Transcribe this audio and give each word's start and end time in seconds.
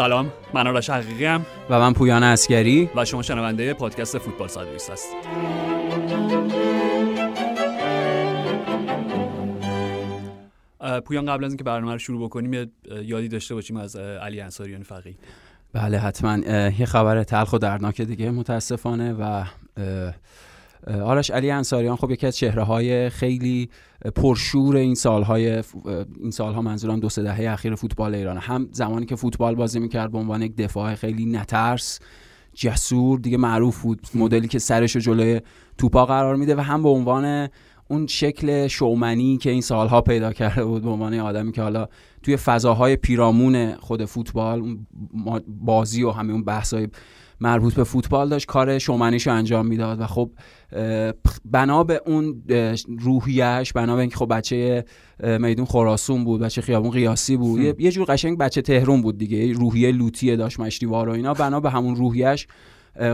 سلام 0.00 0.32
من 0.54 0.66
آرش 0.66 0.90
حقیقی 0.90 1.24
هم 1.24 1.46
و 1.70 1.80
من 1.80 1.92
پویان 1.92 2.22
اسکری 2.22 2.90
و 2.96 3.04
شما 3.04 3.22
شنونده 3.22 3.74
پادکست 3.74 4.18
فوتبال 4.18 4.48
120 4.48 4.90
هستید. 4.90 5.16
پویان 11.04 11.26
قبل 11.26 11.44
از 11.44 11.50
اینکه 11.50 11.64
برنامه 11.64 11.92
رو 11.92 11.98
شروع 11.98 12.24
بکنیم 12.24 12.70
یادی 13.02 13.28
داشته 13.28 13.54
باشیم 13.54 13.76
از 13.76 13.96
علی 13.96 14.40
انصاریان 14.40 14.82
فقی 14.82 15.16
بله 15.72 15.98
حتما. 15.98 16.38
یه 16.78 16.86
خبر 16.86 17.22
تلخ 17.22 17.52
و 17.52 17.58
دردناک 17.58 18.00
دیگه 18.00 18.30
متاسفانه 18.30 19.12
و 19.12 19.44
آرش 20.86 21.30
علی 21.30 21.50
انصاریان 21.50 21.96
خب 21.96 22.10
یکی 22.10 22.26
از 22.26 22.36
چهره 22.36 22.62
های 22.62 23.10
خیلی 23.10 23.68
پرشور 24.14 24.76
این 24.76 24.94
سالهای 24.94 25.62
این 26.20 26.30
سالها 26.30 26.62
منظورم 26.62 27.00
دو 27.00 27.08
سه 27.08 27.22
دهه 27.22 27.52
اخیر 27.52 27.74
فوتبال 27.74 28.14
ایران. 28.14 28.38
هم 28.38 28.68
زمانی 28.72 29.06
که 29.06 29.16
فوتبال 29.16 29.54
بازی 29.54 29.80
می‌کرد 29.80 30.12
به 30.12 30.18
عنوان 30.18 30.42
یک 30.42 30.56
دفاع 30.56 30.94
خیلی 30.94 31.26
نترس 31.26 32.00
جسور 32.54 33.18
دیگه 33.18 33.36
معروف 33.36 33.82
بود 33.82 34.06
مدلی 34.14 34.48
که 34.48 34.58
سرش 34.58 34.96
جلوی 34.96 35.40
توپا 35.78 36.06
قرار 36.06 36.36
میده 36.36 36.56
و 36.56 36.60
هم 36.60 36.82
به 36.82 36.88
عنوان 36.88 37.48
اون 37.88 38.06
شکل 38.06 38.66
شومنی 38.66 39.36
که 39.36 39.50
این 39.50 39.60
سالها 39.60 40.00
پیدا 40.00 40.32
کرده 40.32 40.64
بود 40.64 40.82
به 40.82 40.90
عنوان 40.90 41.14
آدمی 41.14 41.52
که 41.52 41.62
حالا 41.62 41.88
توی 42.22 42.36
فضاهای 42.36 42.96
پیرامون 42.96 43.74
خود 43.74 44.04
فوتبال 44.04 44.76
بازی 45.46 46.02
و 46.02 46.10
همه 46.10 46.32
اون 46.32 46.44
بحثای 46.44 46.88
مربوط 47.40 47.74
به 47.74 47.84
فوتبال 47.84 48.28
داشت 48.28 48.46
کار 48.46 48.78
شومنیش 48.78 49.26
رو 49.26 49.34
انجام 49.34 49.66
می‌داد 49.66 50.00
و 50.00 50.06
خب 50.06 50.30
بنا 51.44 51.84
به 51.84 52.02
اون 52.06 52.42
روحیش 52.98 53.72
بنا 53.72 53.94
به 53.94 54.00
اینکه 54.00 54.16
خب 54.16 54.34
بچه 54.36 54.84
میدون 55.24 55.64
خراسون 55.66 56.24
بود 56.24 56.40
بچه 56.40 56.60
خیابون 56.60 56.90
قیاسی 56.90 57.36
بود 57.36 57.80
یه 57.80 57.90
جور 57.90 58.06
قشنگ 58.08 58.38
بچه 58.38 58.62
تهرون 58.62 59.02
بود 59.02 59.18
دیگه 59.18 59.52
روحیه 59.52 59.92
لوتی 59.92 60.36
داشت 60.36 60.60
مشتیوار 60.60 61.08
و 61.08 61.12
اینا. 61.12 61.34
بنا 61.34 61.60
به 61.60 61.70
همون 61.70 61.96
روحیش 61.96 62.46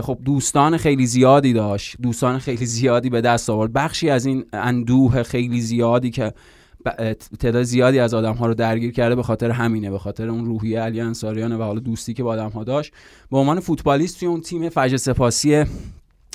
خب 0.01 0.17
دوستان 0.25 0.77
خیلی 0.77 1.05
زیادی 1.05 1.53
داشت 1.53 1.95
دوستان 2.01 2.39
خیلی 2.39 2.65
زیادی 2.65 3.09
به 3.09 3.21
دست 3.21 3.49
آورد. 3.49 3.73
بخشی 3.73 4.09
از 4.09 4.25
این 4.25 4.45
اندوه 4.53 5.23
خیلی 5.23 5.61
زیادی 5.61 6.09
که 6.09 6.33
تعداد 7.39 7.63
زیادی 7.63 7.99
از 7.99 8.13
آدم 8.13 8.33
ها 8.33 8.47
رو 8.47 8.53
درگیر 8.53 8.91
کرده 8.91 9.15
به 9.15 9.23
خاطر 9.23 9.51
همینه 9.51 9.91
به 9.91 9.99
خاطر 9.99 10.29
اون 10.29 10.45
روحیه 10.45 10.79
علی 10.79 11.01
انصاریان 11.01 11.51
و 11.51 11.63
حالا 11.63 11.79
دوستی 11.79 12.13
که 12.13 12.23
با 12.23 12.31
آدم 12.31 12.49
ها 12.49 12.63
داشت. 12.63 12.93
به 13.31 13.37
عنوان 13.37 13.59
فوتبالیست 13.59 14.19
توی 14.19 14.27
اون 14.27 14.41
تیم 14.41 14.69
فجر 14.69 14.97
سپاسی 14.97 15.65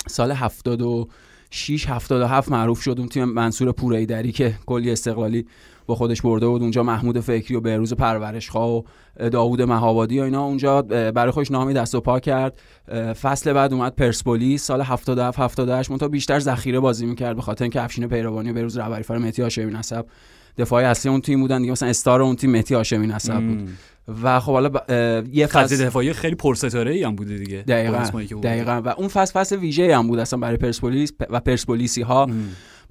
سال 0.07 0.31
76 0.31 1.87
77 1.87 2.51
معروف 2.51 2.81
شد 2.81 2.95
اون 2.99 3.07
تیم 3.07 3.23
منصور 3.23 3.71
پوریدری 3.71 4.31
که 4.31 4.55
کلی 4.65 4.91
استقلالی 4.91 5.45
با 5.85 5.95
خودش 5.95 6.21
برده 6.21 6.47
بود. 6.47 6.61
اونجا 6.61 6.83
محمود 6.83 7.19
فکری 7.19 7.55
و 7.55 7.59
بهروز 7.59 7.93
پرورشخواه 7.93 8.69
و 8.69 8.81
داوود 9.29 9.61
مهابادی 9.61 10.19
و 10.19 10.23
اینا 10.23 10.43
اونجا 10.43 10.81
برای 10.81 11.31
خودش 11.31 11.51
نامی 11.51 11.73
دست 11.73 11.95
و 11.95 12.01
پا 12.01 12.19
کرد. 12.19 12.59
فصل 13.21 13.53
بعد 13.53 13.73
اومد 13.73 13.95
پرسپولیس. 13.95 14.63
سال 14.63 14.81
77 14.81 15.39
78 15.39 15.91
منتها 15.91 16.07
بیشتر 16.07 16.39
ذخیره 16.39 16.79
بازی 16.79 17.05
می‌کرد 17.05 17.35
به 17.35 17.41
خاطر 17.41 17.63
اینکه 17.63 17.81
افشین 17.81 18.07
پیروانی 18.07 18.49
و 18.49 18.53
بهروز 18.53 18.77
رهبری 18.77 19.03
فر 19.03 19.17
مهدی 19.17 19.41
هاشمی 19.41 19.71
نسب. 19.71 20.05
دفاعی 20.57 20.85
اصلی 20.85 21.11
اون 21.11 21.21
تیم 21.21 21.41
بودن 21.41 21.59
دیگه 21.59 21.71
مثلا 21.71 21.89
استار 21.89 22.21
اون 22.21 22.35
تیم 22.35 22.51
مهدی 22.51 22.75
هاشمی 22.75 23.07
نسب 23.07 23.39
بود. 23.39 23.69
و 24.23 24.39
خب 24.39 24.51
حالا 24.51 24.69
یه 25.31 25.47
فصل 25.47 25.85
دفاعی 25.85 26.13
خیلی 26.13 26.35
پرستاره 26.35 26.91
ای 26.91 27.03
هم 27.03 27.15
بوده 27.15 27.37
دیگه 27.37 27.57
دقیقاً 27.57 28.03
دقیقاً. 28.43 28.81
و 28.85 28.89
اون 28.97 29.07
فصل 29.07 29.39
فصل 29.39 29.55
ویژه 29.55 29.97
هم 29.97 30.07
بود 30.07 30.19
اصلا 30.19 30.39
برای 30.39 30.57
پرسپولیس 30.57 31.13
و 31.29 31.39
پرسپولیسی 31.39 32.01
ها 32.01 32.27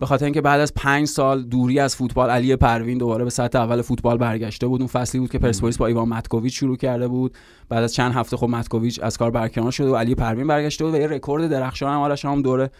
به 0.01 0.07
خاطر 0.07 0.25
اینکه 0.25 0.41
بعد 0.41 0.61
از 0.61 0.75
پنج 0.75 1.09
سال 1.09 1.43
دوری 1.43 1.79
از 1.79 1.97
فوتبال 1.97 2.31
علی 2.31 2.57
پروین 2.57 2.99
دوباره 2.99 3.25
به 3.25 3.31
سطح 3.31 3.59
اول 3.59 3.83
فوتبال 3.83 4.19
برگشته 4.19 4.67
بود. 4.67 4.81
اون 4.81 4.89
فصلی 4.89 5.21
بود 5.21 5.31
که 5.31 5.39
پرسپولیس 5.39 5.77
با 5.77 5.87
ایوان 5.87 6.09
متکوویچ 6.09 6.59
شروع 6.59 6.77
کرده 6.77 7.09
بود. 7.09 7.35
بعد 7.69 7.85
از 7.85 7.95
چند 7.95 8.13
هفته 8.13 8.37
خب 8.37 8.49
متکوویچ 8.49 9.01
از 9.03 9.19
کار 9.19 9.31
برکنار 9.31 9.71
شده 9.71 9.91
و 9.91 9.97
علی 9.97 10.15
پروین 10.15 10.47
برگشته 10.47 10.85
بود 10.85 10.95
و 10.95 10.97
یه 10.97 11.07
رکورد 11.07 11.49
درخشان 11.49 11.93
هم 11.93 12.01
آرش 12.01 12.25
هم 12.25 12.43
دوره 12.43 12.71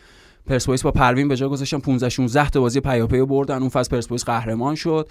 پرسپولیس 0.47 0.83
با 0.83 0.91
پروین 0.91 1.29
به 1.29 1.37
جا 1.37 1.49
گذاشتن. 1.49 1.79
15 1.79 2.09
16 2.09 2.51
تا 2.51 2.61
بازی 2.61 2.81
پیاپی 2.81 3.23
بردن. 3.23 3.59
اون 3.59 3.69
فصل 3.69 3.91
پرسپولیس 3.91 4.25
قهرمان 4.25 4.75
شد 4.75 5.09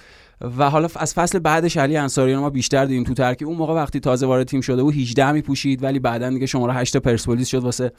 و 0.57 0.69
حالا 0.69 0.87
از 0.95 1.13
فصل 1.13 1.39
بعدش 1.39 1.77
علی 1.77 1.97
انصاریان 1.97 2.39
ما 2.39 2.49
بیشتر 2.49 2.85
دیدیم 2.85 3.03
تو 3.03 3.13
ترکیب. 3.13 3.47
اون 3.47 3.57
موقع 3.57 3.73
وقتی 3.73 3.99
تازه 3.99 4.25
وارد 4.25 4.47
تیم 4.47 4.61
شده 4.61 4.83
بود 4.83 4.95
18 4.95 5.31
می 5.31 5.41
پوشید 5.41 5.83
ولی 5.83 5.99
بعدا 5.99 6.29
دیگه 6.29 6.45
شماره 6.45 6.73
8 6.73 6.97
پرسپولیس 6.97 7.47
شد 7.47 7.63
واسه 7.63 7.91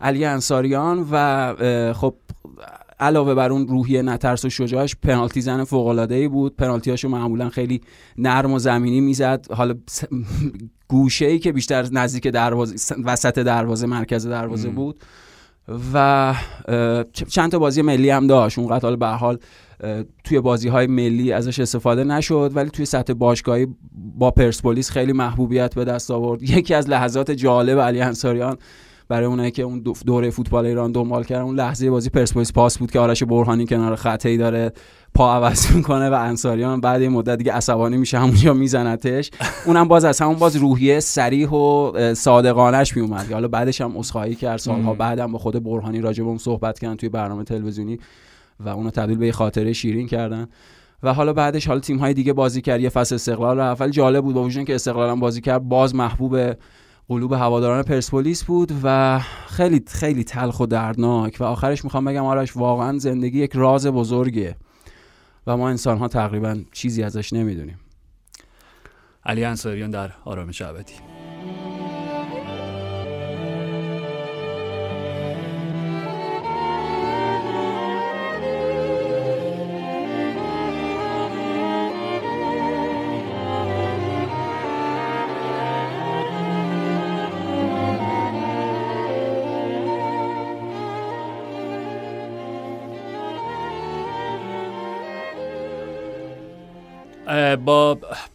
علی 0.00 0.24
انصاریان 0.24 1.06
و 1.10 1.92
خب 1.92 2.14
علاوه 3.00 3.34
بر 3.34 3.52
اون 3.52 3.68
روحیه 3.68 4.02
نترس 4.02 4.44
و 4.44 4.48
شجاعش 4.48 4.96
پنالتی 5.02 5.40
زن 5.40 5.64
فوق 5.64 5.86
العاده 5.86 6.14
ای 6.14 6.28
بود. 6.28 6.56
پنالتیاشو 6.56 7.08
معمولا 7.08 7.48
خیلی 7.48 7.80
نرم 8.18 8.52
و 8.52 8.58
زمینی 8.58 9.00
می‌زد. 9.00 9.46
حالا 9.52 9.74
گوشه 10.88 11.26
ای 11.26 11.38
که 11.38 11.52
بیشتر 11.52 11.86
نزدیک 11.92 12.26
دروازه 12.26 12.94
وسط 13.04 13.38
دروازه 13.38 13.86
مرکز 13.86 14.26
دروازه 14.26 14.68
بود. 14.68 15.00
و 15.94 16.34
چند 17.28 17.50
تا 17.50 17.58
بازی 17.58 17.82
ملی 17.82 18.10
هم 18.10 18.26
داشت. 18.26 18.58
اونقدر 18.58 18.82
حالا 18.82 18.96
به 18.96 19.06
حال 19.06 19.38
توی 20.24 20.40
بازی 20.40 20.68
های 20.68 20.86
ملی 20.86 21.32
ازش 21.32 21.60
استفاده 21.60 22.04
نشد. 22.04 22.52
ولی 22.54 22.70
توی 22.70 22.84
سطح 22.84 23.12
باشگاهی 23.12 23.66
با 24.18 24.30
پرسپولیس 24.30 24.90
خیلی 24.90 25.12
محبوبیت 25.12 25.74
به 25.74 25.84
دست 25.84 26.10
آورد. 26.10 26.42
یکی 26.42 26.74
از 26.74 26.88
لحظات 26.88 27.30
جالب 27.30 27.78
علی 27.78 28.00
انصاریان 28.00 28.56
برای 29.10 29.26
اونایی 29.26 29.50
که 29.50 29.62
اون 29.62 29.84
دوره 30.06 30.30
فوتبال 30.30 30.66
ایران 30.66 30.92
دنبال 30.92 31.24
کردن 31.24 31.42
اون 31.42 31.56
لحظه 31.56 31.90
بازی 31.90 32.10
پرسپولیس 32.10 32.52
پاس 32.52 32.78
بود 32.78 32.90
که 32.90 33.00
آرش 33.00 33.22
برهانی 33.22 33.66
کنار 33.66 33.96
خطی 33.96 34.36
داره 34.36 34.72
پا 35.14 35.34
عوض 35.34 35.72
می‌کنه 35.72 36.10
و 36.10 36.14
انصاریان 36.14 36.80
بعد 36.80 37.02
این 37.02 37.12
مدت 37.12 37.38
دیگه 37.38 37.52
عصبانی 37.52 37.96
میشه 37.96 38.18
همونجا 38.18 38.52
میزنتش. 38.52 39.30
اونم 39.66 39.88
باز 39.88 40.04
از 40.04 40.20
همون 40.20 40.34
باز 40.34 40.56
روحیه 40.56 41.00
سریح 41.00 41.48
و 41.48 42.14
صادقانش 42.14 42.96
میومد 42.96 43.32
حالا 43.32 43.48
بعدش 43.48 43.80
هم 43.80 43.96
اسخایی 43.96 44.34
کرد 44.34 44.56
سالها 44.56 44.94
بعدم 44.94 45.32
با 45.32 45.38
خود 45.38 45.64
برهانی 45.64 45.98
اون 46.20 46.38
صحبت 46.38 46.78
کردن 46.78 46.96
توی 46.96 47.08
برنامه 47.08 47.44
تلویزیونی 47.44 47.98
و 48.60 48.68
اونو 48.68 48.90
تبدیل 48.90 49.18
به 49.18 49.32
خاطره 49.32 49.72
شیرین 49.72 50.06
کردن. 50.06 50.46
و 51.02 51.14
حالا 51.14 51.32
بعدش 51.32 51.66
حالا 51.66 51.80
تیم 51.80 51.98
های 51.98 52.14
دیگه 52.14 52.32
بازی 52.32 52.60
کرد. 52.60 52.80
یه 52.80 52.88
فصل 52.88 53.14
استقلال 53.14 53.58
رفت 53.58 53.80
ولی 53.80 53.90
جالب 53.90 54.24
بود. 54.24 54.34
با 54.34 54.42
وجود 54.42 54.64
که 54.64 54.74
استقلال 54.74 55.10
هم 55.10 55.20
بازی 55.20 55.40
کرد 55.40 55.68
باز 55.68 55.94
محبوب 55.94 56.36
قلوب 57.10 57.32
هواداران 57.32 57.82
پرسپولیس 57.82 58.44
بود 58.44 58.72
و 58.82 59.18
خیلی 59.46 59.84
خیلی 59.88 60.24
تلخ 60.24 60.60
و 60.60 60.66
دردناک 60.66 61.36
و 61.40 61.44
آخرش 61.44 61.84
می‌خوام 61.84 62.04
بگم 62.04 62.24
آرش 62.24 62.56
واقعا 62.56 62.98
زندگی 62.98 63.38
یک 63.38 63.50
راز 63.54 63.86
بزرگه 63.86 64.56
و 65.46 65.56
ما 65.56 65.68
انسان 65.68 65.98
ها 65.98 66.08
تقریبا 66.08 66.60
چیزی 66.72 67.02
ازش 67.02 67.32
نمی‌دونیم. 67.32 67.80
علی 69.26 69.44
انصاریان 69.44 69.90
در 69.90 70.12
آرامش 70.24 70.62
ابدی. 70.62 71.09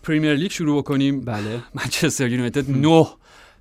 پریمیر 0.05 0.33
لیگ 0.33 0.51
شروع 0.51 0.77
بکنیم. 0.77 1.21
بله. 1.21 1.59
منچستر 1.75 2.29
یونایتد 2.29 2.69
9 2.69 3.07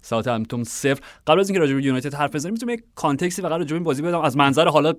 ساوثهمپتون 0.05 0.65
صفر. 0.65 1.01
قبل 1.27 1.41
از 1.41 1.49
اینکه 1.49 1.61
راجع 1.61 1.75
به 1.75 1.85
یونایتد 1.85 2.15
حرف 2.15 2.35
بزنیم 2.35 2.53
می‌تونم 2.53 2.73
یک 2.73 2.83
context 2.95 3.37
ی 3.37 3.43
فقط 3.43 3.59
راجع 3.59 3.79
به 3.79 3.85
بازی 3.85 4.03
بدم. 4.03 4.21
از 4.21 4.37
منظر 4.37 4.69
حالا 4.69 4.93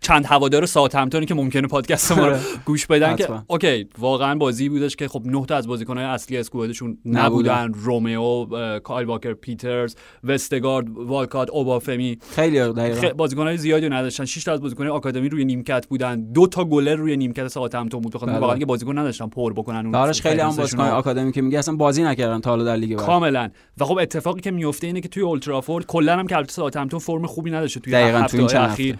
چند 0.00 0.26
هوادار 0.26 0.66
ساوثهمپتونی 0.66 1.26
که 1.26 1.34
ممکنه 1.34 1.68
پادکست 1.68 2.12
ما 2.12 2.26
رو 2.26 2.36
گوش 2.66 2.86
بدن 2.86 3.16
که 3.16 3.28
okay 3.46 3.88
واقعا 3.98 4.34
بازی 4.34 4.68
بودش 4.68 4.96
که 4.96 5.08
خب 5.08 5.22
نه 5.24 5.46
تا 5.46 5.56
از 5.56 5.68
بازیکن‌های 5.68 6.06
اصلی 6.06 6.36
squad 6.36 6.70
شون 6.70 6.98
نبودن. 7.04 7.72
رومئو 7.74 8.46
کایل 8.78 9.06
واکر 9.06 9.32
پیترز 9.32 9.96
وستگارد 10.24 10.90
والکات 10.90 11.50
اوبافمی. 11.50 12.18
خیلی 12.30 12.58
دقیقاً. 12.58 13.08
بازیکن‌های 13.08 13.56
زیادی 13.56 13.88
نداشتن. 13.88 14.24
6 14.24 14.44
تا 14.44 14.52
از 14.52 14.60
بازیکن‌های 14.60 14.92
آکادمی 14.92 15.28
روی 15.28 15.44
نیمکت 15.44 15.86
بودن. 15.86 16.32
دو 16.32 16.46
تا 16.46 16.64
گلر 16.64 16.94
روی 16.94 17.16
نیمکت 17.16 17.48
ساوثهمپتون 17.48 18.00
بود. 18.00 18.12
بخاطر 18.12 18.32
واقعا 18.32 18.58
بازیکن 18.58 18.98
نداشتن 18.98 19.28
پر 19.28 19.52
بکنن 19.52 19.94
اون 19.94 20.12
خیلی 20.12 20.40
هم 20.40 20.56
بازیکن 20.56 20.82
آکادمی 20.82 21.32
که 21.32 21.42
میگه 21.42 21.58
اصلا 21.58 21.76
بازی 21.76 22.02
نکردن 22.02 22.40
تا 22.40 22.50
حالا 22.50 22.64
در 22.64 22.76
لیگ 22.76 22.92
کاملا. 22.92 23.50
و 23.78 23.84
خب 23.84 23.98
اتفاق 23.98 24.37
اتفاقی 24.38 24.50
که 24.50 24.50
میفته 24.50 24.86
اینه 24.86 25.00
که 25.00 25.08
توی 25.08 25.22
اولدترافورد 25.22 25.86
کلا 25.86 26.18
هم 26.18 26.26
که 26.26 26.36
البته 26.36 26.52
ساوثهمپتون 26.52 27.00
فرم 27.00 27.26
خوبی 27.26 27.50
نداشته 27.50 27.80
توی 27.80 27.94
هفته 27.94 28.60
اخیر. 28.60 28.96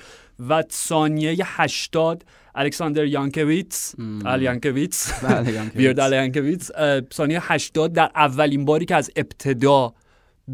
و 0.48 0.62
ثانیه 0.70 1.36
80 1.42 2.24
الکساندر 2.54 3.04
یانکویتس. 3.04 3.94
الیانکویتس 4.26 5.24
بله، 5.24 5.70
بیرد 5.78 6.00
الیانکویتس 6.00 6.70
ثانیه 7.14 7.52
80 7.52 7.92
در 7.92 8.10
اولین 8.14 8.64
باری 8.64 8.84
که 8.84 8.94
از 8.94 9.10
ابتدا 9.16 9.94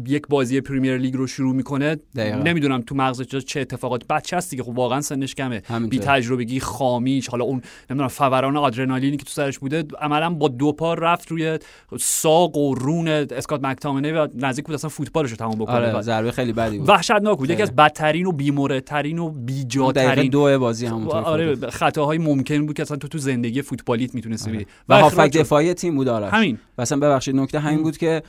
یک 0.07 0.27
بازی 0.29 0.61
پریمیر 0.61 0.97
لیگ 0.97 1.15
رو 1.15 1.27
شروع 1.27 1.55
می‌کنه. 1.55 1.97
نمی‌دونم 2.15 2.81
تو 2.81 2.95
مغزش 2.95 3.37
چه 3.37 3.59
اتفاقات. 3.59 4.07
بچه 4.07 4.37
هست 4.37 4.51
دیگه. 4.51 4.63
خب 4.63 4.77
واقعا 4.77 5.01
سنش 5.01 5.35
کمه. 5.35 5.61
بی 5.89 5.99
تجربگی 5.99 6.59
خامیش 6.59 7.27
حالا 7.27 7.45
اون 7.45 7.61
نمی‌دونم 7.89 8.07
فوران 8.07 8.57
آدرنالینی 8.57 9.17
که 9.17 9.23
تو 9.23 9.31
سرش 9.31 9.59
بوده 9.59 9.83
عملا 9.99 10.29
با 10.29 10.47
دو 10.47 10.71
پا 10.71 10.93
رفت 10.93 11.31
روی 11.31 11.59
ساق 11.99 12.57
و 12.57 12.75
رون 12.75 13.07
اسکات 13.07 13.63
مکتامنه 13.63 14.13
و 14.13 14.27
نزدیک 14.35 14.65
بود 14.65 14.73
اصلا 14.73 14.89
فوتبالش 14.89 15.31
رو 15.31 15.37
تموم 15.37 15.55
بکنه. 15.55 15.75
آره 15.75 16.01
ضربه 16.01 16.31
خیلی 16.31 16.53
بدی 16.53 16.77
بود. 16.77 16.89
وحشتناک 16.89 17.37
بود. 17.37 17.49
یکی 17.49 17.61
از 17.61 17.75
بدترین 17.75 18.25
و 18.25 18.31
بیموردترین 18.31 19.19
و 19.19 19.29
بیجاترین 19.29 20.29
دو 20.29 20.59
بازی 20.59 20.85
همونطور 20.85 21.21
آره 21.21 21.55
خطاهای 21.55 22.17
ممکن 22.17 22.65
بود 22.65 22.75
که 22.75 22.81
اصلا 22.81 22.97
تو 22.97 23.07
تو 23.07 23.17
زندگی 23.17 23.61
فوتبالیت 23.61 24.15
می‌تونستی 24.15 24.51
آره. 24.51 24.65
و 24.89 25.01
هافک 25.01 25.31
دفاعی 25.31 25.73
تیم 25.73 25.95
بود 25.95 26.07
آره 26.07 26.29
همین. 26.29 26.57
مثلا 26.77 26.99
ببخشید 26.99 27.35
نکته 27.35 27.59
همین 27.59 27.83
بود 27.83 27.97
که 27.97 28.23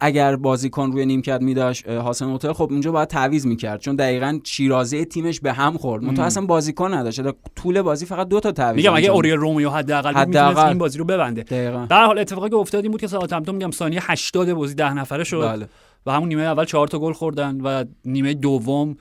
اگر 0.00 0.36
بازیکن 0.36 0.92
روی 0.92 1.06
نیمکت 1.06 1.42
میداشت 1.42 1.88
حسن 1.88 2.34
هتل 2.34 2.52
خب 2.52 2.68
اونجا 2.70 2.92
باید 2.92 3.08
تعویض 3.08 3.46
می‌کرد 3.46 3.80
چون 3.80 3.96
دقیقا 3.96 4.40
شیرازه 4.44 5.04
تیمش 5.04 5.40
به 5.40 5.52
هم 5.52 5.78
خورد. 5.78 6.04
منتها 6.04 6.24
اصلا 6.24 6.46
بازیکن 6.46 6.94
نداشت 6.94 7.20
طول 7.56 7.82
بازی 7.82 8.06
فقط 8.06 8.28
دو 8.28 8.40
تا 8.40 8.52
تعویض 8.52 8.84
میگم 8.84 8.96
اگه 8.96 9.10
اوریل 9.10 9.34
رومیو 9.34 9.70
حداقل 9.70 10.26
می‌تونست 10.26 10.58
این 10.58 10.78
بازی 10.78 10.98
رو 10.98 11.04
ببنده. 11.04 11.42
در 11.90 12.04
حال 12.04 12.18
اتفاقی 12.18 12.48
که 12.48 12.56
افتاد 12.56 12.82
این 12.82 12.90
بود 12.90 13.00
که 13.00 13.06
ساعتمتون 13.06 13.54
میگم 13.54 13.70
ثانیه 13.70 14.10
80 14.10 14.52
بازی 14.52 14.74
ده 14.74 14.94
نفره 14.94 15.24
شد 15.24 15.42
بله. 15.42 15.68
و 16.06 16.12
همون 16.12 16.28
نیمه 16.28 16.42
اول 16.42 16.64
چهار 16.64 16.88
تا 16.88 16.98
گل 16.98 17.12
خوردن 17.12 17.60
و 17.60 17.84
نیمه 18.04 18.34
دوم 18.34 18.96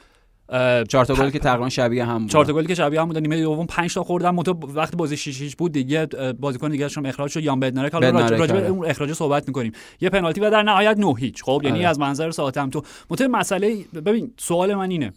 چهار 0.89 1.05
تا 1.05 1.13
گل 1.13 1.29
که 1.29 1.39
تقریبا 1.39 1.69
شبیه 1.69 2.05
هم 2.05 2.19
بود. 2.19 2.29
چهار 2.29 2.45
تا 2.45 2.53
گلی 2.53 2.67
که 2.67 2.75
شبیه 2.75 3.01
هم 3.01 3.07
بود. 3.07 3.17
نیمه 3.17 3.41
دوم 3.41 3.65
5 3.65 3.93
تا 3.93 4.03
خوردن. 4.03 4.29
متو 4.29 4.51
وقتی 4.51 4.97
بازی 4.97 5.17
6 5.17 5.37
6 5.37 5.55
بود 5.55 5.71
دیگه 5.71 6.05
بازیکن 6.39 6.69
دیگه 6.69 6.87
شون 6.87 7.05
اخراج 7.05 7.31
شد. 7.31 7.43
یان 7.43 7.59
بدنارک 7.59 7.91
حالا 7.91 8.27
راجع 8.27 8.53
به 8.53 8.67
اون 8.67 8.85
اخراج 8.85 9.13
صحبت 9.13 9.47
می‌کنیم. 9.47 9.71
یه 10.01 10.09
پنالتی 10.09 10.41
و 10.41 10.49
در 10.49 10.63
نهایت 10.63 10.97
نه 10.97 11.15
هیچ. 11.17 11.43
خب 11.43 11.61
یعنی 11.63 11.79
آره. 11.79 11.87
از 11.87 11.99
منظر 11.99 12.31
ساعتم 12.31 12.69
تو. 12.69 12.81
متو 13.09 13.27
مسئله 13.27 13.77
ببین 14.05 14.31
سوال 14.37 14.75
من 14.75 14.91
اینه. 14.91 15.13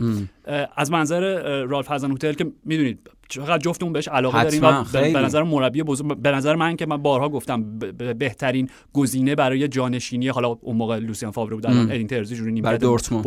از 0.77 0.91
منظر 0.91 1.43
رالف 1.63 1.87
هازن 1.87 2.13
هتل 2.13 2.33
که 2.33 2.53
می‌دونید 2.65 3.11
چقدر 3.29 3.59
جفتمون 3.59 3.93
بهش 3.93 4.09
علاقه 4.09 4.43
داریم 4.43 4.65
و 4.65 4.85
به 4.93 5.21
نظر 5.21 5.43
مربی 5.43 5.83
بزرگ 5.83 6.17
به 6.17 6.31
نظر 6.31 6.57
من 6.57 6.77
که 6.77 6.87
من 6.87 6.97
بارها 6.97 7.29
گفتم 7.29 7.79
بهترین 8.19 8.69
گزینه 8.93 9.35
برای 9.35 9.69
جانشینی 9.69 10.29
حالا 10.29 10.49
اون 10.49 10.77
موقع 10.77 10.99
لوسیان 10.99 11.33
فاور 11.33 11.55
بود 11.55 11.67
الان 11.67 11.91
ادین 11.91 12.07
ترزی 12.07 12.37
جوری 12.37 12.53
نیم 12.53 12.63
برای 12.63 12.79
دورتموند. 12.79 13.25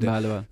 بله 0.00 0.28
بله. 0.28 0.42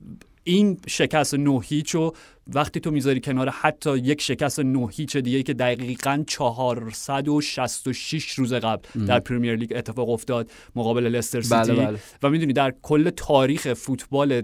این 0.49 0.81
شکست 0.87 1.35
نو 1.35 1.61
هیچ 1.61 1.95
و 1.95 2.13
وقتی 2.55 2.81
تو 2.81 2.91
می‌ذاری 2.91 3.21
کنار 3.21 3.49
حتی 3.49 3.99
یک 3.99 4.21
شکست 4.21 4.61
نو 4.61 4.89
هیچ 4.89 5.17
دیگه 5.17 5.43
که 5.43 5.55
دقیقا 5.55 6.25
466 6.27 8.31
روز 8.31 8.53
قبل 8.53 9.07
در 9.07 9.21
پریمیر 9.21 9.57
لیگ 9.57 9.73
اتفاق 9.77 10.09
افتاد 10.09 10.51
مقابل 10.77 11.07
لستر 11.07 11.41
سیتی. 11.41 11.73
بله 11.73 11.87
بله. 11.87 11.99
و 12.23 12.31
می‌دونی 12.31 12.53
در 12.53 12.75
کل 12.83 13.11
تاریخ 13.11 13.73
فوتبال 13.73 14.43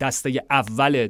دسته 0.00 0.42
اول 0.50 1.08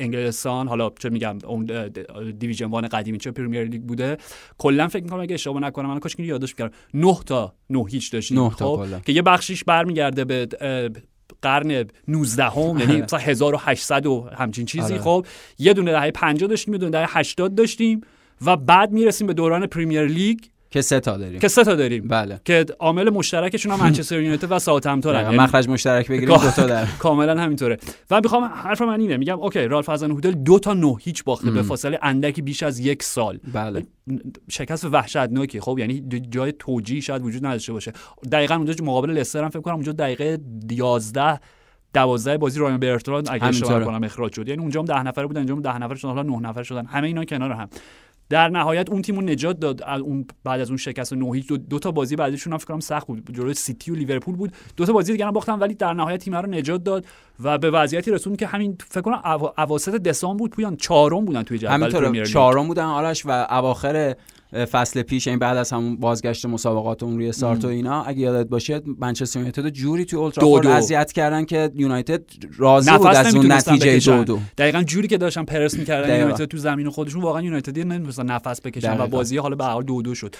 انگلستان 0.00 0.68
حالا 0.68 0.90
چه 0.98 1.10
میگم 1.10 1.38
اون 1.46 1.90
Division 2.38 2.66
One 2.66 2.88
قدیمی 2.88 3.18
چه 3.18 3.30
پریمیر 3.30 3.64
لیگ 3.64 3.82
بوده. 3.82 4.16
کلا 4.58 4.88
فکر 4.88 5.02
می‌کنم 5.02 5.20
اگه 5.20 5.34
اشتباه 5.34 5.62
نکنم 5.62 5.88
من 5.88 6.00
کاش 6.00 6.18
یادش 6.18 6.54
بیارم 6.54 6.72
9 6.94 7.16
تا 7.26 7.54
9 7.70 7.84
هیچ 7.88 8.12
داشتیم. 8.12 8.48
خب؟ 8.48 8.86
که 9.06 9.12
یه 9.12 9.22
بخشیش 9.22 9.64
برمیگرده 9.64 10.24
به 10.24 10.48
قرن 11.42 11.84
19 12.08 12.44
هم 12.44 12.78
یعنی 12.78 13.02
مثلا 13.02 13.18
1800 13.18 14.06
و 14.06 14.28
همچین 14.36 14.66
چیزی. 14.66 14.92
آره. 14.92 15.02
خب 15.02 15.26
یه 15.58 15.72
دونه 15.72 15.92
دهه 15.92 16.10
50 16.10 16.48
داشتیم 16.48 16.74
یه 16.74 16.78
دونه 16.78 16.90
دهه 16.90 17.18
80 17.18 17.54
داشتیم 17.54 18.00
و 18.46 18.56
بعد 18.56 18.92
می‌رسیم 18.92 19.26
به 19.26 19.32
دوران 19.32 19.66
پریمیر 19.66 20.06
لیگ. 20.06 20.38
که 20.72 20.80
سه 20.80 21.00
تا 21.00 21.16
داریم. 21.16 21.40
که 21.40 21.48
سه 21.48 21.64
تا 21.64 21.74
داریم. 21.74 22.08
بله. 22.08 22.40
که 22.44 22.66
عامل 22.78 23.10
مشترکشون 23.10 23.72
هم 23.72 23.80
منچستر 23.80 24.20
یونایتد 24.20 24.52
و 24.52 24.58
ساوثهمپتون 24.58 25.14
یعنی 25.14 25.36
مخرج 25.36 25.68
مشترک 25.68 26.08
بگیریم 26.08 26.36
دو 26.36 26.50
تا 26.50 26.66
در. 26.66 26.86
کاملا 26.98 27.40
همینطوره. 27.40 27.78
و 28.10 28.20
می‌خوام 28.20 28.44
حرف 28.44 28.82
من 28.82 29.00
اینه 29.00 29.16
میگم 29.16 29.40
okay 29.40 29.64
رالف 29.64 29.86
هازنهوتل 29.86 30.32
دو 30.32 30.58
تا 30.58 30.74
نه 30.74 30.96
هیچ 31.00 31.24
باخته 31.24 31.50
به 31.50 31.62
فاصله 31.62 31.98
اندکی 32.02 32.42
بیش 32.42 32.62
از 32.62 32.78
یک 32.78 33.02
سال. 33.02 33.38
بله. 33.52 33.86
شکست 34.48 34.84
وحشتناکی 34.84 35.60
خب 35.60 35.76
یعنی 35.78 36.00
جای 36.30 36.52
توجیه 36.52 37.00
شاید 37.00 37.22
وجود 37.22 37.46
نداشته 37.46 37.72
باشه. 37.72 37.92
دقیقا 38.32 38.54
اونجا 38.54 38.84
مقابل 38.84 39.10
لستر 39.10 39.42
هم 39.42 39.48
فکر 39.48 39.60
کنم 39.60 39.74
اونجا 39.74 39.92
دقیقه 39.92 40.38
11 40.70 41.40
دوازده 41.94 42.38
بازی 42.38 42.60
رایان 42.60 42.80
برتراند 42.80 43.28
اگه 43.30 43.44
اشتباه 43.44 43.84
کنم 43.84 44.04
اخراج 44.04 44.34
شد. 44.34 44.48
یعنی 44.48 44.60
اونجا 44.60 44.80
هم 44.80 44.86
10 44.86 45.02
نفره 45.02 45.26
بودن 45.26 45.40
اینجا 45.40 45.54
10 45.54 45.78
نفر 45.78 45.94
شدن 45.94 46.08
حالا 46.08 46.22
9 46.22 46.48
نفر 46.48 46.62
شدن. 46.62 46.86
همه 46.86 47.06
اینا 47.06 47.24
کنار 47.24 47.52
هم. 47.52 47.68
در 48.28 48.48
نهایت 48.48 48.90
اون 48.90 49.02
تیمو 49.02 49.20
نجات 49.20 49.58
داد. 49.60 49.82
اون 49.82 50.26
بعد 50.44 50.60
از 50.60 50.68
اون 50.68 50.76
شکست 50.76 51.12
نوهی 51.12 51.40
دو, 51.40 51.56
دو 51.56 51.78
تا 51.78 51.90
بازی 51.90 52.16
بعدشون 52.16 52.52
هم 52.52 52.58
فکر 52.58 52.68
کنم 52.68 52.80
سخت 52.80 53.06
بود. 53.06 53.30
جلوی 53.32 53.54
سیتی 53.54 53.90
و 53.90 53.94
لیورپول 53.94 54.36
بود. 54.36 54.52
دو 54.76 54.86
تا 54.86 54.92
بازی 54.92 55.12
دیگه 55.12 55.26
هم 55.26 55.32
باختن 55.32 55.58
ولی 55.58 55.74
در 55.74 55.92
نهایت 55.92 56.20
تیم 56.20 56.36
رو 56.36 56.50
نجات 56.50 56.84
داد 56.84 57.06
و 57.40 57.58
به 57.58 57.70
وضعیتی 57.70 58.10
رسوند 58.10 58.38
که 58.38 58.46
همین 58.46 58.78
فکر 58.90 59.00
کنم 59.00 59.22
اواسط 59.58 59.94
دسامبر 59.94 60.38
بود. 60.38 60.50
پویان 60.50 60.76
چهارم 60.76 61.24
بودن 61.24 61.42
توی 61.42 61.58
جدول 61.58 61.72
همینطور 61.72 62.24
چهارم 62.24 62.68
بودن 62.68 62.84
آرش 62.84 63.26
و 63.26 63.30
اواخر 63.30 64.14
فصل 64.52 65.02
پیش 65.02 65.28
این 65.28 65.38
بعد 65.38 65.56
از 65.56 65.72
همون 65.72 65.96
بازگشت 65.96 66.46
مسابقات 66.46 67.02
اون 67.02 67.16
روی 67.16 67.32
سارت 67.32 67.64
و 67.64 67.68
اینا 67.68 68.02
اگه 68.02 68.20
یادت 68.20 68.48
باشه 68.48 68.80
منچستر 68.98 69.38
یونایتد 69.38 69.68
جوری 69.68 70.04
توی 70.04 70.18
اولترافورد 70.18 70.66
اذیت 70.66 71.12
کردن 71.12 71.44
که 71.44 71.70
یونایتد 71.74 72.22
راضی 72.56 72.90
بود 72.90 73.06
از 73.06 73.34
اون 73.34 73.52
نتیجه 73.52 73.98
دو 73.98 74.24
دو. 74.24 74.38
دقیقاً 74.58 74.82
جوری 74.82 75.08
که 75.08 75.18
داشتن 75.18 75.44
پرس 75.44 75.74
می‌کردن 75.78 76.20
یونایتد 76.20 76.44
تو 76.44 76.58
زمین 76.58 76.90
خودشون 76.90 77.22
واقعا 77.22 77.42
یونایتدی 77.42 77.84
نمی‌تونستن 77.84 78.26
نفس 78.26 78.60
بکشن 78.60 79.00
و 79.00 79.06
بازی 79.06 79.36
حالا 79.36 79.56
به 79.56 79.64
حال 79.64 79.82
دو 79.82 80.02
دو 80.02 80.14
شد. 80.14 80.34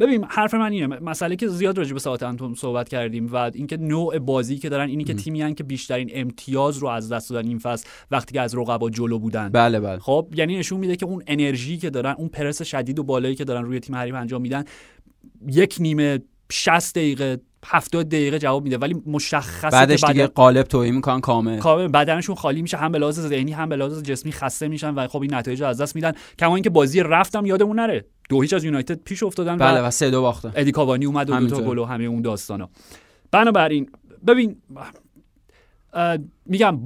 ببین 0.00 0.24
حرف 0.28 0.54
من 0.54 0.72
اینه 0.72 0.86
مسئله 0.86 1.36
که 1.36 1.48
زیاد 1.48 1.78
راجع 1.78 1.92
به 1.92 1.98
ساعت 1.98 2.54
صحبت 2.54 2.88
کردیم 2.88 3.26
و 3.26 3.36
اینکه 3.36 3.76
نوع 3.76 4.18
بازی 4.18 4.58
که 4.58 4.68
دارن 4.68 4.88
اینی 4.88 5.04
که 5.04 5.14
تیمی 5.14 5.54
که 5.54 5.64
بیشترین 5.64 6.10
امتیاز 6.12 6.78
رو 6.78 6.88
از 6.88 7.12
دست 7.12 7.30
دادن 7.30 7.48
این 7.48 7.58
فصل 7.58 7.88
وقتی 8.10 8.34
که 8.34 8.40
از 8.40 8.54
رقبا 8.54 8.90
جلو 8.90 9.18
بودن. 9.18 9.48
بله 9.48 9.80
بله. 9.80 9.98
خب 9.98 10.28
یعنی 10.34 10.58
نشون 10.58 10.80
میده 10.80 10.96
که 10.96 11.06
اون 11.06 11.22
انرژی 11.26 11.76
که 11.76 11.90
دارن 11.90 12.14
اون 12.18 12.28
پرس 12.28 12.62
شدید 12.62 12.98
و 12.98 13.02
بالایی 13.02 13.34
که 13.34 13.44
دارن 13.44 13.64
روی 13.64 13.80
تیم 13.80 13.94
حریف 13.94 14.14
انجام 14.14 14.42
میدن 14.42 14.64
یک 15.46 15.76
نیمه 15.80 16.18
60 16.52 16.94
دقیقه 16.94 17.40
70 17.68 18.08
دقیقه 18.08 18.38
جواب 18.38 18.64
میده 18.64 18.78
ولی 18.78 19.02
مشخصه 19.06 19.70
بعدش 19.70 20.00
که 20.00 20.12
دیگه 20.12 20.26
قالب 20.26 20.66
توهی 20.66 20.90
می‌کنن 20.90 21.20
کامل. 21.20 21.58
کامل. 21.58 21.88
بدنشون 21.88 22.34
خالی 22.34 22.62
میشه 22.62 22.76
هم 22.76 22.92
به 22.92 22.98
لحاظ 22.98 23.20
ذهنی 23.20 23.52
هم 23.52 23.68
به 23.68 23.76
لحاظ 23.76 24.02
جسمی 24.02 24.32
خسته 24.32 24.68
میشن 24.68 24.94
و 24.94 25.06
خب 25.08 25.22
این 25.22 25.34
نتایج 25.34 25.62
از 25.62 25.80
دست 25.80 25.96
میدن. 25.96 26.12
کما 26.38 26.56
اینکه 26.56 26.70
بازی 26.70 27.00
رفتم 27.00 27.46
یادمون 27.46 27.80
نره. 27.80 28.04
دو 28.28 28.42
هیچ 28.42 28.52
از 28.52 28.64
یونایتد 28.64 29.00
پیش 29.04 29.22
افتادن 29.22 29.56
بله 29.56 29.80
و 29.80 29.90
سه 29.90 30.10
دو 30.10 30.22
باختن. 30.22 30.52
ادی 30.54 30.72
کاوانی 30.72 31.06
اومد 31.06 31.30
و 31.30 31.40
دو 31.40 31.56
تا 31.56 31.62
گل 31.62 31.78
و 31.78 31.84
همه 31.84 32.04
اون 32.04 32.22
داستانا. 32.22 32.68
بنابراین 33.30 33.90
ببین 34.26 34.56
میگم 36.46 36.78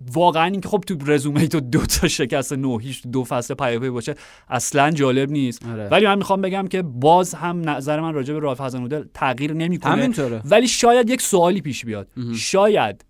واقعا 0.00 0.44
اینکه 0.44 0.68
خب 0.68 0.84
تو 0.86 0.96
رزومه 1.06 1.46
تو 1.46 1.60
دو 1.60 1.86
تا 1.86 2.08
شکست 2.08 2.52
نو 2.52 2.78
هیچ 2.78 3.06
دو 3.06 3.24
فصل 3.24 3.54
پیاپی 3.54 3.90
باشه 3.90 4.14
اصلا 4.48 4.90
جالب 4.90 5.30
نیست. 5.30 5.66
آره. 5.66 5.88
ولی 5.88 6.06
من 6.06 6.18
می‌خوام 6.18 6.40
بگم 6.40 6.66
که 6.66 6.82
باز 6.82 7.34
هم 7.34 7.70
نظر 7.70 8.00
من 8.00 8.14
راجع 8.14 8.34
به 8.34 8.40
رالف 8.40 8.58
هازنودل 8.58 9.04
تغییر 9.14 9.52
نمی‌کنه. 9.52 10.12
ولی 10.44 10.68
شاید 10.68 11.10
یک 11.10 11.22
سوالی 11.22 11.60
پیش 11.60 11.84
بیاد. 11.84 12.08
شاید 12.34 13.04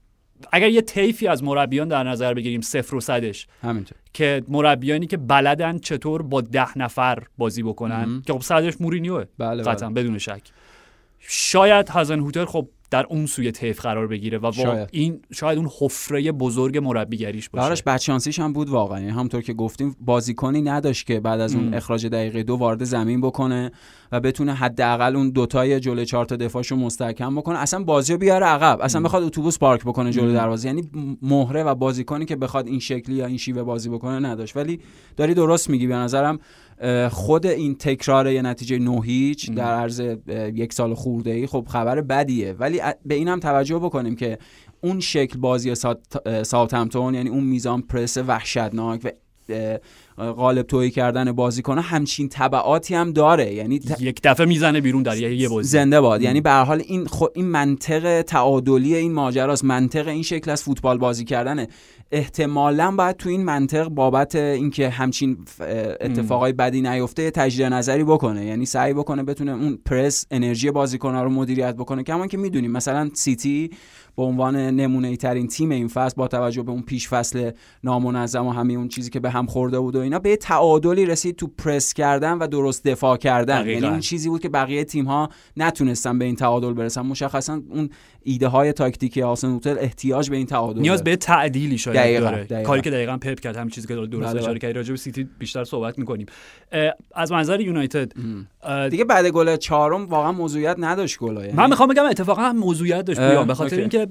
اگر 0.53 0.69
یه 0.69 0.81
طیفی 0.81 1.29
از 1.29 1.45
مربیان 1.45 1.89
در 1.89 2.03
نظر 2.03 2.35
بگیریم 2.35 2.61
صفر 2.61 2.95
و 2.95 3.01
صدش 3.01 3.47
همینطور. 3.63 3.99
که 4.13 4.43
مربیانی 4.49 5.07
که 5.07 5.17
بلدن 5.17 5.79
چطور 5.79 6.23
با 6.23 6.41
ده 6.41 6.79
نفر 6.79 7.23
بازی 7.39 7.63
بکنن. 7.63 8.23
که 8.27 8.33
خب 8.33 8.41
صدش 8.41 8.81
مورینیوه. 8.81 9.25
بله 9.39 9.63
قطعا 9.63 9.91
بله. 9.91 10.03
بدون 10.03 10.19
شک. 10.19 10.43
شاید 11.19 11.89
هازن 11.89 12.21
هوتر 12.21 12.45
خب 12.45 12.69
در 12.91 13.07
اون 13.11 13.27
سوی 13.27 13.53
طیف 13.53 13.81
قرار 13.81 14.07
بگیره 14.07 14.39
و 14.39 14.53
شاید. 14.53 14.89
این 14.93 15.21
شاید 15.35 15.59
اون 15.59 15.71
حفره 15.81 16.33
بزرگ 16.33 16.79
مربیگریش 16.79 17.49
باشه. 17.49 17.67
براش 17.67 17.83
بچانسیش 17.83 18.39
هم 18.39 18.53
بود 18.53 18.69
واقعا. 18.69 19.01
یعنی 19.01 19.11
همونطور 19.11 19.41
که 19.41 19.53
گفتیم 19.53 19.97
بازیکنی 20.01 20.63
نداشت 20.63 21.07
که 21.07 21.21
بعد 21.21 21.41
از 21.41 21.55
اون 21.55 21.75
اخراج 21.75 22.07
دقیقه 22.07 22.43
دو 22.43 22.55
وارد 22.55 22.85
زمین 22.85 23.21
بکنه 23.21 23.71
و 24.13 24.21
بتونه 24.21 24.55
حداقل 24.55 25.17
اون 25.17 25.31
دوتای 25.31 25.81
جلوی 25.81 26.07
چهار 26.07 26.25
تا 26.25 26.37
دفاعشو 26.37 26.77
مستحکم 26.77 27.37
بکنه. 27.37 27.59
اصلا 27.59 27.83
بازی 27.85 28.13
رو 28.13 28.19
بیاره 28.19 28.47
عقب. 28.47 28.81
اصلا 28.83 29.01
بخواد 29.01 29.23
اتوبوس 29.23 29.59
پارک 29.59 29.85
بکنه 29.85 30.13
جلوی 30.13 30.35
دروازه. 30.35 30.69
یعنی 30.69 30.91
مهره 31.23 31.63
و 31.63 31.75
بازیکنی 31.75 32.25
که 32.25 32.37
بخواد 32.37 32.67
این 32.67 32.81
شکلی 32.81 33.15
یا 33.15 33.27
این 33.27 33.37
شیوه 33.37 33.63
بازی 33.63 33.89
بکنه 33.89 34.29
نداشت. 34.29 34.57
ولی 34.57 34.81
داری 35.17 35.35
درست 35.35 35.71
میگی. 35.71 35.87
به 35.87 35.95
نظرم 35.95 36.39
خود 37.11 37.47
این 37.47 37.75
تکرار 37.75 38.31
یه 38.31 38.43
نتیجه 38.43 38.79
نو 38.79 39.03
هیچ 39.03 39.51
در 39.51 39.75
عرض 39.75 40.03
یک 40.55 40.73
سال 40.73 40.95
خورده 40.95 41.31
ای 41.31 41.47
خب 41.47 41.67
خبر 41.69 42.01
بدیه. 42.01 42.53
ولی 42.53 42.81
به 43.07 43.15
این 43.15 43.29
هم 43.29 43.41
توجه 43.41 43.79
بکنیم 43.79 44.17
که 44.17 44.39
اون 44.81 45.01
شکل 45.01 45.39
بازی 45.39 45.75
ساوت 46.43 46.75
همتون 46.75 47.15
یعنی 47.15 47.29
اون 47.29 47.45
میزان 47.45 47.83
پرس 47.83 48.17
وحشتناک 48.17 49.01
و 49.05 49.11
قالب 50.19 50.67
تویی 50.67 50.91
کردن 50.91 51.33
بازیکن 51.33 51.79
همچین 51.79 52.29
تبعاتی 52.29 52.95
هم 52.95 53.13
داره. 53.13 53.55
یعنی 53.55 53.81
یک 54.01 54.21
دفعه 54.25 54.47
می‌زنه 54.47 54.81
بیرون 54.81 55.03
در 55.03 55.17
یه 55.17 55.49
بازی. 55.49 55.69
زنده 55.69 56.01
باد. 56.01 56.23
یعنی 56.23 56.41
به 56.41 56.53
حال 56.53 56.83
این 56.87 57.07
خو... 57.07 57.27
این 57.35 57.47
منطق 57.47 58.23
تعادلی 58.23 58.95
این 58.97 59.13
ماجراست. 59.13 59.65
منطق 59.65 60.09
این 60.09 60.23
شکل 60.23 60.51
از 60.51 60.63
فوتبال 60.63 60.99
بازی 60.99 61.25
کردنه. 61.25 61.69
احتمالا 62.13 62.91
باید 62.91 63.17
تو 63.17 63.29
این 63.29 63.45
منطق 63.45 63.89
بابت 63.89 64.35
اینکه 64.35 64.89
همچین 64.89 65.39
اتفاقای 66.01 66.53
بدی 66.53 66.81
نیفته 66.81 67.31
تجدید 67.31 67.67
نظری 67.67 68.05
بکنه. 68.05 68.45
یعنی 68.45 68.67
سعی 68.67 68.95
بکنه 68.95 69.23
بتونه 69.23 69.53
اون 69.53 69.79
پرس 69.85 70.27
انرژی 70.31 70.71
بازیکن‌ها 70.71 71.23
رو 71.23 71.31
مدیریت 71.31 71.75
بکنه. 71.75 72.03
کما 72.03 72.27
که 72.27 72.37
می‌دونیم 72.37 72.73
مثلا 72.73 73.11
سیتی 73.15 73.71
به 74.17 74.23
عنوان 74.23 74.57
نمونه 74.57 75.17
ترین 75.17 75.47
تیم 75.47 75.71
این 75.71 75.89
فصل 75.89 76.15
با 76.17 76.29
توجه 76.29 76.63
به 76.63 76.73
اون 76.73 76.83
پیش 76.83 77.09
فصل 77.09 77.51
نامنظم 77.85 78.47
و 78.47 78.51
همه 78.51 78.73
اون 78.73 78.89
چیزی 78.89 79.11
که 79.11 79.21
به 79.21 79.31
هم 79.31 79.47
خورده 79.47 79.81
بود 79.81 79.97
و 79.97 80.01
اینا 80.01 80.19
به 80.19 80.37
تعادلی 80.37 81.07
رسید 81.07 81.37
تو 81.37 81.47
پرس 81.47 81.95
کردن 81.95 82.39
و 82.39 82.47
درست 82.47 82.85
دفاع 82.85 83.17
کردن. 83.17 83.69
یعنی 83.69 83.87
اون 83.87 84.01
چیزی 84.01 84.29
بود 84.29 84.41
که 84.41 84.49
بقیه 84.49 84.85
تیم 84.85 85.05
ها 85.05 85.29
نتونستن 85.57 86.19
به 86.19 86.25
این 86.25 86.37
تعادل 86.37 86.73
برسن. 86.73 87.03
مشخصا 87.03 87.63
اون 87.71 87.91
ایده 88.23 88.49
های 88.49 88.73
تاکتیکی 88.73 89.23
آسن 89.23 89.61
احتیاج 89.67 90.31
به 90.31 90.37
این 90.37 90.47
تعادل 90.47 90.81
نیاز 90.81 91.05
به 91.05 91.17
تعدیلی 91.17 91.79
شاید 91.79 92.21
داره. 92.21 92.63
کاری 92.63 92.81
که 92.81 92.91
دقیقا 92.91 93.17
پپ 93.17 93.41
کرد 93.41 93.57
همین 93.57 93.71
چیزی 93.71 93.89
که 93.89 93.95
درست 93.95 94.13
بله، 94.13 94.29
اشاره 94.29 94.47
بله. 94.47 94.59
کردی 94.59 94.73
راجع 94.73 94.91
به 94.91 94.97
سیتی 94.97 95.29
بیشتر 95.39 95.65
صحبت 95.65 95.99
می‌کنیم. 95.99 96.27
از 97.15 97.33
منظر 97.33 97.61
یونایتد 97.61 98.13
دیگه 98.91 99.05
بعد 99.05 99.27
گل 99.27 99.57
چهارم 99.57 100.07
واقعا 100.07 100.33
موضوعیت 100.33 100.77
نداشت 100.79 101.19
گل 101.19 101.53
من 101.55 101.71
می‌خوام 101.71 101.89
بگم 101.89 102.05
اتفاقا 102.05 102.53
موضوعیت 102.53 103.05
داشت 103.05 103.21
به 103.21 103.55
خاطر 103.55 103.77
اینکه 103.77 104.06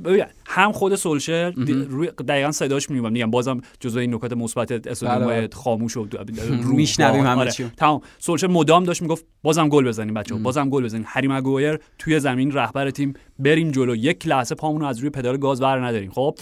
هم 0.45 0.71
خود 0.71 0.95
سولشر 0.95 1.51
روی 1.89 2.07
دقیقا 2.07 2.51
صداش 2.51 2.89
میومد 2.89 3.12
میگم 3.11 3.31
بازم 3.31 3.61
جزو 3.79 3.99
این 3.99 4.15
نکات 4.15 4.33
مثبت 4.33 4.87
اسودوم 4.87 5.19
بله، 5.19 5.49
خاموش 5.53 5.97
و 5.97 6.07
میشنویم 6.75 7.25
همه 7.25 7.41
آره. 7.41 7.51
چی. 7.51 7.71
تمام. 7.77 8.01
سولشر 8.19 8.47
مدام 8.47 8.83
داشت 8.83 9.01
می‌گفت 9.01 9.25
بازم 9.43 9.69
گل 9.69 9.87
بزنیم 9.87 10.13
بچه‌ها 10.13 10.41
بازم 10.41 10.69
گل 10.69 10.83
بزنیم. 10.83 11.05
هری 11.07 11.27
مگوایر 11.27 11.79
توی 11.99 12.19
زمین 12.19 12.51
رهبر 12.51 12.89
تیم 12.89 13.13
بریم 13.39 13.71
جلو. 13.71 13.95
یک 13.95 14.27
لحظه 14.27 14.55
پامون 14.55 14.83
از 14.83 14.99
روی 14.99 15.09
پدال 15.09 15.37
گاز 15.37 15.61
بر 15.61 15.85
نداریم 15.85 16.11
خب؟ 16.11 16.37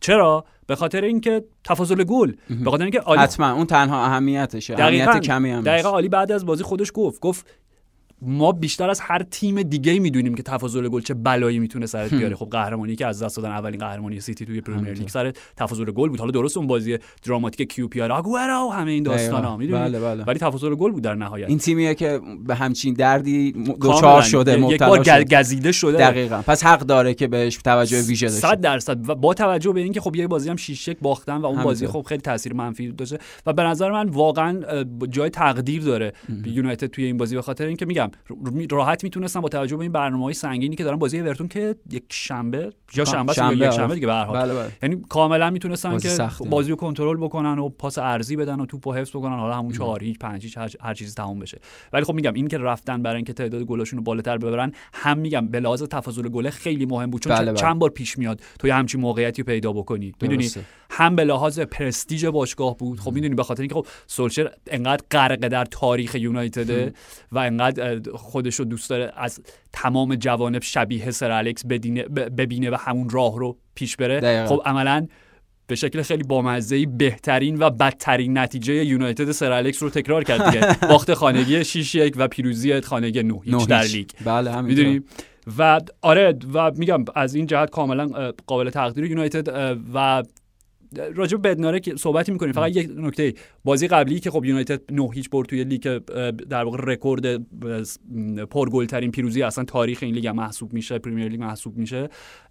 چرا؟ 0.00 0.44
به 0.66 0.76
خاطر 0.76 1.04
اینکه 1.04 1.44
تفاضل 1.64 2.04
گل. 2.04 2.32
به 2.64 2.70
خاطر 2.70 2.82
اینکه 2.82 3.00
حتما. 3.00 3.52
اون 3.52 3.66
تنها 3.66 4.04
اهمیتشه. 4.04 4.74
اهمیت 4.78 5.20
کمی 5.20 5.50
هم 5.50 5.62
دقیقا 5.62 5.88
عالی 5.88 6.08
بعد 6.08 6.32
از 6.32 6.46
بازی 6.46 6.62
خودش 6.62 6.90
گفت. 6.94 7.20
گفت 7.20 7.46
ما 8.22 8.52
بیشتر 8.52 8.90
از 8.90 9.00
هر 9.00 9.22
تیم 9.22 9.62
دیگه 9.62 9.98
می‌دونیم 9.98 10.34
که 10.34 10.42
تفاضل 10.42 10.88
گل 10.88 11.00
چه 11.00 11.14
بلایی 11.14 11.58
می‌تونه 11.58 11.86
سرت 11.86 12.14
بیاره. 12.14 12.36
خب 12.36 12.48
قهرمانی 12.50 12.96
که 12.96 13.06
از 13.06 13.22
دست 13.22 13.36
دادن 13.36 13.50
اولین 13.50 13.80
قهرمانی 13.80 14.20
سیتی 14.20 14.46
توی 14.46 14.60
پرمیر 14.60 14.92
لیگ 14.92 15.08
سر 15.08 15.32
تفاضل 15.56 15.84
گل 15.84 16.08
بود. 16.08 16.18
حالا 16.18 16.30
درست 16.30 16.56
اون 16.56 16.66
بازی 16.66 16.98
دراماتیک 17.22 17.72
QPR 17.72 18.28
و 18.28 18.70
همه 18.70 18.90
این 18.90 19.02
داستانا 19.02 19.56
می‌دونی؟ 19.56 19.80
بله 19.80 20.00
بله. 20.00 20.24
ولی 20.24 20.38
تفاضل 20.38 20.74
گل 20.74 20.92
بود 20.92 21.02
در 21.02 21.14
نهایت. 21.14 21.48
این 21.48 21.58
تیمیه 21.58 21.94
که 21.94 22.20
به 22.46 22.54
همچین 22.54 22.94
دردی 22.94 23.52
دوچار 23.52 24.22
شده 24.22 24.60
یک 24.60 24.82
بار 24.82 25.24
گزیده 25.24 25.72
شده. 25.72 25.98
دقیقا. 25.98 26.42
پس 26.46 26.64
حق 26.64 26.80
داره 26.80 27.14
که 27.14 27.26
بهش 27.26 27.56
توجه 27.56 28.02
ویژه 28.02 28.26
داشته. 28.26 28.48
100 28.48 28.60
درصد. 28.60 29.08
و 29.08 29.14
با 29.14 29.34
توجه 29.34 29.72
به 29.72 29.80
اینکه 29.80 30.00
خب 30.00 30.16
یه 30.16 30.26
بازی 30.26 30.50
هم 30.50 30.56
6 30.56 30.90
باختن 31.02 31.36
و 31.36 31.46
اون 31.46 31.64
بازی 31.64 31.86
خب 31.86 32.04
خیلی 32.08 32.20
تاثیر 32.20 32.54
منفی 32.54 32.92
داشته. 32.92 33.18
و 33.46 33.52
به 33.52 33.62
نظر 33.62 33.90
من 33.90 34.08
واقعا 34.08 34.84
جای 35.10 35.30
تقدیر 35.30 35.82
داره 35.82 36.12
یونایتد 36.46 36.86
توی 36.86 37.04
این 37.04 37.16
بازی 37.16 37.34
به 37.34 37.42
خاطر 37.42 37.66
اینکه 37.66 37.86
میگم 37.86 38.07
راحت 38.70 39.04
می‌تونستن 39.04 39.40
با 39.40 39.48
توجه 39.48 39.76
به 39.76 39.82
این 39.82 39.92
برنامه‌های 39.92 40.34
سنگینی 40.34 40.76
که 40.76 40.84
دارن 40.84 40.96
بازی 40.96 41.20
اورتون 41.20 41.48
که 41.48 41.74
یک 41.90 42.04
شنبه 42.08 42.72
یا 42.94 43.04
شنبه, 43.04 43.32
شنبه 43.32 43.56
یا 43.56 43.66
یک 43.66 43.72
شنبه 43.72 43.94
دیگه 43.94 44.06
به 44.06 44.12
هر 44.12 44.24
حال. 44.24 44.36
بله 44.36 44.54
بله. 44.54 44.72
یعنی 44.82 45.02
کاملا 45.08 45.50
می‌تونستن 45.50 45.98
که 45.98 46.16
بازی 46.50 46.70
رو 46.70 46.76
کنترل 46.76 47.16
بکنن 47.16 47.58
و 47.58 47.68
پاس 47.68 47.98
ارزی 47.98 48.36
بدن 48.36 48.60
و 48.60 48.66
توپو 48.66 48.94
حفظ 48.94 49.10
بکنن. 49.10 49.36
حالا 49.36 49.54
همون 49.54 49.72
4 49.72 50.02
هیچ 50.02 50.18
5 50.18 50.42
هیچ 50.42 50.58
هر, 50.80 50.94
چیزی 50.94 51.14
تموم 51.14 51.38
بشه. 51.38 51.60
ولی 51.92 52.04
خب 52.04 52.14
میگم 52.14 52.34
این 52.34 52.48
که 52.48 52.58
رفتن 52.58 53.02
برای 53.02 53.16
اینکه 53.16 53.32
تعداد 53.32 53.62
گلاشون 53.62 53.96
رو 53.98 54.02
بالاتر 54.02 54.38
ببرن 54.38 54.72
هم 54.92 55.18
میگم 55.18 55.48
به 55.48 55.60
لحاظ 55.60 55.82
تفاضل 55.82 56.28
گل 56.28 56.50
خیلی 56.50 56.86
مهم 56.86 57.10
بود. 57.10 57.22
چون 57.22 57.34
بله 57.34 57.44
بله. 57.44 57.60
چند 57.60 57.78
بار 57.78 57.90
پیش 57.90 58.18
میاد 58.18 58.40
تو 58.58 58.72
همچین 58.72 59.00
موقعیتی 59.00 59.42
پیدا 59.42 59.72
بکنی. 59.72 60.12
می‌دونی؟ 60.22 60.50
هم 60.90 61.16
به 61.16 61.24
لحاظ 61.24 61.60
پرستیژ 61.60 62.24
باشگاه 62.24 62.76
بود. 62.76 63.00
خب 63.00 63.12
می‌دونی 63.12 63.34
به 63.34 63.42
خاطر 63.42 63.62
اینکه 63.62 63.74
خب 63.74 63.86
سولشر 64.06 64.50
انقدر 64.66 65.02
غرق 65.10 65.48
در 65.48 65.64
تاریخ 65.64 66.14
یونایتد 66.14 66.92
و 67.32 67.38
انقدر 67.38 68.00
خودش 68.14 68.54
رو 68.54 68.64
دوست 68.64 68.90
داره 68.90 69.12
از 69.16 69.40
تمام 69.72 70.14
جوانب 70.14 70.62
شبیه 70.62 71.10
سر 71.10 71.30
الکس 71.30 71.66
ببینه 72.36 72.70
و 72.70 72.76
همون 72.80 73.08
راه 73.08 73.38
رو 73.38 73.56
پیش 73.74 73.96
بره. 73.96 74.46
خب 74.46 74.62
عملا 74.64 75.06
به 75.66 75.74
شکل 75.74 76.02
خیلی 76.02 76.22
بامزه 76.22 76.86
بهترین 76.86 77.58
و 77.58 77.70
بدترین 77.70 78.38
نتیجه 78.38 78.84
یونایتد 78.84 79.32
سر 79.32 79.52
الکس 79.52 79.82
رو 79.82 79.90
تکرار 79.90 80.24
کرد 80.24 80.50
دیگه. 80.50 80.76
باخت 80.90 81.14
خانگی 81.14 81.64
6 81.64 81.94
1 81.94 82.14
و 82.16 82.28
پیروزی 82.28 82.80
خانگی 82.80 83.22
9 83.22 83.40
هیچ 83.44 83.66
در 83.66 83.82
لیگ. 83.82 84.08
بله 84.24 84.60
می‌دونی؟ 84.60 85.02
و 85.58 85.80
آره 86.02 86.34
و 86.52 86.70
میگم 86.70 87.04
از 87.14 87.34
این 87.34 87.46
جهت 87.46 87.70
کاملا 87.70 88.32
قابل 88.46 88.70
تقدیر 88.70 89.04
یونایتد 89.04 89.76
و 89.94 90.22
راجع 91.14 91.36
به 91.36 91.54
بدناره 91.54 91.80
که 91.80 91.96
صحبتی 91.96 92.32
می‌کنیم. 92.32 92.52
فقط 92.52 92.76
یک 92.76 92.90
نکته. 92.96 93.34
بازی 93.64 93.88
قبلی 93.88 94.20
که 94.20 94.30
خب 94.30 94.44
یونایتد 94.44 94.80
9 94.92 95.08
هیچ 95.12 95.30
برد 95.30 95.48
توی 95.48 95.64
لیگ 95.64 95.98
در 96.48 96.64
واقع 96.64 96.78
رکورد 96.80 97.36
پرگلترین 98.50 99.10
پیروزی 99.10 99.42
اصلا 99.42 99.64
تاریخ 99.64 99.98
این 100.02 100.14
لیگ 100.14 100.28
محسوب 100.28 100.72
میشه 100.72 100.98
پریمیر 100.98 101.28
لیگ 101.28 101.40
محسوب 101.40 101.76
میشه. 101.76 102.08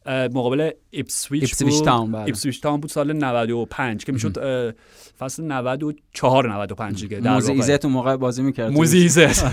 مقابل 0.08 0.70
اپسویچ 0.94 1.64
بود. 1.64 1.86
تاون 1.86 2.12
بله. 2.12 2.22
اپسویچ 2.22 2.62
تاون 2.62 2.80
بود 2.80 2.90
سال 2.90 3.14
95 3.14 4.06
که 4.06 4.12
می‌شد 4.12 4.76
فصل 5.20 5.44
94 5.44 6.50
95 6.50 7.02
دیگه. 7.02 7.20
در 7.20 7.34
موزیزت 7.34 7.86
اون 7.86 7.94
موقع 7.94 8.16
بازی 8.16 8.44
می‌کرد. 8.44 8.72
موزیزت 8.72 9.46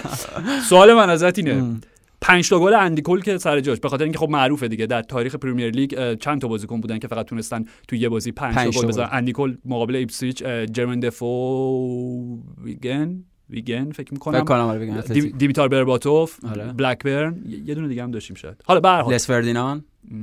سوال 0.68 0.94
من 0.94 1.10
ازت 1.10 1.38
اینه. 1.38 1.76
پنج 2.24 2.48
تا 2.48 2.60
گل 2.60 2.74
اندی 2.74 2.94
کول 2.94 3.20
که 3.22 3.38
سر 3.38 3.60
جاش. 3.60 3.80
به 3.80 3.88
خاطر 3.88 4.04
اینکه 4.04 4.18
خب 4.18 4.28
معروفه 4.28 4.68
دیگه. 4.68 4.86
در 4.86 5.02
تاریخ 5.02 5.34
پریمیر 5.34 5.70
لیگ 5.70 6.18
چند 6.18 6.40
تا 6.40 6.48
بازیکن 6.48 6.80
بودن 6.80 6.98
که 6.98 7.08
فقط 7.08 7.26
تونستن 7.26 7.64
توی 7.88 7.98
یه 7.98 8.08
بازی 8.08 8.32
پنج, 8.32 8.54
تا 8.54 8.80
گل 8.80 8.88
بزنن. 8.88 9.08
اندی 9.12 9.31
کول 9.31 9.56
مقابل 9.64 9.96
ایپسویچ 9.96 10.42
جرمن 10.44 11.00
دفو 11.00 12.42
ویگن 12.64 13.24
ویگن 13.50 13.90
فکر 13.90 14.12
می‌کنم. 14.12 14.38
فکر 14.38 14.44
کنم 14.44 14.60
آره، 14.60 15.02
دیمیتار 15.38 15.68
برباتوف 15.68 16.44
آره. 16.44 16.72
بلکبرن 16.72 17.42
یه 17.66 17.74
دونه 17.74 17.88
دیگه 17.88 18.02
هم 18.02 18.10
داشتیم 18.10 18.36
شاید. 18.36 18.62
حالا 18.64 18.80
به 18.80 18.88
هر 18.88 19.00
حال. 19.02 19.18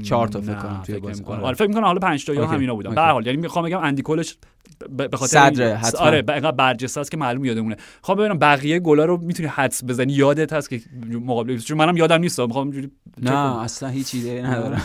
چهار 0.04 0.28
تا 0.28 0.42
فکر 0.42 0.54
کنم 0.54 0.82
توی 0.86 1.00
بازی 1.00 1.24
آره 1.24 1.56
فکر 1.56 1.68
می‌کنم 1.68 1.86
حالا 1.86 2.00
5 2.00 2.26
تا 2.26 2.34
یا 2.34 2.48
همینا 2.48 2.76
بودن. 2.76 2.96
به 2.96 3.02
هر 3.02 3.12
حال 3.12 3.26
یعنی 3.26 3.38
می‌خوام 3.38 3.66
بگم 3.66 3.80
اندی 3.80 3.99
کولش 3.99 4.38
به 4.98 5.18
خاطر 5.18 5.52
صدره 5.52 5.76
حتما. 5.76 6.02
آره 6.02 6.18
اینقدر 6.18 6.52
برجسته 6.52 7.00
است 7.00 7.12
که 7.12 7.18
معلوم 7.18 7.46
یادمونه. 7.46 7.76
خب 8.02 8.16
ببینم 8.20 8.38
بقیه 8.38 8.80
گلا 8.80 9.06
رو 9.06 9.18
می‌تونی 9.18 9.50
حدس 9.50 9.84
بزنی؟ 9.84 10.14
یادت 10.14 10.54
هست 10.54 10.70
که 10.70 10.82
مقابل 11.26 11.58
چون 11.58 11.78
منم 11.78 11.98
یادم 11.98 12.20
نیست 12.20 12.40
می‌خوام 12.40 12.68
اینجوری 12.68 12.92
نه 13.22 13.62
اصلا 13.62 13.90
هیچ 13.90 14.16
ایده 14.16 14.48
ندارم. 14.48 14.82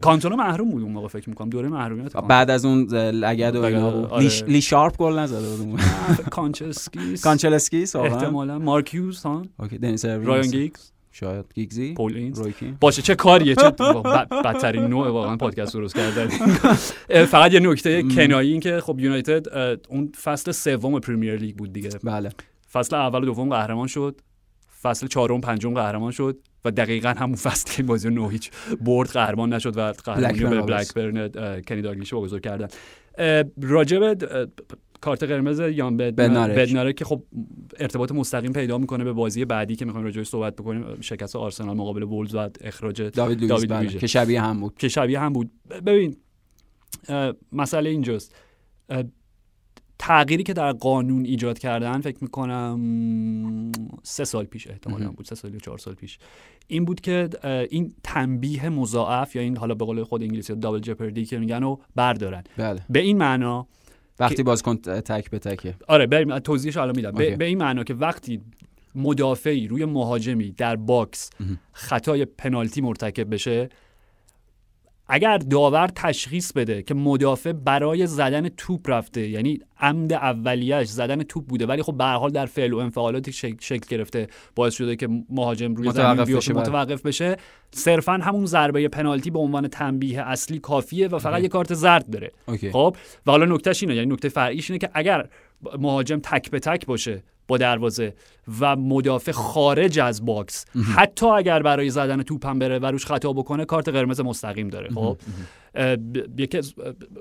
کانتونا 0.00 0.36
محروم 0.36 0.70
بود 0.70 0.82
اون 0.82 0.92
موقع 0.92 1.08
فکر 1.08 1.28
می‌کنم. 1.28 1.48
دوره 1.48 1.68
محرومیت 1.68 2.16
بعد 2.16 2.50
از 2.50 2.64
اون 2.64 2.84
لگد 2.94 3.56
و 3.56 3.62
اینا 3.62 4.08
آره. 4.08 4.28
لی 4.46 4.60
شارپ 4.60 4.96
گل 4.96 5.18
نزده 5.18 5.64
بود 5.64 5.80
کانچلسکی 6.30 7.16
کانچلسکی 7.16 7.84
احتمالاً 7.94 8.58
مارکیوس 8.58 9.26
ها. 9.26 9.42
اوکی 9.58 9.78
دنیس 9.78 10.04
رایان 10.04 10.46
گیگز. 10.46 10.93
شاید. 11.14 11.44
گیگزی؟ 11.54 11.94
پولینز 11.94 12.42
باشه 12.80 13.02
چه 13.02 13.14
کاریه؟ 13.14 13.54
چه 13.54 13.70
بدترین 14.44 14.84
نوع 14.84 15.08
واقعا 15.08 15.36
پادکست 15.36 15.74
درست 15.74 15.96
کردن. 15.96 16.28
فقط 17.32 17.52
یه 17.52 17.60
نکته 17.60 18.02
کنایی 18.02 18.52
این 18.52 18.60
که 18.60 18.80
خب 18.80 19.00
یونایتد 19.00 19.46
اون 19.88 20.12
فصل 20.22 20.52
سوم 20.52 21.00
پریمیر 21.00 21.36
لیگ 21.36 21.56
بود 21.56 21.72
دیگه. 21.72 21.90
بله. 22.04 22.30
فصل 22.72 22.96
اول 22.96 23.22
و 23.22 23.24
دوم 23.24 23.48
قهرمان 23.48 23.86
شد. 23.86 24.20
فصل 24.82 25.06
چهارم 25.06 25.40
پنجم 25.40 25.74
قهرمان 25.74 26.12
شد 26.12 26.38
و 26.64 26.70
دقیقا 26.70 27.08
همون 27.08 27.36
فصل 27.36 27.76
که 27.76 27.82
بازی 27.82 28.10
نه 28.10 28.28
هیچ 28.28 28.50
برد 28.80 29.08
قهرمان 29.08 29.52
نشد 29.52 29.76
و 29.76 29.92
قهرمانی 29.92 30.44
به 30.44 30.62
بلک 30.62 30.94
برن 30.94 31.28
کنی 31.60 31.82
داگلیش 31.82 32.14
واگذار 32.14 32.40
کردن. 32.40 32.68
راجب 33.62 34.28
کارت 35.00 35.22
قرمز 35.22 35.60
یان 35.60 35.96
بدنارک. 35.96 36.92
که 36.92 37.04
خب 37.04 37.22
ارتباط 37.78 38.12
مستقیم 38.12 38.52
پیدا 38.52 38.78
می‌کنه 38.78 39.04
به 39.04 39.12
بازی 39.12 39.44
بعدی 39.44 39.76
که 39.76 39.84
می‌خوایم 39.84 40.04
راجعش 40.04 40.28
صحبت 40.28 40.56
بکنیم. 40.56 41.00
شکست 41.00 41.36
آرسنال 41.36 41.76
مقابل 41.76 42.02
وولز 42.02 42.34
و 42.34 42.48
اخراج 42.60 43.02
داوید 43.02 43.44
لوئیس 43.44 43.66
بله. 43.66 43.88
که 43.88 44.06
شبیه 44.06 44.42
هم 44.42 44.60
بود. 44.60 44.74
که 44.78 44.88
شبیه 44.88 45.20
هم 45.20 45.32
بود. 45.32 45.50
ببین 45.86 46.16
مسئله 47.52 47.90
اینجاست. 47.90 48.34
تغییری 49.98 50.42
که 50.42 50.52
در 50.52 50.72
قانون 50.72 51.24
ایجاد 51.24 51.58
کردن 51.58 52.00
فکر 52.00 52.18
می‌کنم 52.20 53.72
سه 54.02 54.24
سال 54.24 54.44
پیش 54.44 54.66
احتمالا 54.66 55.10
بود 55.10 55.26
سه 55.26 55.34
سال 55.34 55.52
یا 55.52 55.58
چهار 55.58 55.78
سال 55.78 55.94
پیش. 55.94 56.18
این 56.66 56.84
بود 56.84 57.00
که 57.00 57.28
این 57.70 57.94
تنبیه 58.02 58.68
مضاعف 58.68 59.36
یا 59.36 59.42
این 59.42 59.56
حالا 59.56 59.74
به 59.74 59.84
قول 59.84 60.02
خود 60.02 60.22
انگلیسی 60.22 60.54
double 60.54 60.78
jeopardy 60.78 61.24
که 61.24 61.38
میگن 61.38 61.62
و 61.62 61.76
بردارن. 61.94 62.44
بله. 62.56 62.80
به 62.90 62.98
این 63.00 63.18
معنا 63.18 63.66
وقتی 64.18 64.42
بازیکن 64.42 64.76
تک 64.76 65.30
به 65.30 65.38
تکه. 65.38 65.74
آره 65.88 66.06
بریم 66.06 66.38
توضیحش 66.38 66.76
الان 66.76 66.96
میدم. 66.96 67.10
به 67.10 67.44
این 67.44 67.58
معنا 67.58 67.84
که 67.84 67.94
وقتی 67.94 68.40
مدافعی 68.94 69.68
روی 69.68 69.84
مهاجمی 69.84 70.52
در 70.52 70.76
box 70.76 71.30
خطای 71.72 72.24
پنالتی 72.24 72.80
مرتکب 72.80 73.34
بشه 73.34 73.68
اگر 75.08 75.38
داور 75.38 75.88
تشخیص 75.88 76.52
بده 76.52 76.82
که 76.82 76.94
مدافع 76.94 77.52
برای 77.52 78.06
زدن 78.06 78.48
توپ 78.48 78.90
رفته 78.90 79.28
یعنی 79.28 79.60
عمد 79.80 80.12
اولیش 80.12 80.88
زدن 80.88 81.22
توپ 81.22 81.46
بوده 81.46 81.66
ولی 81.66 81.82
خب 81.82 81.96
به 81.96 82.04
حال 82.04 82.30
در 82.30 82.46
فعل 82.46 82.72
و 82.72 82.78
انفعالاتی 82.78 83.32
شکل, 83.32 83.78
گرفته 83.88 84.28
باعث 84.54 84.74
شده 84.74 84.96
که 84.96 85.08
مهاجم 85.30 85.74
روی 85.74 85.90
زمین 85.90 86.24
بیفته 86.24 86.52
بله. 86.52 86.62
متوقف 86.62 87.02
بشه 87.02 87.36
صرفا 87.70 88.12
همون 88.12 88.46
ضربه 88.46 88.88
پنالتی 88.88 89.30
به 89.30 89.38
عنوان 89.38 89.68
تنبیه 89.68 90.22
اصلی 90.22 90.58
کافیه 90.58 91.08
و 91.08 91.18
فقط 91.18 91.42
یه 91.42 91.48
کارت 91.48 91.74
زرد 91.74 92.10
داره 92.10 92.30
خب؟ 92.72 92.96
و 93.26 93.30
حالا 93.30 93.54
نکتهش 93.54 93.82
اینه 93.82 93.94
یعنی 93.94 94.12
نکته 94.12 94.28
فرعیش 94.28 94.70
اینه 94.70 94.78
که 94.78 94.90
اگر 94.94 95.28
مهاجم 95.78 96.20
تک 96.20 96.50
به 96.50 96.58
تک 96.58 96.86
باشه 96.86 97.22
با 97.48 97.58
دروازه 97.58 98.14
و 98.60 98.76
مدافع 98.76 99.32
خارج 99.32 99.98
از 99.98 100.24
باکس. 100.24 100.64
حتی 100.96 101.26
اگر 101.26 101.62
برای 101.62 101.90
زدن 101.90 102.22
توپ 102.22 102.46
هم 102.46 102.58
بره 102.58 102.78
و 102.78 102.86
روش 102.86 103.06
خطا 103.06 103.32
بکنه 103.32 103.64
کارت 103.64 103.88
قرمز 103.88 104.20
مستقیم 104.20 104.68
داره. 104.68 104.88
خب؟ 104.88 105.16
یکی 106.38 106.60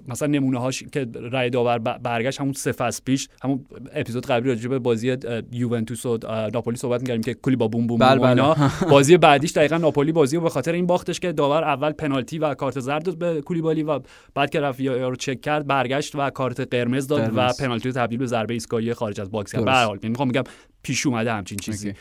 مثلا 0.07 0.27
نمونه 0.27 0.59
هاش 0.59 0.83
که 0.83 1.07
رای 1.31 1.49
داور 1.49 1.79
برگشت 1.79 2.41
همون 2.41 2.53
سه 2.53 2.71
فصل 2.71 3.01
پیش 3.05 3.29
همون 3.43 3.65
اپیزود 3.93 4.25
قبلی 4.25 4.49
راجع 4.49 4.69
به 4.69 4.79
بازی 4.79 5.17
یوونتوس 5.51 6.05
و 6.05 6.17
ناپولی 6.53 6.77
صحبت 6.77 7.01
می‌کردیم 7.01 7.21
که 7.21 7.33
کلی 7.33 7.55
با 7.55 7.67
بوم 7.67 7.87
بوم 7.87 7.99
بل. 7.99 8.23
اینا. 8.23 8.55
بازی 8.91 9.17
بعدیش 9.17 9.51
دقیقا 9.51 9.77
ناپولی 9.77 10.11
بازی 10.11 10.37
به 10.37 10.49
خاطر 10.49 10.71
این 10.71 10.87
باختش 10.87 11.19
که 11.19 11.31
داور 11.31 11.63
اول 11.63 11.91
پنالتی 11.91 12.39
و 12.39 12.53
کارت 12.53 12.79
زرد 12.79 13.03
داد 13.03 13.17
به 13.17 13.41
کولیبالی 13.41 13.83
و 13.83 13.99
بعد 14.35 14.49
که 14.49 14.59
رفت 14.59 14.81
رو 14.81 15.15
چک 15.15 15.41
کرد 15.41 15.67
برگشت 15.67 16.15
و 16.15 16.29
کارت 16.29 16.59
قرمز 16.59 17.07
داد 17.07 17.31
و 17.35 17.53
پنالتی 17.59 17.89
رو 17.89 17.95
تبدیل 17.95 18.19
به 18.19 18.25
ضربه 18.25 18.53
ایستگاهی 18.53 18.93
خارج 18.93 19.21
از 19.21 19.31
باکس 19.31 19.51
کرد. 19.51 19.65
به 19.65 19.71
هر 19.71 19.85
حال 19.85 19.99
یعنی 20.03 20.15
میگم 20.25 20.43
پیش 20.83 21.05
اومده 21.05 21.33
همچین 21.33 21.57
چیزی. 21.57 21.93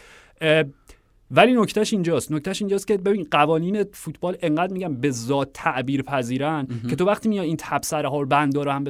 ولی 1.32 1.54
نکتهش 1.54 1.92
اینجاست. 1.92 2.32
نکتهش 2.32 2.62
اینجاست 2.62 2.86
که 2.86 2.96
ببین 2.96 3.26
قوانین 3.30 3.84
فوتبال 3.92 4.36
انقدر 4.42 4.72
میگم 4.72 4.94
به 4.94 5.10
ذات 5.10 5.50
تعبیر 5.54 6.02
پذیرن 6.02 6.66
که 6.90 6.96
تو 6.96 7.04
وقتی 7.04 7.28
میای 7.28 7.46
این 7.46 7.56
تبصره 7.58 8.08
ها 8.08 8.20
رو 8.20 8.26
بندا 8.26 8.62
رو 8.62 8.70
هم 8.70 8.84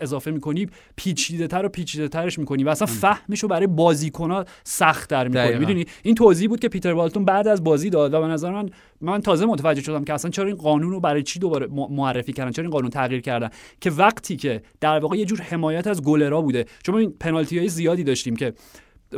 اضافه 0.00 0.30
می‌کنی 0.30 0.66
پیچیده 0.96 1.46
تر 1.46 1.66
و 1.66 1.68
پیچیده 1.68 2.08
ترش 2.08 2.38
می‌کنی 2.38 2.64
و 2.64 2.68
اصلا 2.68 2.86
فهمش 2.86 3.42
رو 3.42 3.48
برای 3.48 3.66
بازیکن 3.66 4.44
سخت 4.64 5.10
در 5.10 5.28
می‌کنی 5.28 5.58
می‌دونی؟ 5.58 5.86
این 6.02 6.14
توضیح 6.14 6.48
بود 6.48 6.60
که 6.60 6.68
پیتر 6.68 6.92
والتون 6.92 7.24
بعد 7.24 7.48
از 7.48 7.64
بازی 7.64 7.90
داد 7.90 8.14
و 8.14 8.20
به 8.20 8.26
نظر 8.26 8.50
من 8.50 8.70
من 9.00 9.20
تازه 9.20 9.46
متوجه 9.46 9.82
شدم 9.82 10.04
که 10.04 10.14
اصلا 10.14 10.30
چرا 10.30 10.46
این 10.46 10.56
قانون 10.56 10.90
رو 10.90 11.00
برای 11.00 11.22
چی 11.22 11.38
دوباره 11.38 11.66
معرفی 11.90 12.32
کردن؟ 12.32 12.50
چرا 12.50 12.62
این 12.62 12.70
قانون 12.70 12.90
تغییر 12.90 13.20
کردن؟ 13.20 13.50
که 13.80 13.90
وقتی 13.90 14.36
که 14.36 14.62
در 14.80 14.98
واقع 14.98 15.16
یه 15.16 15.24
جور 15.24 15.40
حمایت 15.40 15.86
از 15.86 16.02
گلرا 16.02 16.40
بوده. 16.40 16.64
چون 16.82 16.94
این 16.94 17.14
پنالتی 17.20 17.58
های 17.58 17.68
زیادی 17.68 18.04
داشتیم 18.04 18.36
که 18.36 18.52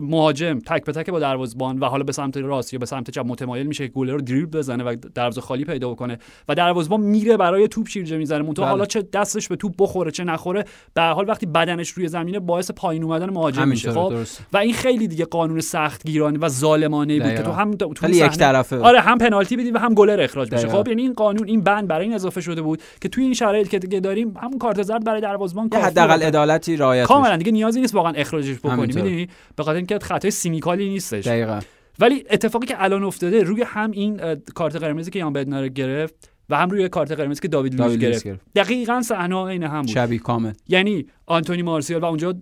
مهاجم 0.02 0.58
تک 0.58 0.84
به 0.84 0.92
تک 0.92 1.10
با 1.10 1.20
دروازه‌بان 1.20 1.78
و 1.78 1.84
حالا 1.84 2.04
به 2.04 2.12
سمت 2.12 2.36
راست 2.36 2.72
یا 2.72 2.78
به 2.78 2.86
سمت 2.86 3.10
چپ 3.10 3.24
متمایل 3.26 3.66
میشه 3.66 3.88
گل 3.88 4.10
رو 4.10 4.20
دریبل 4.20 4.58
بزنه 4.58 4.84
و 4.84 4.96
دروازه 5.14 5.40
خالی 5.40 5.64
پیدا 5.64 5.90
بکنه 5.90 6.18
و 6.48 6.54
دروازه‌بان 6.54 7.00
میره 7.00 7.36
برای 7.36 7.68
توپ 7.68 7.88
شیرجه 7.88 8.16
می‌زنه. 8.16 8.42
مونتا 8.42 8.62
بله. 8.62 8.70
حالا 8.70 8.86
چه 8.86 9.02
دستش 9.12 9.48
به 9.48 9.56
توپ 9.56 9.72
بخوره 9.78 10.10
چه 10.10 10.24
نخوره 10.24 10.64
به 10.94 11.02
حال 11.02 11.28
وقتی 11.28 11.46
بدنش 11.46 11.90
روی 11.90 12.08
زمینه 12.08 12.38
باعث 12.38 12.70
پایین 12.70 13.04
اومدن 13.04 13.30
مهاجم 13.30 13.68
میشه. 13.68 13.92
خب؟ 13.92 14.12
و 14.52 14.56
این 14.56 14.74
خیلی 14.74 15.08
دیگه 15.08 15.24
قانون 15.24 15.60
سخت 15.60 16.06
گیرانه 16.06 16.38
و 16.38 16.48
ظالمانه 16.48 17.20
بود 17.20 17.34
که 17.34 17.42
تو 17.42 17.52
هم 17.52 17.74
تو 17.74 18.10
یک 18.10 18.32
طرفه. 18.32 18.78
آره 18.78 19.00
هم 19.00 19.18
پنالتی 19.18 19.56
بدی 19.56 19.70
و 19.70 19.78
هم 19.78 19.94
گلر 19.94 20.20
اخراج 20.20 20.50
بشه. 20.50 20.68
خب؟ 20.68 20.88
یعنی 20.88 21.02
این 21.02 21.12
قانون 21.12 21.48
این 21.48 21.60
بند 21.60 21.88
برای 21.88 22.04
این 22.04 22.14
اضافه 22.14 22.40
شده 22.40 22.62
بود 22.62 22.82
که 23.00 23.08
توی 23.08 23.24
این 23.24 23.34
شرایط 23.34 23.68
که 23.68 23.78
دیگه 23.78 24.00
داریم 24.00 24.34
همون 24.42 24.58
کارت 24.58 24.82
زرد 24.82 25.04
برای 25.04 25.20
دروازه‌بان 25.20 25.70
حداقل 25.72 26.22
عدالتی 26.22 26.76
رعایت 26.76 27.06
کاملا 27.06 27.36
دیگه 27.36 27.52
نیازی 27.52 27.80
نیست 27.80 27.94
واقعا 27.94 28.12
اخراجش 28.12 28.58
بکنی. 28.58 28.86
می‌دونی؟ 28.86 29.28
به 29.56 29.62
خاطر 29.62 29.80
اینکه 29.90 30.06
خطای 30.06 30.60
کالی 30.60 30.88
نیستش. 30.88 31.26
دقیقا. 31.26 31.60
ولی 31.98 32.24
اتفاقی 32.30 32.66
که 32.66 32.82
الان 32.82 33.04
افتاده 33.04 33.42
روی 33.42 33.62
هم 33.66 33.90
این 33.90 34.20
کارت 34.34 34.76
قرمزی 34.76 35.10
که 35.10 35.18
یان 35.18 35.32
بدنار 35.32 35.68
گرفت 35.68 36.30
و 36.50 36.56
هم 36.56 36.70
روی 36.70 36.88
کارت 36.88 37.12
قرمزی 37.12 37.40
که 37.40 37.48
داوید 37.48 37.80
لویز 37.80 37.98
گرفت. 37.98 38.24
گرفت. 38.24 38.40
دقیقا 38.54 39.02
صحنه 39.02 39.36
این 39.36 39.62
هم 39.62 39.80
بود. 39.80 39.90
شبیه 39.90 40.18
کامل. 40.18 40.52
یعنی 40.68 41.06
آنتونی 41.26 41.62
مارسیال 41.62 42.02
و 42.02 42.04
اونجا 42.04 42.34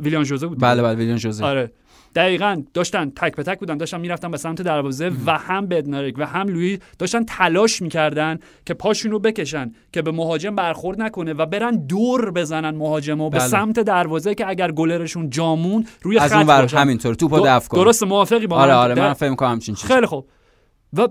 ویلیان 0.00 0.24
جوزه 0.24 0.46
بود. 0.46 0.60
بله 0.60 0.82
بله 0.82 0.94
ویلیان 0.94 1.16
جوزه 1.16 1.44
آره. 1.44 1.72
دقیقا 2.18 2.62
داشتن 2.74 3.10
تک 3.10 3.36
به 3.36 3.42
تک 3.42 3.58
بودن 3.58 3.76
داشتن 3.76 4.00
می‌رفتن 4.00 4.30
به 4.30 4.36
سمت 4.36 4.62
دروازه 4.62 5.10
و 5.26 5.38
هم 5.38 5.66
بدنارک 5.66 6.14
و 6.18 6.26
هم 6.26 6.48
لوی 6.48 6.78
داشتن 6.98 7.24
تلاش 7.24 7.82
می‌کردن 7.82 8.38
که 8.66 8.74
پاشون 8.74 9.10
رو 9.12 9.18
بکشن 9.18 9.72
که 9.92 10.02
به 10.02 10.10
مهاجم 10.12 10.54
برخورد 10.54 11.02
نکنه 11.02 11.32
و 11.32 11.46
برن 11.46 11.86
دور 11.86 12.30
بزنن 12.30 12.70
مهاجم 12.70 13.20
و 13.20 13.30
به 13.30 13.38
بله. 13.38 13.48
سمت 13.48 13.80
دروازه 13.80 14.34
که 14.34 14.48
اگر 14.48 14.72
گلرشون 14.72 15.30
جامون 15.30 15.86
روی 16.02 16.18
از 16.18 16.32
خط 16.32 16.48
اون 16.48 16.80
همینطور 16.80 17.14
توپو 17.14 17.40
دفع 17.40 17.68
کنه 17.68 17.84
درست 17.84 18.02
موافقی 18.02 18.46
با 18.46 18.56
آره 18.56 18.72
آره 18.72 18.94
من 18.94 19.34
کنم 19.34 19.50
همچین 19.50 19.74
خیلی 19.74 20.06
خوب. 20.06 20.28
و 20.92 21.08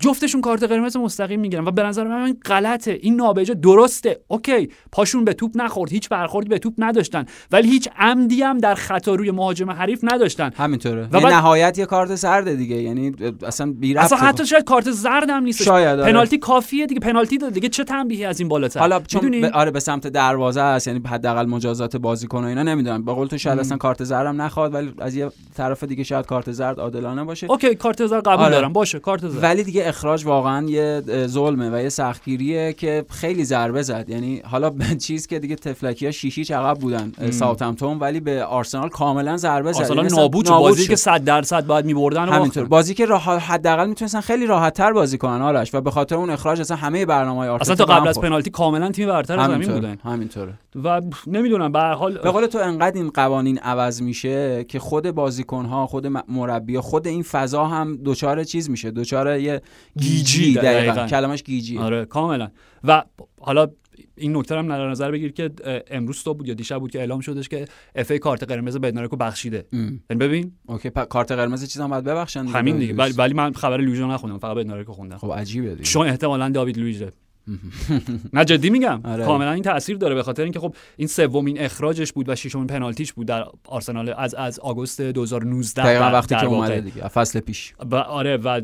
جفتشون 0.00 0.40
کارت 0.40 0.62
قرمز 0.62 0.96
مستقیم 0.96 1.40
می‌گیرن 1.40 1.64
و 1.64 1.70
به 1.70 1.82
نظر 1.82 2.04
من 2.04 2.22
این 2.22 2.38
غلطه 2.44 2.98
این 3.02 3.16
نابجا 3.16 3.54
درسته. 3.54 4.20
اوکی 4.28 4.68
پاشون 4.92 5.24
به 5.24 5.32
توپ 5.32 5.52
نخورد 5.54 5.92
هیچ 5.92 6.08
برخوردی 6.08 6.48
به 6.48 6.58
توپ 6.58 6.74
نداشتن 6.78 7.24
ولی 7.52 7.68
هیچ 7.68 7.88
عمدی 7.98 8.42
هم 8.42 8.58
در 8.58 8.74
خطا 8.74 9.14
روی 9.14 9.30
مهاجم 9.30 9.70
حریف 9.70 10.00
نداشتن. 10.02 10.50
همینطوره. 10.56 11.08
و 11.12 11.20
نهایت 11.20 11.78
یه 11.78 11.86
کارت 11.86 12.14
زرد 12.14 12.54
دیگه. 12.54 12.76
یعنی 12.76 13.12
اصلا 13.42 13.72
بی 13.72 13.96
اصلا 13.96 14.18
حتی 14.18 14.46
شاید 14.46 14.64
کارت 14.64 14.90
زرد 14.90 15.30
هم 15.30 15.42
نیست 15.42 15.62
شاید 15.62 15.98
آره. 15.98 16.12
پنالتی 16.12 16.38
کافیه 16.38 16.86
دیگه. 16.86 17.00
پنالتی 17.00 17.38
داد 17.38 17.52
دیگه. 17.52 17.68
چه 17.68 17.84
تنبیهی 17.84 18.24
از 18.24 18.40
این 18.40 18.48
بالاتر؟ 18.48 18.80
حالا 18.80 19.00
چون 19.00 19.40
ب... 19.40 19.44
آره 19.44 19.70
به 19.70 19.80
سمت 19.80 20.06
دروازه 20.06 20.60
است. 20.60 20.86
یعنی 20.86 21.00
حداقل 21.06 21.46
مجازات 21.46 21.96
بازیکن 21.96 22.44
و 22.44 22.46
اینا 22.46 22.62
نمی‌دونم. 22.62 23.04
به 23.04 23.12
قول 23.12 23.26
تو 23.26 23.38
شاید 23.38 23.58
اصلا 23.58 23.76
کارت 23.76 24.04
زرد 24.04 24.26
هم 24.26 24.42
نخواد 24.42 24.74
ولی 24.74 24.92
از 24.98 25.16
یه 25.16 25.30
طرف 25.56 25.84
دیگه 25.84 26.04
شاید 26.04 26.26
کارت 26.26 26.52
زرد 26.52 26.80
عادلانه 26.80 27.24
باشه. 27.24 27.50
اوکی 27.50 27.74
کارت 27.74 28.06
زرد 28.06 28.28
قبول 28.28 28.44
آره. 28.44 28.54
دارم. 28.54 28.72
باشه 28.72 28.98
کارت 28.98 29.28
زرد. 29.28 29.42
ولی 29.42 29.64
دیگه 29.64 29.85
اخراج 29.88 30.26
واقعا 30.26 30.66
یه 30.68 31.02
ظلمه 31.26 31.70
و 31.70 31.82
یه 31.82 31.88
سختگیریه 31.88 32.72
که 32.72 33.04
خیلی 33.10 33.44
ضربه 33.44 33.82
زد. 33.82 34.08
یعنی 34.08 34.42
حالا 34.44 34.70
به 34.70 34.84
چیز 35.06 35.26
که 35.26 35.38
دیگه 35.38 35.56
طفلکی 35.56 36.06
ها 36.06 36.12
شیشی 36.12 36.52
عقب 36.54 36.78
بودن 36.78 37.12
ساوثهمپتون 37.30 37.98
ولی 37.98 38.20
به 38.20 38.44
آرسنال 38.44 38.88
کاملا 38.88 39.36
ضربه 39.36 39.72
زد. 39.72 39.78
آرسنال 39.78 39.96
یعنی 39.96 40.16
نابود, 40.16 40.48
نابود 40.48 40.68
بازی 40.68 40.86
که 40.86 40.96
100 40.96 41.24
درصد 41.24 41.66
باید 41.66 41.84
میبردن 41.84 42.28
همینطور. 42.28 42.64
بازی 42.64 42.94
که 42.94 43.06
راه 43.06 43.22
حداقل 43.38 43.88
می‌تونستن 43.88 44.20
خیلی 44.20 44.46
راحت 44.46 44.74
تر 44.74 44.92
بازی 44.92 45.18
کنن 45.18 45.42
آرش 45.42 45.74
و 45.74 45.80
به 45.80 45.90
خاطر 45.90 46.14
اون 46.14 46.30
اخراج 46.30 46.60
اصلا 46.60 46.76
همه 46.76 47.06
برنامه‌های 47.06 47.48
آرسنال 47.48 47.74
اصلا 47.74 47.86
تا 47.86 47.94
قبل 47.94 48.08
از 48.08 48.20
پنالتی 48.20 48.50
کاملا 48.50 48.90
تیم 48.90 49.08
برتر 49.08 49.46
زمین 49.46 49.72
بودن. 49.72 49.98
همینطوره. 50.04 50.52
و 50.84 51.02
نمی‌دونم 51.26 51.72
به 51.72 51.78
هر 51.78 51.92
حال 51.92 52.18
به 52.18 52.30
قول 52.30 52.46
تو 52.46 52.58
انقدر 52.58 52.96
این 52.96 53.10
قوانین 53.10 53.58
عوض 53.58 54.02
میشه 54.02 54.64
که 54.64 54.78
خود 54.78 55.10
بازیکن‌ها 55.10 55.86
خود 55.86 56.06
مربی 56.28 56.78
خود 56.78 57.06
این 57.06 57.22
فضا 57.22 57.64
هم 57.64 57.96
دچار 57.96 58.44
چیز 58.44 58.70
میشه. 58.70 58.90
دچار 58.90 59.38
یه 59.38 59.62
گیجی 59.98 60.54
دقیقاً. 60.54 61.06
کلمش 61.06 61.42
گیجی. 61.42 61.78
آره 61.78 62.04
کاملا. 62.04 62.48
و 62.84 63.04
حالا 63.40 63.68
این 64.16 64.36
نکته 64.36 64.56
هم 64.58 64.68
در 64.68 64.90
نظر 64.90 65.10
بگیر 65.10 65.32
که 65.32 65.50
امروز 65.90 66.22
تو 66.22 66.34
بود 66.34 66.48
یا 66.48 66.54
دیشب 66.54 66.78
بود 66.78 66.90
که 66.90 66.98
اعلام 66.98 67.20
شدش 67.20 67.48
که 67.48 67.64
FA 67.94 68.18
کارت 68.18 68.42
قرمز 68.42 68.76
بدنارکو 68.76 69.16
بخشیده. 69.16 69.64
یعنی 69.72 69.98
ببین. 70.20 70.52
اوکی 70.66 70.90
کارت 70.90 71.32
قرمز 71.32 71.64
چیزام 71.64 71.90
باید 71.90 72.04
ببخشن 72.04 72.46
همین 72.46 72.78
دیگه. 72.78 72.94
ولی 72.94 73.12
ولی 73.12 73.34
من 73.34 73.52
خبر 73.52 73.80
لوییزو 73.80 74.06
نخوندم 74.06 74.38
فقط 74.38 74.56
بدنارکو 74.56 74.92
خوندم. 74.92 75.16
خب 75.16 75.32
عجیبه 75.32 75.70
دیگه. 75.70 75.82
چون 75.82 76.06
احتمالاً 76.06 76.48
داوید 76.48 76.78
لوییزه 76.78 77.10
نه 78.32 78.44
جدی 78.44 78.70
میگم. 78.70 79.00
آره. 79.04 79.24
کاملا 79.24 79.52
این 79.52 79.62
تاثیر 79.62 79.96
داره 79.96 80.14
به 80.14 80.22
خاطر 80.22 80.42
اینکه 80.42 80.60
خب 80.60 80.74
این 80.96 81.08
سومین 81.08 81.60
اخراجش 81.60 82.12
بود 82.12 82.28
و 82.28 82.34
ششمین 82.34 82.66
پنالتیش 82.66 83.12
بود 83.12 83.26
در 83.26 83.44
آرسنال 83.68 84.14
از 84.16 84.34
از 84.34 84.58
آگوست 84.58 85.00
2019 85.00 85.82
دقیقاً 85.82 86.04
وقتی 86.04 86.34
که 86.34 86.46
اومده 86.46 86.80
دیگه 86.80 87.08
فصل 87.08 87.40
پیش. 87.40 87.74
آره 87.92 88.36
و 88.36 88.60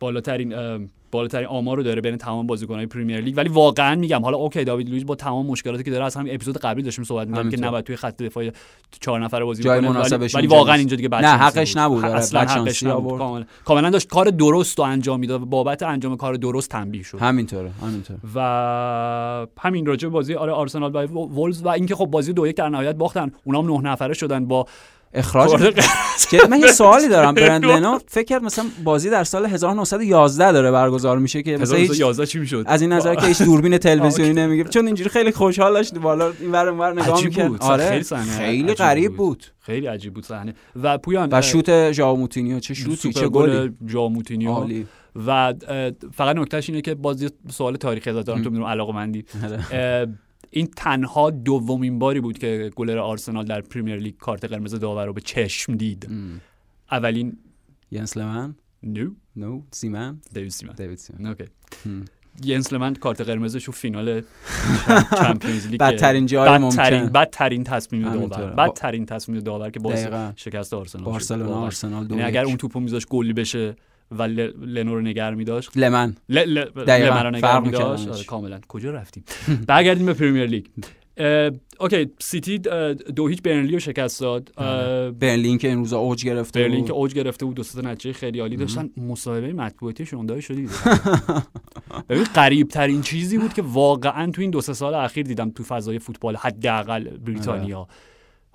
بالاترین 0.00 0.54
بالاترین 1.10 1.46
آمار 1.46 1.76
رو 1.76 1.82
داره 1.82 2.00
بین 2.00 2.16
تمام 2.16 2.46
بازیکن‌های 2.46 2.86
پریمیر 2.86 3.20
لیگ. 3.20 3.36
ولی 3.36 3.48
واقعا 3.48 3.94
میگم 3.94 4.22
حالا 4.22 4.36
اوکی 4.36 4.64
داوید 4.64 4.88
لوئیس 4.88 5.04
با 5.04 5.14
تمام 5.14 5.46
مشکلاتی 5.46 5.82
که 5.82 5.90
داره 5.90 6.04
از 6.04 6.16
همین 6.16 6.34
اپیزود 6.34 6.58
قبلی 6.58 6.82
داشتیم 6.82 7.04
صحبت 7.04 7.28
می‌کردیم 7.28 7.50
که 7.50 7.56
نباید 7.56 7.84
توی 7.84 7.96
خط 7.96 8.22
دفاعی 8.22 8.52
چهار 9.00 9.24
نفر 9.24 9.44
بازی 9.44 9.62
کنه 9.62 9.90
ولی, 9.90 10.28
ولی 10.34 10.46
واقعا 10.46 10.74
اینجا 10.74 10.96
دیگه 10.96 11.08
نه 11.08 11.28
حقش 11.28 11.76
نبود 11.76 12.04
اصلا 12.04 12.40
حقش 12.40 12.82
نبود 12.82 13.44
کاملا. 13.64 13.90
داشت 13.90 14.08
کار 14.08 14.30
درست 14.30 14.78
رو 14.78 14.84
انجام 14.84 15.20
می‌داد 15.20 15.42
و 15.42 15.46
بابت 15.46 15.82
انجام 15.82 16.16
کار 16.16 16.34
درست 16.34 16.70
تنبیه 16.70 17.02
شد. 17.02 17.18
همینطوره 17.18 17.70
همینطوره. 17.82 18.18
و 18.34 19.46
همین 19.60 19.86
راجع 19.86 20.08
بازی 20.08 20.34
آره 20.34 20.52
آرسنال 20.52 20.94
و 20.94 21.06
وولز 21.06 21.62
و 21.62 21.68
اینکه 21.68 21.94
خب 21.94 22.06
بازی 22.06 22.32
دو 22.32 22.46
یک 22.46 22.56
در 22.56 22.68
نهایت 22.68 22.96
باختن. 22.96 23.32
اونام 23.44 23.70
نه 23.70 23.90
نفره 23.90 24.14
شدن 24.14 24.44
با 24.44 24.66
اخراج 25.14 25.72
که 26.30 26.38
من 26.50 26.60
یه 26.60 26.66
سوالی 26.66 27.08
دارم 27.08 27.34
برنت 27.34 27.64
لنو. 27.64 27.98
فکر 28.08 28.24
کرد 28.24 28.42
مثلا 28.42 28.64
بازی 28.84 29.10
در 29.10 29.24
سال 29.24 29.46
1911 29.46 30.52
داره 30.52 30.70
برگزار 30.70 31.18
میشه 31.18 31.42
که 31.42 31.56
مثلا 31.56 31.78
1911 31.78 32.26
چی 32.26 32.38
می‌شد؟ 32.38 32.64
از 32.66 32.82
این 32.82 32.92
نظر 32.92 33.14
که 33.14 33.26
هیچ 33.26 33.42
دوربین 33.42 33.78
تلویزیونی 33.88 34.32
نمیگه 34.32 34.64
چون 34.64 34.86
اینجوری 34.86 35.10
خیلی 35.10 35.32
خوشحال 35.32 35.72
داشت 35.72 35.98
بالا 35.98 36.32
این 36.40 36.52
ور 36.52 36.68
اون 36.68 36.78
ور 36.78 37.02
نگاه 37.02 37.24
می‌کرد. 37.24 37.62
آره. 37.62 37.90
خیلی, 37.90 38.04
خیلی 38.24 38.74
غریب 38.74 39.16
بود. 39.16 39.44
خیلی 39.60 39.86
عجیب 39.86 40.14
بود 40.14 40.24
صحنه. 40.24 40.54
و 40.82 40.98
پویان 40.98 41.28
و 41.32 41.42
شوت 41.42 41.92
ژائو 41.92 42.16
موتینیو 42.16 42.60
چه 42.60 42.74
شوتی 42.74 43.12
چه 43.12 43.28
گلی. 43.28 43.72
ژائو 43.88 44.08
موتینیو 44.08 44.66
و 45.26 45.54
فقط 46.14 46.36
نکتهش 46.36 46.68
اینه 46.68 46.80
که 46.80 46.94
بازی 46.94 47.30
سوال 47.50 47.76
تاریخی 47.76 48.10
ازت 48.10 48.26
دارم 48.26 48.42
تو 48.42 48.50
می‌دونم 48.50 48.68
علاقه 48.68 48.92
این 50.56 50.66
تنها 50.66 51.30
دومین 51.30 51.98
باری 51.98 52.20
بود 52.20 52.38
که 52.38 52.70
گلر 52.76 52.98
آرسنال 52.98 53.44
در 53.44 53.60
پریمیر 53.60 53.96
لیگ 53.96 54.16
کارت 54.16 54.44
قرمز 54.44 54.74
داور 54.74 55.06
رو 55.06 55.12
به 55.12 55.20
چشم 55.20 55.74
دید. 55.74 56.10
اولین 56.90 57.38
ینس 57.90 58.16
لمن؟ 58.16 58.54
No. 58.82 59.10
No. 59.36 59.62
سیمن؟ 59.70 60.20
دیوید 60.32 60.50
سیمن. 60.50 60.74
دیوید 60.74 60.98
سیمن. 60.98 61.26
OK. 61.26 61.44
ینس 62.44 62.69
لمن 62.69 62.94
کارت 62.94 63.20
قرمزش 63.20 63.68
و 63.68 63.72
فینال 63.72 64.22
Champions 65.20 65.66
League 65.66 65.80
بدترین 65.80 66.26
جای 66.26 66.58
ممکن. 66.58 67.06
بدترین 67.08 67.64
تصمیم 67.64 68.26
داور. 68.26 68.50
بدترین 68.50 69.06
تصمیم 69.06 69.40
داور 69.40 69.70
که 69.70 69.80
باعث 69.80 70.06
شکست 70.36 70.74
آرسنال 70.74 71.04
بارسلونا 71.04 71.54
آرسنال 71.54 72.10
یعنی 72.10 72.22
اگر 72.22 72.44
اون 72.44 72.56
توپو 72.56 72.80
میذاش 72.80 73.06
گلی 73.06 73.32
بشه 73.32 73.76
و 74.18 74.22
لنو 74.22 74.94
رو 74.94 75.00
نگه 75.00 75.34
میداشت. 75.34 75.76
لمن. 75.76 76.16
ل... 76.28 76.38
ل... 76.38 76.64
لمن 76.88 77.22
رو 77.24 77.30
نگه 77.30 77.60
میداشت. 77.60 78.08
آره 78.08 78.24
کاملا. 78.24 78.60
کجا 78.68 78.90
رفتیم؟ 78.90 79.24
برگردیم 79.68 80.06
به 80.06 80.14
پرمیر 80.14 80.46
لیگ. 80.46 80.66
اوکی 81.80 82.10
سیتی 82.20 82.58
دو 83.16 83.26
هیچ 83.28 83.42
برنلی 83.42 83.72
رو 83.72 83.78
شکست 83.78 84.20
داد. 84.20 84.52
آره. 84.56 85.10
برلین 85.10 85.58
که 85.58 85.68
این 85.68 85.78
روزا 85.78 85.98
اوج 85.98 86.24
گرفته 86.24 86.60
برلین 86.60 86.84
که 86.84 86.92
اوج 86.92 87.14
گرفته 87.14 87.46
بود 87.46 87.54
دو 87.56 87.62
تا 87.62 87.80
نتیجه 87.80 88.12
خیلی 88.12 88.40
عالی 88.40 88.56
داشتن. 88.56 88.90
مصاحبه 88.96 89.52
مطبوعاتی 89.52 90.06
شونده 90.06 90.40
شدید 90.40 90.70
ببین 92.08 92.24
قریب 92.24 92.68
ترین 92.68 93.02
چیزی 93.02 93.38
بود 93.38 93.52
که 93.52 93.62
واقعا 93.62 94.30
تو 94.30 94.40
این 94.40 94.50
دو 94.50 94.60
سه 94.60 94.72
سال 94.72 94.94
اخیر 94.94 95.26
دیدم 95.26 95.50
تو 95.50 95.62
فضای 95.62 95.98
فوتبال 95.98 96.36
حداقل 96.36 97.04
بریتانیا. 97.04 97.78
آره. 97.78 97.88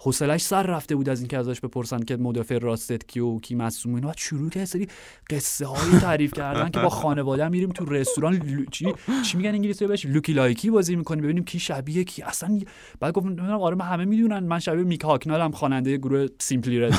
حوصلش 0.01 0.41
سر 0.41 0.63
رفته 0.63 0.95
بود 0.95 1.09
از 1.09 1.19
اینکه 1.19 1.37
ازش 1.37 1.59
بپرسن 1.59 1.99
که 1.99 2.17
مدافع 2.17 2.57
راستت 2.57 3.07
کی 3.07 3.19
و 3.19 3.39
کی 3.39 3.55
مصوم 3.55 3.95
اینا 3.95 4.13
شروع 4.17 4.49
کرد 4.49 4.65
سری 4.65 4.87
قصه 5.29 5.65
های 5.65 5.99
تعریف 5.99 6.33
کردن 6.33 6.69
که 6.69 6.79
با 6.79 6.89
خانواده 6.89 7.47
میریم 7.47 7.69
تو 7.69 7.85
رستوران 7.85 8.65
چی؟ 8.71 8.93
چی 9.25 9.37
میگن 9.37 9.49
انگلیسی 9.49 9.87
بهش؟ 9.87 10.05
lookalike 10.05 10.69
بازی 10.69 10.95
می‌کنیم 10.95 11.23
ببینیم 11.23 11.43
کی 11.43 11.59
شبیه 11.59 12.03
کی. 12.03 12.23
اصلا 12.23 12.59
بعد 12.99 13.13
گفت 13.13 13.25
نمی‌دونم 13.25 13.61
آره 13.61 13.75
من 13.75 13.85
همه 13.85 14.05
می‌دونن. 14.05 14.39
من 14.39 14.59
شبیه 14.59 14.83
میک 14.83 15.01
هاکنل 15.01 15.41
هم 15.41 15.51
خواننده 15.51 15.97
گروه 15.97 16.27
Simply 16.39 16.79
Red. 16.79 16.93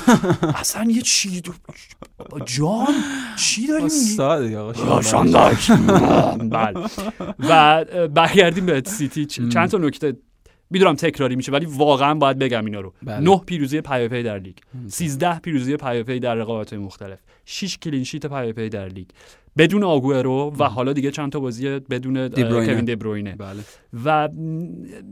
اصلا 0.54 0.90
یه 0.90 1.02
چی 1.02 1.40
دو... 1.40 1.52
جان؟ 2.44 2.86
چی 3.36 3.66
داریم؟ 3.66 3.86
استاد 3.86 4.52
آقا 4.52 4.72
بله. 6.38 6.86
و 7.38 7.84
برگردیم 8.08 8.66
به 8.66 8.82
سیتی 8.86 9.26
چند 9.26 9.68
تا 9.68 9.78
نکته 9.78 10.16
می‌دونم 10.70 10.94
تکراری 10.94 11.36
میشه 11.36 11.52
ولی 11.52 11.66
واقعا 11.66 12.14
باید 12.14 12.38
بگم 12.38 12.64
اینا 12.64 12.80
رو. 12.80 12.92
بله. 13.02 13.20
9 13.20 13.40
پیروزی 13.46 13.80
پیاپی 13.80 14.22
در 14.22 14.38
لیگ. 14.38 14.56
13 14.88 15.38
پیروزی 15.38 15.76
پیاپی 15.76 16.20
در 16.20 16.34
رقابت 16.34 16.72
مختلف. 16.72 17.18
6 17.44 17.78
clean 17.78 18.04
sheet 18.04 18.26
پیاپی 18.26 18.68
در 18.68 18.88
لیگ. 18.88 19.08
بدون 19.58 19.84
آگوئرو 19.84 20.54
و 20.58 20.64
حالا 20.64 20.92
دیگه 20.92 21.10
چند 21.10 21.32
تا 21.32 21.40
بازی 21.40 21.68
بدون 21.68 22.28
کوین 22.28 22.84
دبروینه 22.84 23.36
بله. 23.36 23.62
و 24.04 24.28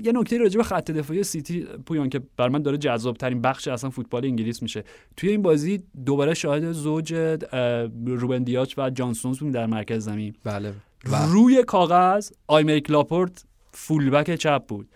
یه 0.02 0.12
نکته 0.12 0.38
راجع 0.38 0.56
به 0.56 0.62
خط 0.62 0.90
دفاعی 0.90 1.22
سیتی 1.22 1.66
پویان 1.86 2.08
که 2.08 2.20
برای 2.36 2.48
من 2.48 2.62
داره 2.62 2.78
جذاب 2.78 3.16
ترین 3.16 3.42
بخش 3.42 3.68
اصلا 3.68 3.90
فوتبال 3.90 4.24
انگلیس 4.24 4.62
میشه. 4.62 4.84
توی 5.16 5.30
این 5.30 5.42
بازی 5.42 5.82
دوباره 6.06 6.34
شاهد 6.34 6.72
زوج 6.72 7.14
روبن 8.06 8.42
دیاش 8.42 8.74
و 8.78 8.90
جان 8.90 9.05
استونز 9.05 9.42
در 9.42 9.66
مرکز 9.66 10.04
زمین. 10.04 10.34
بله. 10.44 10.72
روی 11.28 11.62
کاغذ 11.62 12.30
آیمریک 12.46 12.90
لاپورت 12.90 13.44
full-back 13.72 14.34
چپ 14.34 14.66
بود. 14.68 14.88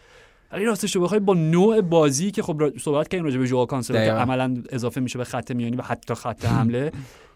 ولی 0.52 0.64
راستش 0.64 0.96
رو 0.96 1.02
بخوای 1.02 1.20
با 1.20 1.34
نوع 1.34 1.80
بازی 1.80 2.30
که 2.30 2.42
خب 2.42 2.78
صحبت 2.78 3.08
کردیم 3.08 3.24
راجع 3.24 3.38
به 3.38 3.46
ژوآئو 3.46 3.66
کانسلو 3.66 4.04
که 4.04 4.12
عملا 4.12 4.62
اضافه 4.70 5.00
میشه 5.00 5.18
به 5.18 5.24
خط 5.24 5.50
میانی 5.50 5.76
و 5.76 5.82
حتی 5.82 6.14
خط 6.14 6.44
حمله 6.44 6.92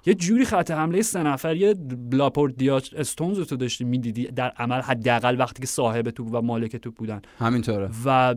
یه 0.06 0.14
جوری 0.14 0.44
خط 0.44 0.70
حمله 0.70 1.02
سه 1.02 1.22
نفری 1.22 1.74
لاپورت 1.74 2.56
دیاش 2.56 2.94
استونز 2.94 3.38
رو 3.38 3.44
تو 3.44 3.56
داشتی 3.56 3.84
می‌دیدی 3.84 4.26
در 4.26 4.48
عمل 4.48 4.80
حداقل 4.80 5.36
وقتی 5.38 5.60
که 5.60 5.66
صاحب 5.66 6.10
توپ 6.10 6.28
و 6.32 6.42
مالک 6.42 6.76
توپ 6.76 6.94
بودن. 6.94 7.22
همینطوره. 7.38 7.90
و 8.04 8.34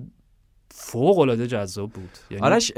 فوق 0.72 1.20
العاده 1.20 1.48
جذاب 1.48 1.90
بود. 1.90 2.10
یعنی 2.32 2.44
آرش 2.44 2.72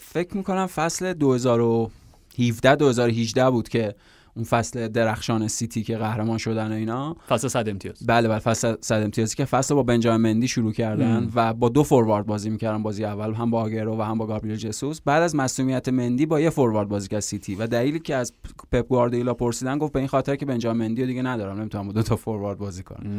فکر 0.00 0.36
می‌کنم 0.36 0.66
فصل 0.66 1.12
2017 1.12 2.76
2018 2.76 3.50
بود 3.50 3.68
که 3.68 3.94
اون 4.36 4.44
فصل 4.44 4.88
درخشان 4.88 5.48
سیتی 5.48 5.82
که 5.82 5.96
قهرمان 5.96 6.38
شدن 6.38 6.72
و 6.72 6.74
اینا. 6.74 7.16
فصل 7.28 7.48
صد 7.48 7.68
امتیاز. 7.68 8.06
بله 8.06 8.28
بله 8.28 8.38
فصل 8.38 8.74
صد 8.80 9.02
امتیازی 9.02 9.36
که 9.36 9.44
فصل 9.44 9.74
با 9.74 9.82
بنجامین 9.82 10.32
مندی 10.32 10.48
شروع 10.48 10.72
کردن 10.72 11.30
و 11.34 11.54
با 11.54 11.68
دو 11.68 11.82
فوروارد 11.82 12.26
بازی 12.26 12.50
می‌کردن 12.50 12.82
بازی 12.82 13.04
اول 13.04 13.34
هم 13.34 13.50
با 13.50 13.62
آگوئرو 13.62 13.98
و 13.98 14.02
هم 14.02 14.18
با 14.18 14.26
گابریل 14.26 14.56
جسوس. 14.56 15.00
بعد 15.00 15.22
از 15.22 15.36
مصدومیت 15.36 15.88
مندی 15.88 16.26
با 16.26 16.40
یه 16.40 16.50
فوروارد 16.50 16.88
بازی 16.88 17.08
کرد 17.08 17.20
سیتی 17.20 17.54
و 17.54 17.66
دلیلی 17.66 17.98
که 17.98 18.14
از 18.14 18.32
پپ 18.72 18.88
گواردیولا 18.88 19.34
پرسیدن 19.34 19.78
گفت 19.78 19.92
به 19.92 19.98
این 19.98 20.08
خاطر 20.08 20.36
که 20.36 20.46
بنجامین 20.46 20.88
مندی 20.88 21.06
دیگه 21.06 21.22
ندارم 21.22 21.60
نمی‌تونم 21.60 21.92
دو 21.92 22.02
تا 22.02 22.16
فوروارد 22.16 22.58
بازی 22.58 22.82
کنم. 22.82 23.10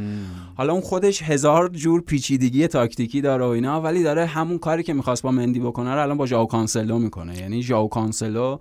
حالا 0.55 0.73
اون 0.73 0.81
خودش 0.81 1.21
هزار 1.21 1.67
جور 1.67 2.01
پیچیدگی 2.01 2.67
تاکتیکی 2.67 3.21
داره 3.21 3.45
و 3.45 3.47
اینا 3.47 3.81
ولی 3.81 4.03
داره 4.03 4.25
همون 4.25 4.57
کاری 4.57 4.83
که 4.83 4.93
می‌خواست 4.93 5.23
با 5.23 5.31
مندی 5.31 5.59
بکنه 5.59 5.93
رو 5.93 6.01
الان 6.01 6.17
با 6.17 6.25
ژائو 6.25 6.45
کانسلو 6.45 6.99
می‌کنه. 6.99 7.37
یعنی 7.37 7.61
ژائو 7.61 7.87
کانسلو 7.87 8.57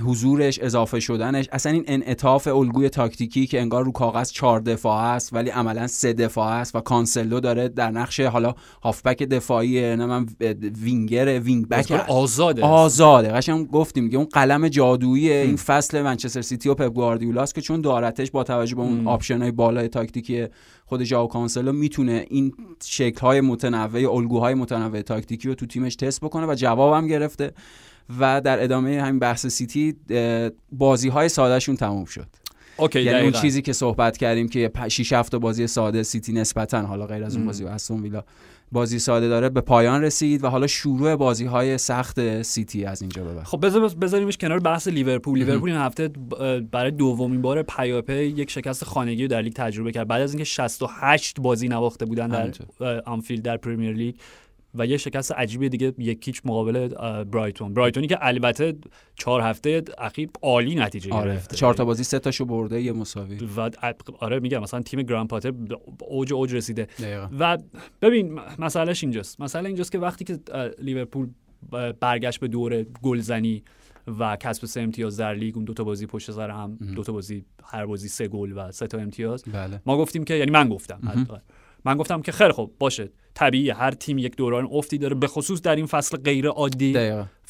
حضورش 0.00 0.58
اضافه 0.58 1.00
شدنش. 1.00 1.48
اصلا 1.52 1.72
این 1.72 1.84
انعطاف 1.86 2.48
الگوی 2.48 2.88
تاکتیکی 2.88 3.46
که 3.46 3.60
انگار 3.60 3.84
رو 3.84 3.92
کاغذ 3.92 4.30
چهار 4.30 4.60
دفاع 4.60 5.02
است 5.02 5.32
ولی 5.32 5.50
عملا 5.50 5.86
سه 5.86 6.12
دفاع 6.12 6.48
است 6.48 6.76
و 6.76 6.80
کانسلو 6.80 7.40
داره 7.40 7.68
در 7.68 7.90
نقش 7.90 8.20
حالا 8.20 8.54
هافبک 8.82 9.22
دفاعی 9.22 9.96
نه 9.96 10.06
من 10.06 10.26
winger 10.82 11.40
wing-back 11.40 12.04
آزاده 12.08 12.62
آزاده. 12.62 13.28
قشنگ 13.28 13.70
گفتیم 13.70 14.10
که 14.10 14.16
اون 14.16 14.26
قلم 14.32 14.68
جادویی 14.68 15.32
این 15.32 15.56
فصل 15.56 16.02
منچستر 16.02 16.42
سیتی 16.42 16.68
و 16.68 16.74
پپ 16.74 16.92
گواردیولاست 16.92 17.54
که 17.54 17.60
چون 17.60 17.80
دارتش 17.80 18.30
با 18.30 18.44
توجه 18.44 18.74
به 18.74 18.82
اون 18.82 19.08
option 19.08 19.42
های 19.42 19.50
بالای 19.50 19.88
تاکتیکی 19.88 20.46
خود 20.86 21.04
ژائو 21.04 21.26
کانسلو 21.26 21.72
می‌تونه 21.72 22.26
این 22.30 22.52
شکل 22.84 23.20
های 23.20 23.40
متنوع 23.40 24.14
الگوهای 24.14 24.54
متنوع 24.54 25.02
تاکتیکی 25.02 25.48
رو 25.48 25.54
تو 25.54 25.66
تیمش 25.66 25.96
تست 25.96 26.20
بکنه 26.20 26.46
و 26.46 26.54
جوابم 26.54 27.06
گرفته. 27.06 27.52
و 28.20 28.40
در 28.40 28.62
ادامه 28.62 29.02
همین 29.02 29.18
بحث 29.18 29.46
سیتی 29.46 29.96
بازی 30.72 31.08
های 31.08 31.28
سادهشون 31.28 31.76
تموم 31.76 32.04
شد. 32.04 32.26
OK 32.76 33.02
یعنی 33.02 33.22
اون 33.22 33.32
چیزی 33.32 33.62
که 33.62 33.72
صحبت 33.72 34.16
کردیم 34.16 34.48
که 34.48 34.70
6 34.88 35.12
7 35.12 35.34
بازی 35.36 35.66
ساده 35.66 36.02
سیتی 36.02 36.32
نسبتا 36.32 36.82
حالا 36.82 37.06
غیر 37.06 37.24
از 37.24 37.36
اون 37.36 37.46
بازی 37.46 37.64
استون 37.64 38.02
ویلا 38.02 38.24
بازی 38.72 38.98
ساده 38.98 39.28
داره 39.28 39.48
به 39.48 39.60
پایان 39.60 40.02
رسید 40.02 40.44
و 40.44 40.48
حالا 40.48 40.66
شروع 40.66 41.16
بازی 41.16 41.44
های 41.44 41.78
سخت 41.78 42.42
سیتی 42.42 42.84
از 42.84 43.02
اینجا 43.02 43.24
به 43.24 43.34
بعد. 43.34 43.44
خب 43.44 43.60
بذاریمش 44.00 44.36
کنار 44.36 44.58
بحث 44.58 44.88
لیورپول. 44.88 45.38
لیورپول 45.38 45.70
این 45.70 45.78
هفته 45.78 46.08
برای 46.70 46.90
دومین 46.90 47.42
بار 47.42 47.62
پیاپی 47.62 48.22
یک 48.22 48.50
شکست 48.50 48.84
خانگی 48.84 49.22
رو 49.22 49.28
در 49.28 49.42
لیگ 49.42 49.52
تجربه 49.52 49.92
کرد. 49.92 50.08
بعد 50.08 50.22
از 50.22 50.32
اینکه 50.32 50.44
68 50.44 51.40
بازی 51.40 51.68
نباخته 51.68 52.04
بودن 52.04 52.28
در 52.28 53.02
آنفیلد 53.06 53.42
در 53.42 53.56
پرمیر 53.56 53.92
لیگ 53.92 54.14
و 54.74 54.86
یه 54.86 54.96
شکست 54.96 55.32
عجیبی 55.32 55.68
دیگه 55.68 55.94
یک 55.98 56.17
هیچ 56.17 56.42
مقابل 56.44 56.88
برایتون. 57.24 57.74
برایتونی 57.74 58.06
که 58.06 58.18
البته 58.20 58.74
چهار 59.14 59.40
هفته 59.40 59.82
اخیر 59.98 60.28
عالی 60.42 60.74
نتیجه 60.74 61.12
آره. 61.12 61.32
گرفته. 61.32 61.56
چهار 61.56 61.74
تا 61.74 61.84
بازی 61.84 62.04
سه 62.04 62.18
تاشو 62.18 62.44
برده 62.44 62.82
یه 62.82 62.92
مساوی. 62.92 63.38
و 63.56 63.70
آره 64.18 64.40
میگم 64.40 64.58
مثلا 64.58 64.80
تیم 64.80 65.02
گراهام 65.02 65.28
پاتر 65.28 65.52
اوج 66.00 66.32
اوج 66.32 66.54
رسیده. 66.54 66.84
دقیقا. 66.84 67.28
و 67.38 67.58
ببین 68.02 68.40
مسئلهش 68.58 69.04
اینجاست. 69.04 69.40
مسئله 69.40 69.66
اینجاست 69.66 69.92
که 69.92 69.98
وقتی 69.98 70.24
که 70.24 70.38
لیورپول 70.78 71.28
برگشت 72.00 72.40
به 72.40 72.48
دور 72.48 72.82
گلزنی 72.82 73.62
و 74.18 74.36
کسب 74.36 74.66
سه 74.66 74.80
امتیاز 74.80 75.16
در 75.16 75.34
لیگ 75.34 75.56
اون 75.56 75.64
دو 75.64 75.74
تا 75.74 75.84
بازی 75.84 76.06
پشت 76.06 76.30
سر 76.30 76.50
هم 76.50 76.78
دو 76.94 77.02
تا 77.02 77.12
بازی 77.12 77.44
هر 77.64 77.86
بازی 77.86 78.08
سه 78.08 78.28
گل 78.28 78.52
و 78.56 78.72
سه 78.72 78.86
تا 78.86 78.98
امتیاز. 78.98 79.44
بله. 79.52 79.82
ما 79.86 79.98
گفتیم 79.98 80.24
که 80.24 80.34
یعنی 80.34 80.50
من 80.50 80.68
گفتم 80.68 81.00
من 81.84 81.96
گفتم 81.96 82.22
که 82.22 82.32
خیلی 82.32 82.52
خوب 82.52 82.74
باشه. 82.78 83.10
طبیعی 83.34 83.70
هر 83.70 83.90
تیم 83.90 84.18
یک 84.18 84.36
دوران 84.36 84.68
افتی 84.72 84.98
داره 84.98 85.14
به 85.14 85.26
خصوص 85.26 85.62
در 85.62 85.76
این 85.76 85.86
فصل 85.86 86.16
غیر 86.16 86.48
عادی. 86.48 86.92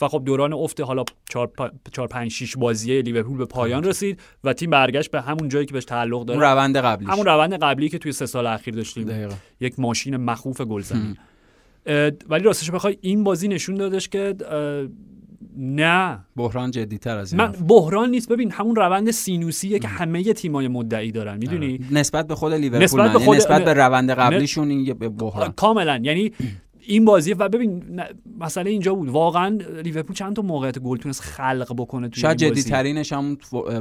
و 0.00 0.08
خب 0.08 0.22
دوران 0.24 0.52
افت 0.52 0.80
حالا 0.80 1.04
4 1.28 2.06
5 2.10 2.30
6 2.30 2.56
بازی 2.56 3.02
لیورپول 3.02 3.38
به 3.38 3.44
پایان 3.44 3.84
رسید 3.84 4.20
و 4.44 4.52
تیم 4.52 4.70
برگشت 4.70 5.10
به 5.10 5.20
همون 5.20 5.48
جایی 5.48 5.66
که 5.66 5.72
بهش 5.72 5.84
تعلق 5.84 6.24
داره. 6.24 6.40
روند 6.40 6.76
قبلی 6.76 7.06
همون 7.06 7.26
روند 7.26 7.54
قبلی 7.54 7.88
که 7.88 7.98
توی 7.98 8.12
سه 8.12 8.26
سال 8.26 8.46
اخیر 8.46 8.74
داشتیم. 8.74 9.28
یک 9.60 9.80
ماشین 9.80 10.16
مخوف 10.16 10.60
گلزنی. 10.60 11.16
ولی 12.28 12.44
راستش 12.44 12.70
بخوای 12.70 12.98
این 13.00 13.24
بازی 13.24 13.48
نشون 13.48 13.74
دادش 13.74 14.08
که 14.08 14.34
نه. 15.56 16.18
بحران 16.36 16.70
جدی 16.70 16.98
تر 16.98 17.18
از 17.18 17.32
این 17.32 17.42
من 17.42 17.52
بحران 17.52 18.10
نیست. 18.10 18.28
ببین 18.28 18.50
همون 18.50 18.76
روند 18.76 19.10
سینوسیه 19.10 19.78
که 19.78 19.88
همه 19.88 20.22
تیمای 20.32 20.68
مدعی 20.68 21.12
دارن. 21.12 21.38
می‌دونی؟ 21.38 21.74
آره. 21.74 21.94
نسبت 21.98 22.26
به 22.26 22.34
خود 22.34 22.52
لیورپول 22.52 22.84
نسبت 22.84 23.06
به, 23.06 23.12
یعنی 23.12 23.24
خود... 23.24 23.36
نسبت 23.36 23.64
به 23.64 23.74
روند 23.74 24.10
قبلیشون 24.10 24.70
این 24.70 24.94
بحران. 24.94 25.52
کاملا. 25.52 26.00
یعنی 26.02 26.32
این 26.86 27.04
بازی 27.04 27.32
و 27.32 27.48
ببین 27.48 28.00
مسئله 28.40 28.70
اینجا 28.70 28.94
بود. 28.94 29.08
واقعا 29.08 29.58
لیورپول 29.84 30.16
چند 30.16 30.36
تا 30.36 30.42
موقعیت 30.42 30.78
گل 30.78 30.96
تونست 30.96 31.20
خلق 31.20 31.74
بکنه 31.78 32.08
توی 32.08 32.20
شاید 32.20 32.36
جدی 32.36 32.62
ترینش 32.62 33.12
هم 33.12 33.36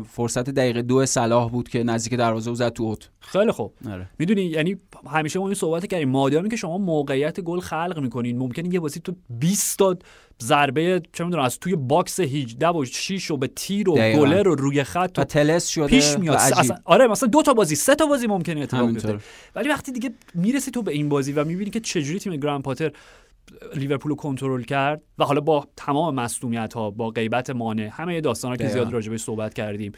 فرصت 0.07 0.49
دقیقه 0.49 0.81
دو 0.81 1.05
صلاح 1.05 1.49
بود 1.49 1.69
که 1.69 1.83
نزدیک 1.83 2.13
دروازه 2.13 2.53
زد 2.53 2.69
تو 2.69 2.83
اوت. 2.83 3.09
خیلی 3.19 3.51
خوب. 3.51 3.73
آره. 3.91 4.09
می‌دونی؟ 4.19 4.41
یعنی 4.41 4.75
همیشه 5.11 5.39
ما 5.39 5.45
این 5.45 5.55
صحبت 5.55 5.87
کردیم. 5.87 6.09
مادامی 6.09 6.49
که 6.49 6.55
شما 6.55 6.77
موقعیت 6.77 7.39
گل 7.39 7.59
خلق 7.59 7.99
می‌کنین 7.99 8.37
ممکنه 8.37 8.73
یه 8.73 8.79
بازی 8.79 8.99
تو 8.99 9.13
20 9.29 9.79
تا 9.79 9.97
ضربه 10.43 11.01
چه 11.13 11.23
می‌دونم 11.23 11.43
از 11.43 11.59
توی 11.59 11.75
box 11.75 12.19
18 12.19 12.67
و 12.67 12.85
6 12.85 13.31
و 13.31 13.37
به 13.37 13.47
تیر 13.47 13.89
و 13.89 13.93
گلر 13.93 14.43
رو 14.43 14.55
روی 14.55 14.83
خط 14.83 15.15
و 15.17 15.23
طلسم 15.23 15.67
شده 15.67 15.87
پیش 15.87 16.17
میاد. 16.17 16.39
آره 16.85 17.07
مثلا 17.07 17.29
دو 17.29 17.41
تا 17.41 17.53
بازی 17.53 17.75
سه 17.75 17.95
تا 17.95 18.05
بازی 18.05 18.27
ممکنه 18.27 18.61
اتفاق 18.61 18.91
بیفته. 18.91 19.17
ولی 19.55 19.69
وقتی 19.69 19.91
دیگه 19.91 20.11
می‌رسی 20.33 20.71
تو 20.71 20.81
به 20.81 20.91
این 20.91 21.09
بازی 21.09 21.31
و 21.31 21.43
می‌بینی 21.43 21.69
که 21.69 21.79
چجوری 21.79 22.19
تیم 22.19 22.35
گراهام 22.35 22.63
پاتر 22.63 22.91
لیورپول 23.75 24.09
رو 24.09 24.15
کنترل 24.15 24.63
کرد 24.63 25.01
و 25.19 25.23
حالا 25.23 25.41
با 25.41 25.67
تمام 25.77 26.15
مصدومیت 26.15 26.73
ها 26.73 26.91
با 26.91 27.09
غیبت 27.09 27.49
مانه 27.49 27.89
همه 27.91 28.21
داستانا 28.21 28.55
که 28.55 28.67
زیاد 28.67 28.93
راجبش 28.93 29.21
صحبت 29.21 29.53
کردیم 29.53 29.91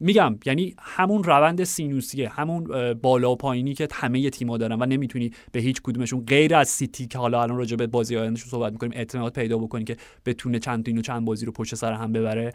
میگم 0.00 0.38
یعنی 0.46 0.74
همون 0.78 1.24
روند 1.24 1.64
سینوسیه 1.64 2.28
همون 2.28 2.94
بالا 2.94 3.32
و 3.32 3.36
پایینی 3.36 3.74
که 3.74 3.88
همه 3.92 4.30
تیم‌ها 4.30 4.56
دارن 4.56 4.82
و 4.82 4.86
نمی‌تونی 4.86 5.30
به 5.52 5.60
هیچ 5.60 5.82
کدومشون 5.82 6.24
غیر 6.26 6.54
از 6.54 6.68
سیتی 6.68 7.06
که 7.06 7.18
حالا 7.18 7.42
الان 7.42 7.56
راجع 7.56 7.76
به 7.76 7.86
بازی 7.86 8.16
آیندهشون 8.16 8.50
صحبت 8.50 8.72
می‌کنیم 8.72 8.92
اعتماد 8.96 9.32
پیدا 9.32 9.58
بکنی 9.58 9.84
که 9.84 9.96
بتونه 10.26 10.58
چند 10.58 10.84
تا 10.84 10.88
اینو 10.88 11.02
چند 11.02 11.24
بازی 11.24 11.46
رو 11.46 11.52
پشت 11.52 11.74
سر 11.74 11.92
هم 11.92 12.12
ببره. 12.12 12.52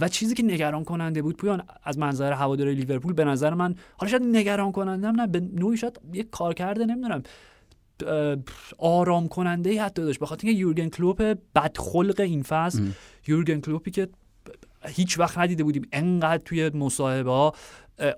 و 0.00 0.08
چیزی 0.08 0.34
که 0.34 0.42
نگران 0.42 0.84
کننده 0.84 1.22
بود 1.22 1.36
پویان 1.36 1.62
از 1.84 1.98
منظر 1.98 2.32
هوادار 2.32 2.68
لیورپول 2.68 3.12
به 3.12 3.24
نظر 3.24 3.54
من 3.54 3.74
حالا 3.96 4.10
شاید 4.10 4.22
نگران 4.22 4.72
کننده 4.72 5.10
نه 5.10 5.26
به 5.26 5.40
نوعی 5.40 5.76
شاید 5.76 6.00
یه 6.12 6.22
کار 6.22 6.54
کرده 6.54 6.86
نمی‌دونم 6.86 7.22
آرام 8.78 9.28
کننده 9.28 9.70
ای 9.70 9.78
حتی 9.78 10.02
داشت. 10.02 10.20
بخاطر 10.20 10.46
اینکه 10.46 10.60
یورگن 10.60 10.88
کلوپ 10.88 11.36
بدخلق 11.54 12.20
این 12.20 12.42
فصل 12.42 12.82
یورگن 13.26 13.60
کلوپی 13.60 13.90
که 13.90 14.08
هیچ 14.88 15.18
وقت 15.18 15.38
ندیده 15.38 15.64
بودیم 15.64 15.88
انقدر 15.92 16.42
توی 16.44 16.68
مصاحبه 16.68 17.30
ها 17.30 17.52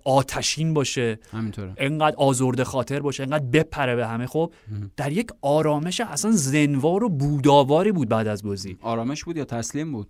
آتشین 0.05 0.75
باشه 0.75 1.19
همینطوره. 1.33 1.73
انقدر 1.77 2.17
آزرده 2.17 2.65
خاطر 2.65 3.01
باشه 3.01 3.23
انقدر 3.23 3.45
بپره 3.45 3.97
به 3.97 4.07
همه. 4.07 4.27
خب 4.27 4.53
در 4.97 5.13
یک 5.13 5.29
آرامش 5.43 6.01
اصلا 6.01 6.31
زنوار 6.33 7.05
و 7.05 7.09
بوداواری 7.09 7.93
بود 7.93 8.09
بعد 8.09 8.27
از 8.29 8.43
بازی. 8.43 8.77
آرامش 8.81 9.25
بود 9.25 9.37
یا 9.37 9.45
تسلیم 9.45 9.93
بود؟ 9.93 10.09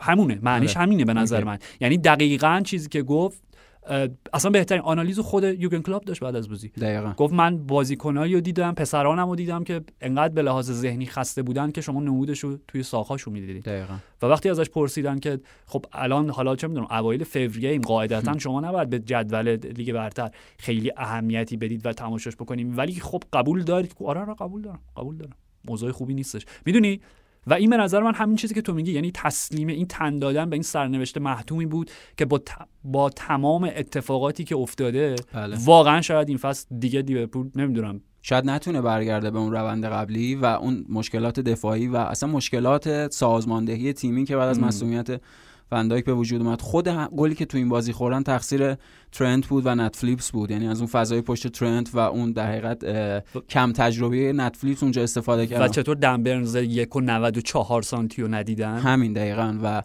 همونه. 0.00 0.38
معنیش 0.42 0.76
آره. 0.76 0.82
همینه 0.82 1.04
به 1.04 1.14
نظر 1.14 1.44
من. 1.44 1.58
یعنی 1.80 1.98
دقیقا 1.98 2.62
چیزی 2.64 2.88
که 2.88 3.02
گفت 3.02 3.42
اصلا 4.32 4.50
بهترین 4.50 4.82
آنالیز 4.82 5.18
خود 5.18 5.44
یوگن 5.44 5.82
کلاب 5.82 6.04
داشت 6.04 6.20
بعد 6.20 6.36
از 6.36 6.48
بازی. 6.48 6.68
دقیقا. 6.68 7.12
گفت 7.16 7.34
من 7.34 7.66
بازیکنایی 7.66 8.34
رو 8.34 8.40
دیدم 8.40 8.74
پسرانم 8.74 9.28
رو 9.28 9.36
دیدم 9.36 9.64
که 9.64 9.80
انقدر 10.00 10.34
به 10.34 10.42
لحاظ 10.42 10.70
ذهنی 10.70 11.06
خسته 11.06 11.42
بودن 11.42 11.70
که 11.70 11.80
شما 11.80 12.00
نمودش 12.00 12.38
رو 12.38 12.58
توی 12.68 12.82
ساخاشو 12.82 13.30
می‌دیدید 13.30 13.68
و 14.22 14.26
وقتی 14.26 14.48
ازش 14.48 14.70
پرسیدن 14.70 15.18
که 15.18 15.40
خب 15.66 15.84
الان 15.92 16.30
حالا 16.30 16.56
چه 16.56 16.68
می‌دونم 16.68 16.86
اوایل 16.90 17.24
فوریه 17.24 17.70
ایم 17.70 17.80
قاعدتا 17.80 18.38
شما 18.38 18.60
نباید 18.60 18.90
به 18.90 18.98
جدول 18.98 19.56
لیگ 19.56 19.92
برتر 19.92 20.30
خیلی 20.58 20.92
اهمیتی 20.96 21.56
بدید 21.56 21.86
و 21.86 21.92
تماشاش 21.92 22.36
بکنیم. 22.36 22.76
ولی 22.76 22.92
خب 22.92 23.22
قبول 23.32 23.62
دارید. 23.62 23.94
آره 24.04 24.20
آره 24.20 24.34
قبول 24.34 24.62
دارم 24.62 24.80
قبول 24.96 25.16
دارم. 25.16 25.32
موضوع 25.64 25.92
خوبی 25.92 26.14
نیستش. 26.14 26.46
می‌دونی؟ 26.66 27.00
و 27.46 27.54
این 27.54 27.70
به 27.70 27.76
نظر 27.76 28.02
من 28.02 28.14
همین 28.14 28.36
چیزی 28.36 28.54
که 28.54 28.62
تو 28.62 28.74
میگی 28.74 28.92
یعنی 28.92 29.10
تسلیم 29.14 29.68
این 29.68 29.86
تن 29.86 30.18
دادن 30.18 30.50
به 30.50 30.56
این 30.56 30.62
سرنوشت 30.62 31.18
محتومی 31.18 31.66
بود 31.66 31.90
که 32.16 32.24
با, 32.24 32.40
با 32.84 33.10
تمام 33.10 33.70
اتفاقاتی 33.76 34.44
که 34.44 34.56
افتاده 34.56 35.16
بله. 35.32 35.56
واقعا 35.64 36.00
شاید 36.00 36.28
این 36.28 36.38
فصل 36.38 36.66
دیگه 36.78 37.02
لیورپول 37.02 37.50
نمی‌دونم 37.56 38.00
شاید 38.22 38.50
نتونه 38.50 38.80
برگرده 38.80 39.30
به 39.30 39.38
اون 39.38 39.52
روند 39.52 39.84
قبلی 39.86 40.34
و 40.34 40.44
اون 40.44 40.86
مشکلات 40.88 41.40
دفاعی 41.40 41.86
و 41.86 41.96
اصلا 41.96 42.28
مشکلات 42.28 43.12
سازماندهی 43.12 43.92
تیمی 43.92 44.24
که 44.24 44.36
بعد 44.36 44.48
از 44.48 44.60
مسئولیت 44.60 45.20
فندایک 45.70 46.04
به 46.04 46.14
وجود 46.14 46.42
اومد. 46.42 46.60
خود 46.60 46.88
گلی 46.88 47.34
که 47.34 47.44
تو 47.44 47.58
این 47.58 47.68
بازی 47.68 47.92
خوردن 47.92 48.22
تقصیر 48.22 48.76
ترنت 49.12 49.46
بود 49.46 49.66
و 49.66 49.74
نتفلیپس 49.74 50.30
بود. 50.30 50.50
یعنی 50.50 50.68
از 50.68 50.78
اون 50.78 50.86
فضای 50.86 51.20
پشت 51.20 51.48
ترنت 51.48 51.90
و 51.94 51.98
اون 51.98 52.32
در 52.32 52.46
حقیقت 52.46 52.84
کم 53.48 53.72
تجربه 53.72 54.32
نتفلیپس 54.32 54.82
اونجا 54.82 55.02
استفاده 55.02 55.46
کرد 55.46 55.62
و 55.62 55.68
چطور 55.68 55.96
دنبرنز 55.96 56.56
1.94 56.56 57.82
سانتی 57.82 58.22
رو 58.22 58.28
ندیدن؟ 58.28 58.78
همین 58.78 59.12
دقیقا. 59.12 59.58
و 59.62 59.82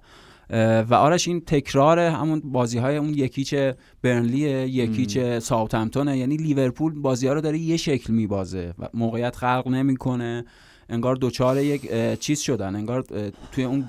و 0.89 0.93
آرش 0.93 1.28
این 1.28 1.41
تکرار 1.41 2.00
همون 2.00 2.39
بازی 2.39 2.78
های 2.78 2.98
اون 2.98 3.10
یکیچ 3.10 3.56
برنلی 4.02 4.39
یکیچ 4.39 5.19
ساوثهمپتون 5.19 6.08
یعنی 6.08 6.38
لیورپول 6.38 6.93
بازی 7.02 7.28
ها 7.28 7.34
رو 7.34 7.41
داره 7.41 7.58
یه 7.58 7.78
شکل 7.78 8.13
میبازه 8.13 8.74
و 8.80 8.88
موقعیت 8.93 9.36
خلق 9.36 9.67
نمی‌کنه. 9.67 10.45
انگار 10.89 11.15
دچار 11.15 11.58
یک 11.58 11.91
چیز 12.19 12.39
شدن 12.39 12.76
انگار 12.76 13.04
توی 13.52 13.63
اون 13.63 13.86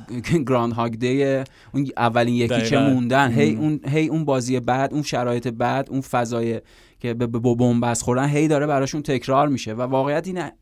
Groundhog 0.47 0.95
Day 0.95 1.25
اون 1.25 1.89
اولین 1.97 2.35
یکی 2.35 2.63
چه 2.63 2.79
موندن 2.79 3.33
هی 3.33 3.55
اون 3.55 3.81
هی 3.89 4.09
اون 4.09 4.25
بازی 4.25 4.61
بعد 4.61 4.93
اون 4.93 5.03
شرایط 5.03 5.49
بعد 5.49 5.91
اون 5.91 6.01
فضای 6.01 6.61
که 7.01 7.15
به 7.15 7.27
بنبست 7.27 8.03
خوردن 8.03 8.29
هی 8.29 8.49
داره 8.49 8.67
براشون 8.67 9.03
تکرار 9.03 9.49
میشه 9.49 9.75
و 9.75 9.83
واقعیت 9.83 10.27
اینه 10.27 10.53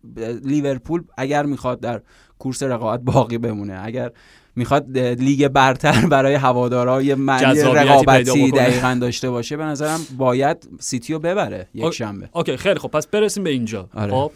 لیورپول 0.44 1.02
اگر 1.18 1.46
می‌خواد 1.46 1.80
در 1.80 2.00
کورس 2.38 2.62
رقابت 2.62 3.00
باقی 3.00 3.38
بمونه 3.38 3.80
اگر 3.82 4.10
می‌خواد 4.56 4.98
لیگ 4.98 5.48
برتر 5.48 6.06
برای 6.06 6.34
هوادارای 6.34 7.14
معنی 7.14 7.60
رقابتی 7.60 8.50
دقیقا 8.50 8.98
داشته 9.00 9.30
باشه 9.30 9.56
به 9.56 9.64
نظرم 9.64 10.00
باید 10.18 10.68
سیتی 10.80 11.12
رو 11.12 11.18
ببره 11.18 11.68
یک 11.74 11.90
شنبه. 11.90 12.28
OK 12.32 12.56
خیلی 12.56 12.78
خب 12.78 12.88
پس 12.88 13.06
برسیم 13.06 13.44
به 13.44 13.50
اینجا. 13.50 13.88
آره. 13.94 14.12
خب 14.12 14.32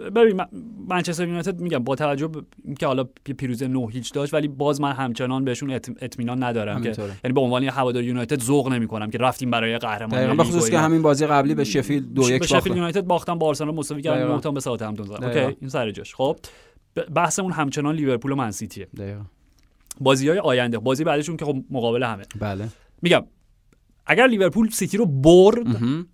ببین 0.00 0.40
منچستر 0.88 1.26
یونایتد 1.26 1.60
میگم 1.60 1.78
با 1.78 1.94
توجه 1.94 2.28
به 2.28 2.42
اینکه 2.64 2.86
حالا 2.86 3.04
پیروزی 3.38 3.68
نه 3.68 3.88
هیچ 3.90 4.12
داشت 4.12 4.34
ولی 4.34 4.48
باز 4.48 4.80
من 4.80 4.92
همچنان 4.92 5.44
بهشون 5.44 5.70
اطمینان 5.70 6.42
ندارم 6.42 6.82
که 6.82 6.88
یعنی 7.24 7.34
به 7.34 7.40
عنوان 7.40 7.64
هوادار 7.64 8.02
یونایتد 8.02 8.40
ذوق 8.40 8.72
نمی‌کنم 8.72 9.10
که 9.10 9.18
رفتیم 9.18 9.50
برای 9.50 9.78
قهرمانی 9.78 10.36
به 10.36 10.44
خصوص 10.44 10.70
که 10.70 10.78
همین 10.78 11.02
بازی 11.02 11.26
قبلی 11.26 11.54
به 11.54 11.64
شفیلد 11.64 12.00
دو 12.00 12.30
یک 12.30 12.46
شفیلد 12.46 12.72
یونایتد 12.72 13.00
باختن 13.00 13.38
با 13.38 13.46
آرسنال 13.46 13.74
مساوی 13.74 14.02
کردن 14.02 14.32
9 14.32 14.40
تا 14.40 14.50
به 14.50 14.60
ساوثهمپتون 14.60 15.06
زدن 15.06 15.24
OK 15.24 15.56
این 15.60 15.70
سر 15.70 15.90
جاش. 15.90 16.14
خب 16.14 16.36
بحثمون 17.14 17.52
همچنان 17.52 17.94
لیورپول 17.94 18.32
و 18.32 18.34
من‌سیتیه 18.34 18.88
بازی 20.00 20.28
های 20.28 20.38
آینده 20.38 20.78
بازی 20.78 21.04
بعدشون 21.04 21.36
که 21.36 21.44
خب 21.44 21.56
مقابل 21.70 22.02
همه. 22.02 22.22
بله. 22.40 22.68
میگم 23.02 23.24
اگر 24.06 24.26
لیورپول 24.26 24.70
سیتی 24.70 24.96
رو 24.96 25.06
برد 25.06 25.66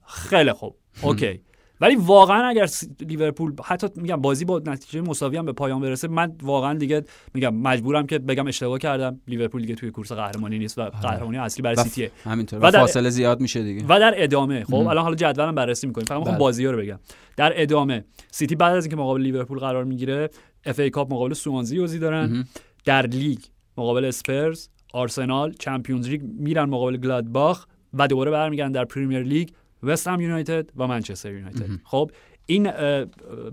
خیلی 0.06 0.52
خوب. 0.52 0.76
OK. 1.02 1.40
ولی 1.80 1.96
واقعا 1.96 2.46
اگر 2.48 2.68
لیورپول 3.00 3.52
حتی 3.64 3.86
میگم 3.96 4.16
بازی 4.16 4.44
با 4.44 4.62
نتیجه 4.66 5.00
مساوی 5.00 5.36
هم 5.36 5.44
به 5.44 5.52
پایان 5.52 5.80
برسه 5.80 6.08
من 6.08 6.32
واقعا 6.42 6.74
دیگه 6.74 7.04
میگم 7.34 7.54
مجبورم 7.54 8.06
که 8.06 8.18
بگم 8.18 8.46
اشتباه 8.46 8.78
کردم. 8.78 9.20
لیورپول 9.28 9.60
دیگه 9.60 9.74
توی 9.74 9.90
کورس 9.90 10.12
قهرمانی 10.12 10.58
نیست 10.58 10.78
و 10.78 10.80
آره. 10.80 10.90
قهرمانی 10.90 11.38
اصلی 11.38 11.62
برای 11.62 11.76
سیتیه. 11.76 12.10
همینطور. 12.24 12.58
و, 12.62 12.70
فاصله 12.70 13.10
زیاد 13.10 13.40
میشه 13.40 13.62
دیگه. 13.62 13.84
و 13.88 14.00
در 14.00 14.14
ادامه 14.16 14.64
خب 14.64 14.74
الان 14.74 15.04
حالا 15.04 15.14
جدولم 15.14 15.54
بررسی 15.54 15.86
می‌کنیم. 15.86 16.06
فقط 16.06 16.18
می‌خوام 16.18 16.34
بله. 16.34 16.40
بازی 16.40 16.66
رو 16.66 16.78
بگم. 16.78 16.98
در 17.36 17.52
ادامه 17.62 18.04
سیتی 18.30 18.54
بعد 18.54 18.76
از 18.76 18.84
اینکه 18.84 18.96
مقابل 18.96 19.20
لیورپول 19.20 19.58
قرار 19.58 19.84
می‌گیره 19.84 20.30
FA 20.66 20.78
Cup 20.78 21.12
مقابل 21.12 21.34
سوانزی 21.34 21.78
بازی 21.78 21.98
دارن. 21.98 22.44
در 22.84 23.06
لیگ 23.06 23.38
مقابل 23.76 24.04
اسپرز 24.04 24.68
آرسنال 24.92 25.52
چمپیونز 25.58 26.08
لیگ 26.08 26.22
میرن 26.38 26.64
مقابل 26.64 26.96
گلادباخ 26.96 27.66
و 27.94 28.08
دوباره 28.08 28.30
برمیگردن 28.30 28.72
در 28.72 28.84
پریمیر 28.84 29.22
لیگ. 29.22 29.48
وست 29.86 30.08
هم 30.08 30.20
یونایتد 30.20 30.70
و 30.76 30.86
منچستر 30.86 31.32
یونایتد 31.32 31.68
خب 31.84 32.10
این 32.46 32.70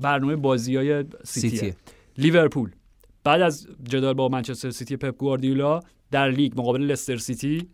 برنامه 0.01 0.35
بازی 0.35 0.75
های 0.75 1.05
سیتی 1.23 1.73
لیورپول. 2.17 2.71
بعد 3.23 3.41
از 3.41 3.67
جدال 3.83 4.13
با 4.13 4.29
منچستر 4.29 4.69
سیتی 4.69 4.97
پپ 4.97 5.17
گواردیولا 5.17 5.79
در 6.11 6.29
لیگ 6.29 6.59
مقابل 6.61 6.81
لستر 6.81 7.17
سیتی 7.17 7.67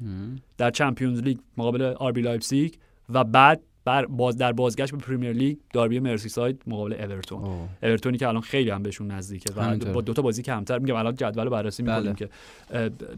در 0.57 0.71
چمپیونز 0.71 1.19
لیگ 1.19 1.37
مقابل 1.57 1.81
آربی 1.81 2.21
لایپزیگ 2.21 2.73
و 3.09 3.23
بعد 3.23 3.61
بر 3.89 4.05
باز 4.05 4.37
در 4.37 4.51
بازگشت 4.51 4.91
به 4.91 4.97
پریمیر 4.97 5.31
لیگ 5.31 5.57
داربی 5.73 5.99
مرسیساید 5.99 6.61
مقابل 6.67 6.93
اورتون. 6.93 7.67
اورتونی 7.83 8.17
که 8.17 8.27
الان 8.27 8.41
خیلی 8.41 8.69
هم 8.69 8.83
بهشون 8.83 9.11
نزدیکه 9.11 9.53
و 9.53 9.77
با 9.77 10.01
دو 10.01 10.13
تا 10.13 10.21
بازی 10.21 10.43
کمتر. 10.43 10.79
میگم 10.79 10.95
الان 10.95 11.15
جدول 11.15 11.43
رو 11.43 11.49
بررسی 11.49 11.83
می‌کنیم 11.83 12.03
بله. 12.03 12.13
که 12.13 12.29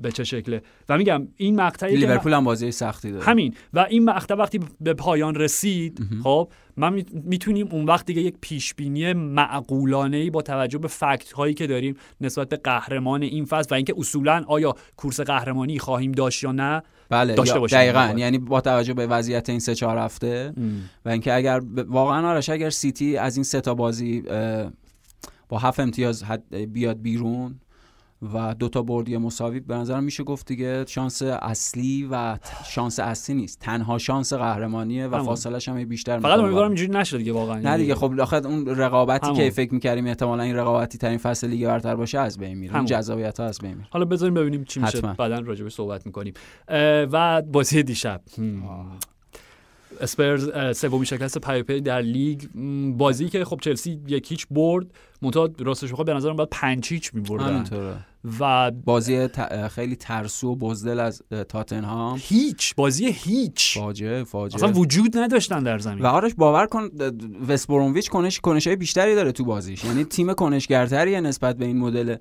به 0.02 0.12
چه 0.12 0.24
شکله. 0.24 0.62
و 0.90 0.98
میگم 0.98 1.28
این 1.38 1.62
مقطعی 1.62 1.96
لیورپول 1.96 2.34
هم 2.34 2.44
بازی 2.44 2.72
سختی 2.72 3.12
داره. 3.12 3.26
همین. 3.26 3.54
و 3.74 3.80
این 3.90 4.06
مقطع 4.06 4.36
وقتی 4.36 4.60
به 4.82 4.94
پایان 4.94 5.36
رسید 5.36 6.00
خب 6.24 6.52
من 6.78 7.04
می‌تونیم 7.14 7.68
اون 7.72 7.86
وقت 7.86 8.06
دیگه 8.06 8.22
یک 8.22 8.36
پیش 8.42 8.74
بینی 8.74 9.14
معقولانه 9.14 10.18
ای 10.18 10.30
با 10.30 10.42
توجه 10.42 10.78
به 10.78 10.88
فکت 10.88 11.32
هایی 11.32 11.54
که 11.54 11.68
داریم 11.68 11.96
نسبت 12.22 12.50
به 12.50 12.58
قهرمان 12.58 13.22
این 13.22 13.46
فصل 13.46 13.68
و 13.72 13.74
اینکه 13.74 13.94
اصولا 13.98 14.44
آیا 14.48 14.76
کورس 14.98 15.20
قهرمانی 15.20 15.80
خواهیم 15.80 16.12
داشت 16.12 16.44
یا 16.44 16.52
نه 16.52 16.84
بله 17.12 17.34
داشته 17.34 17.60
باشیم 17.60 17.78
دقیقا 17.78 18.14
یعنی 18.18 18.38
با 18.38 18.62
توجه 18.62 18.94
به 18.94 19.08
وضعیت 19.08 19.50
این 19.50 19.60
سه 19.60 19.76
چهار 19.76 19.98
هفته 19.98 20.54
و 21.06 21.10
اینکه 21.10 21.34
اگر 21.34 21.62
واقعا 21.88 22.30
آرش 22.30 22.50
اگر 22.50 22.70
سیتی 22.70 23.18
از 23.18 23.38
این 23.38 23.44
سه 23.44 23.62
تا 23.62 23.74
بازی 23.74 24.24
با 25.50 25.58
هفت 25.60 25.80
امتیاز 25.80 26.24
بیاد 26.68 27.02
بیرون 27.02 27.56
و 28.34 28.56
دوتا 28.60 28.82
بردی 28.82 29.18
مساوی 29.18 29.60
به 29.60 29.76
نظرم 29.76 30.04
میشه 30.04 30.24
گفت 30.24 30.48
دیگه 30.48 30.86
شانس 30.88 31.22
اصلی 31.22 32.08
و 32.12 32.38
شانس 32.66 33.00
اصلی 33.00 33.36
نیست. 33.36 33.60
تنها 33.60 33.98
شانس 33.98 34.34
قهرمانیه 34.34 35.08
و 35.08 35.24
فاصلش 35.24 35.70
هم 35.70 35.84
بیشتر 35.86 36.20
فقط 36.20 36.40
امیدوارم 36.40 36.68
اینجوری 36.68 36.92
نشه 36.92 37.18
دیگه 37.18 37.34
واقعا. 37.34 37.60
نه 37.60 37.78
دیگه 37.78 37.96
خب 37.96 38.20
آخه 38.20 38.46
اون 38.46 38.66
رقابتی 38.66 39.34
که 39.34 39.50
فکر 39.50 39.74
می‌کردیم 39.74 40.08
احتمالا 40.08 40.44
این 40.44 40.56
رقابتی 40.56 40.98
ترین 40.98 41.18
فصل 41.18 41.48
لیگ 41.48 41.68
برتر 41.68 41.96
باشه 41.96 42.20
از 42.20 42.38
بین 42.38 42.58
میره. 42.58 42.76
اون 42.76 42.86
جذابیت 42.86 43.40
ها 43.40 43.46
از 43.46 43.60
بین 43.60 43.74
میره. 43.74 43.88
حالا 43.92 44.06
بذاریم 44.06 44.34
ببینیم 44.34 44.64
چی 44.64 44.80
میشه. 44.80 45.02
بعدا 45.02 45.40
راجع 45.40 45.64
به 45.64 45.70
صحبت 45.70 46.06
می‌کنیم. 46.06 46.34
و 47.12 47.42
بازی 47.42 47.84
دیشب. 47.84 48.22
اسپرز 50.00 50.78
سومین 50.78 51.04
شکست 51.04 51.38
پیاپی 51.38 51.82
در 51.82 52.02
لیگ. 52.02 52.42
بازی 52.98 53.30
که 53.30 53.46
خب 53.46 53.60
چلسی 53.62 54.00
یک 54.08 54.32
هیچ 54.32 54.48
برد 54.52 54.88
منتها 55.22 55.50
راستش 55.60 55.92
بخواد 55.92 56.08
به 56.08 56.14
نظرم 56.14 56.36
باید 56.36 56.50
پنج 56.52 56.88
هیچ 56.94 57.14
می‌بردن. 57.14 57.66
و 58.40 58.72
بازی 58.72 59.28
خیلی 59.72 59.96
ترسو 59.96 60.48
و 60.48 60.56
بزدل 60.56 61.00
از 61.00 61.22
تاتنهام. 61.50 62.20
هیچ 62.22 62.76
بازی 62.76 63.06
هیچ. 63.12 63.78
فاجعه 63.78 64.24
فاجعه. 64.24 64.56
اصلا 64.64 64.80
وجود 64.80 65.18
نداشتن 65.18 65.64
در 65.64 65.80
زمین. 65.80 66.04
و 66.04 66.08
آرش 66.08 66.34
باور 66.34 66.66
کن 66.66 66.90
وستبرومویچ 67.48 68.10
کنش 68.10 68.40
کنشای 68.40 68.76
بیشتری 68.76 69.16
داره 69.16 69.32
تو 69.32 69.46
بازیش. 69.46 69.86
یعنی 69.86 70.04
تیم 70.04 70.34
کنشگرتریه 70.34 71.22
نسبت 71.22 71.58
به 71.58 71.66
این 71.66 71.78
مدل 71.78 72.16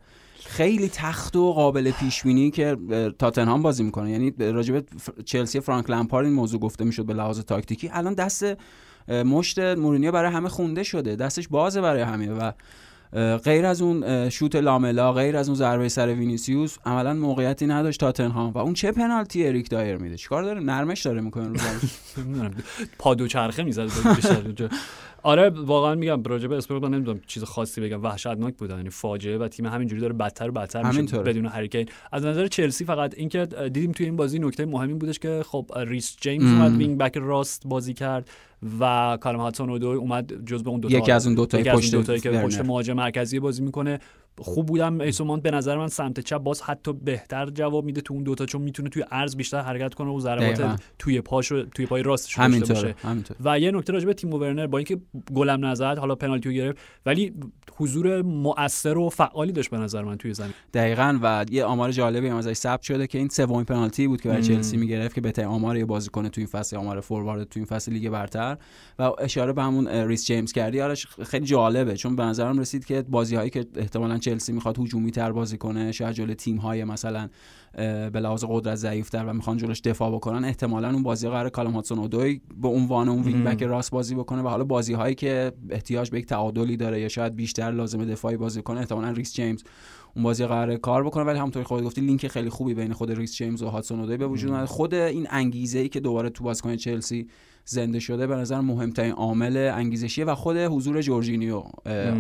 خیلی 0.46 0.88
تخت 0.88 1.36
و 1.36 1.52
قابل 1.52 1.90
پیش 1.90 2.22
بینی 2.22 2.50
که 2.50 2.76
تاتنهام 3.18 3.62
بازی 3.62 3.82
می‌کنه. 3.82 4.10
یعنی 4.10 4.32
راجب 4.38 4.84
چلسی 5.24 5.60
فرانک 5.60 5.90
لمپارد 5.90 6.26
این 6.26 6.34
موضوع 6.34 6.60
گفته 6.60 6.84
می‌شد 6.84 7.06
به 7.06 7.14
لحاظ 7.14 7.40
تاکتیکی. 7.40 7.90
الان 7.92 8.14
دست 8.14 8.44
مشت 9.08 9.58
مورینیو 9.58 10.12
برای 10.12 10.32
همه 10.32 10.48
خونده 10.48 10.82
شده. 10.82 11.16
دستش 11.16 11.48
بازه 11.48 11.80
برای 11.80 12.02
همه 12.02 12.30
و 12.30 12.52
غیر 13.44 13.66
از 13.66 13.82
اون 13.82 14.28
شوت 14.28 14.56
لاملا 14.56 15.12
غیر 15.12 15.36
از 15.36 15.48
اون 15.48 15.56
ضربه 15.56 15.88
سر 15.88 16.08
وینیسیوس 16.08 16.76
عملا 16.86 17.14
موقعیتی 17.14 17.66
نداشت 17.66 18.00
تاتنهام. 18.00 18.52
و 18.52 18.58
اون 18.58 18.74
چه 18.74 18.92
پنالتی 18.92 19.46
اریک 19.46 19.70
دایر 19.70 19.96
میده؟ 19.96 20.16
چیکار 20.16 20.42
داره؟ 20.42 20.60
نرمش 20.60 21.02
داره 21.02 21.20
می‌کنه 21.20 21.48
رو 21.48 21.54
پا 22.98 23.14
دو 23.14 23.26
چرخه 23.26 23.62
می‌زد 23.62 23.88
آره 25.22 25.48
واقعا 25.50 25.94
میگم 25.94 26.22
راجع 26.22 26.48
به 26.48 26.56
اسپرز 26.56 26.82
من 26.82 26.90
نمی‌دونم 26.90 27.20
چیز 27.26 27.44
خاصی 27.44 27.80
بگم. 27.80 28.02
وحشتناک 28.02 28.56
بود 28.56 28.70
یعنی 28.70 28.90
فاجعه 28.90 29.38
و 29.38 29.48
تیم 29.48 29.66
همینجوری 29.66 30.00
داره 30.00 30.12
بدتر 30.12 30.48
و 30.48 30.52
بدتر 30.52 30.82
میشه 30.82 31.18
بدون 31.18 31.46
هری 31.46 31.63
کین 31.63 31.86
از 32.12 32.24
نظر 32.24 32.46
چلسی 32.46 32.84
فقط 32.84 33.14
اینکه 33.16 33.46
دیدیم 33.46 33.92
توی 33.92 34.06
این 34.06 34.16
بازی 34.16 34.38
نکته 34.38 34.66
مهمی 34.66 34.94
بودش 34.94 35.18
که 35.18 35.42
خب 35.46 35.70
ریس 35.76 36.16
جیمز 36.20 36.52
اومد 36.52 36.76
wing 36.76 36.98
back 36.98 37.16
راست 37.16 37.62
بازی 37.66 37.94
کرد. 37.94 38.30
و 38.80 39.18
کالم 39.20 39.38
هاتسون 39.38 39.70
اودوی 39.70 39.96
اومد 39.96 40.44
جز 40.46 40.62
به 40.62 40.70
اون 40.70 40.80
دو 40.80 40.88
تا 40.88 40.98
یکی 40.98 41.12
از 41.12 41.26
اون 41.26 41.34
دو 41.34 41.46
تا 41.46 41.58
پشت 41.58 42.20
که 42.22 42.30
پشت 42.30 42.60
مهاجم 42.60 42.92
مرکزی 42.92 43.40
بازی 43.40 43.62
می‌کنه. 43.62 43.98
خوب 44.38 44.66
بودم. 44.66 45.00
ایسومان 45.00 45.40
به 45.40 45.50
نظر 45.50 45.76
من 45.76 45.88
سمت 45.88 46.20
چپ 46.20 46.38
باز 46.38 46.62
حتی 46.62 46.92
بهتر 46.92 47.50
جواب 47.50 47.84
میده 47.84 48.00
تو 48.00 48.14
اون 48.14 48.22
دوتا 48.22 48.46
چون 48.46 48.62
می‌تونه 48.62 48.88
توی 48.88 49.02
عرض 49.10 49.36
بیشتر 49.36 49.60
حرکت 49.60 49.94
کنه 49.94 50.10
و 50.10 50.20
ضربات 50.20 50.80
توی 50.98 51.20
پاشو 51.20 51.64
توی 51.64 51.86
پای 51.86 52.02
راستش 52.02 52.38
داشته 52.38 52.74
باشه. 52.74 52.94
و 53.44 53.58
یه 53.58 53.70
نکته 53.70 53.92
راجع 53.92 54.06
به 54.06 54.14
تیم 54.14 54.34
ورنر 54.34 54.66
با 54.66 54.78
اینکه 54.78 54.98
گلم 55.34 55.64
نزد 55.64 55.98
حالا 55.98 56.14
پنالتی 56.14 56.54
گرفت 56.54 56.78
ولی 57.06 57.34
حضور 57.76 58.22
مؤثر 58.22 58.98
و 58.98 59.08
فعالی 59.08 59.52
داشت 59.52 59.70
به 59.70 59.78
نظر 59.78 60.02
من 60.02 60.18
توی 60.18 60.34
زمین. 60.34 60.54
دقیقا. 60.74 61.18
و 61.22 61.44
یه 61.50 61.64
آمار 61.64 61.92
جالبی 61.92 62.28
هم 62.28 62.36
ازش 62.36 62.52
ثبت 62.52 62.82
شده 62.82 63.06
که 63.06 63.18
این 63.18 63.28
سومین 63.28 63.64
پنالتی 63.64 64.08
بود 64.08 64.20
که 64.20 64.28
برای 64.28 64.42
چلسی 64.42 64.76
می‌گرفت 64.76 65.14
که 65.14 65.20
بهترین 65.20 65.48
آمار 65.48 65.76
یه 65.76 65.84
بازیکن 65.84 66.28
توی 66.28 66.42
این 66.42 66.50
فصل 66.50 66.76
آمار 66.76 67.00
فوروارد 67.00 67.48
توی 67.48 67.60
این 67.60 67.66
فصل 67.66 67.92
لیگ 67.92 68.08
برتر. 68.08 68.56
و 68.98 69.10
اشاره 69.18 69.52
به 69.52 69.62
همون 69.62 69.88
ریس 69.88 70.26
جیمز 70.26 70.52
کردی 70.52 70.80
آرش 70.80 71.06
خیلی 71.06 71.46
جالبه 71.46 71.96
چون 71.96 72.16
به 72.16 72.22
نظرم 72.22 72.58
رسید 72.58 72.84
که 72.84 73.02
بازی 73.02 73.36
هایی 73.36 73.50
که 73.50 73.66
احتمالاً 73.76 74.18
چلسی 74.20 74.52
می‌خواد 74.52 74.78
هجومی 74.78 75.10
تر 75.10 75.32
بازی 75.32 75.58
کنه 75.58 75.92
شاید 75.92 76.14
جلوی 76.14 76.34
تیم 76.34 76.56
های 76.56 76.84
مثلا 76.84 77.28
به 78.12 78.20
لحاظ 78.20 78.44
قدرت 78.48 78.74
ضعیفتر 78.74 79.24
و 79.24 79.32
می‌خوان 79.32 79.56
جلوش 79.56 79.80
دفاع 79.80 80.10
بکنن 80.10 80.44
احتمالا 80.44 80.90
اون 80.90 81.02
بازی 81.02 81.28
قرار 81.28 81.48
کالوم 81.48 81.72
هادسون 81.72 81.98
اودوی 81.98 82.40
به 82.62 82.68
عنوان 82.68 83.08
اون 83.08 83.22
wing 83.22 83.44
back 83.44 83.62
راست 83.62 83.90
بازی 83.90 84.14
بکنه 84.14 84.42
و 84.42 84.48
حالا 84.48 84.64
بازی 84.64 84.92
هایی 84.92 85.14
که 85.14 85.52
احتیاج 85.70 86.10
به 86.10 86.18
یک 86.18 86.26
تعادلی 86.26 86.76
داره 86.76 87.00
یا 87.00 87.08
شاید 87.08 87.36
بیشتر 87.36 87.70
لازم 87.70 88.04
دفاعی 88.04 88.36
بازی 88.36 88.62
کنه 88.62 88.80
احتمالا 88.80 89.10
ریس 89.10 89.34
جیمز 89.34 89.62
اون 90.14 90.22
بازی 90.22 90.46
قرار 90.46 90.76
کار 90.76 91.04
بکنه. 91.04 91.24
ولی 91.24 91.38
همونطوری 91.38 91.64
خودت 91.64 91.84
گفتی 91.84 92.00
لینک 92.00 92.28
خیلی 92.28 92.48
خوبی 92.48 92.74
بین 92.74 92.92
خود 92.92 93.10
ریس 93.10 93.36
جیمز 93.36 93.62
و 93.62 93.68
هادسون 93.68 94.00
اودوی 94.00 94.16
به 94.16 94.26
وجود 94.26 94.50
اومد. 94.50 94.64
خود 94.64 94.94
این 94.94 95.26
انگیزه 95.30 95.78
ای 95.78 95.88
که 95.88 96.00
دوباره 96.00 96.30
تو 96.30 96.44
بازیکن 96.44 96.76
چلسی 96.76 97.28
زنده 97.70 98.00
شده 98.00 98.26
به 98.26 98.36
نظر 98.36 98.60
مهمترین 98.60 99.12
عامل 99.12 99.56
انگیزشیه 99.74 100.24
و 100.24 100.34
خود 100.34 100.56
حضور 100.56 101.00
جورجینیو 101.00 101.62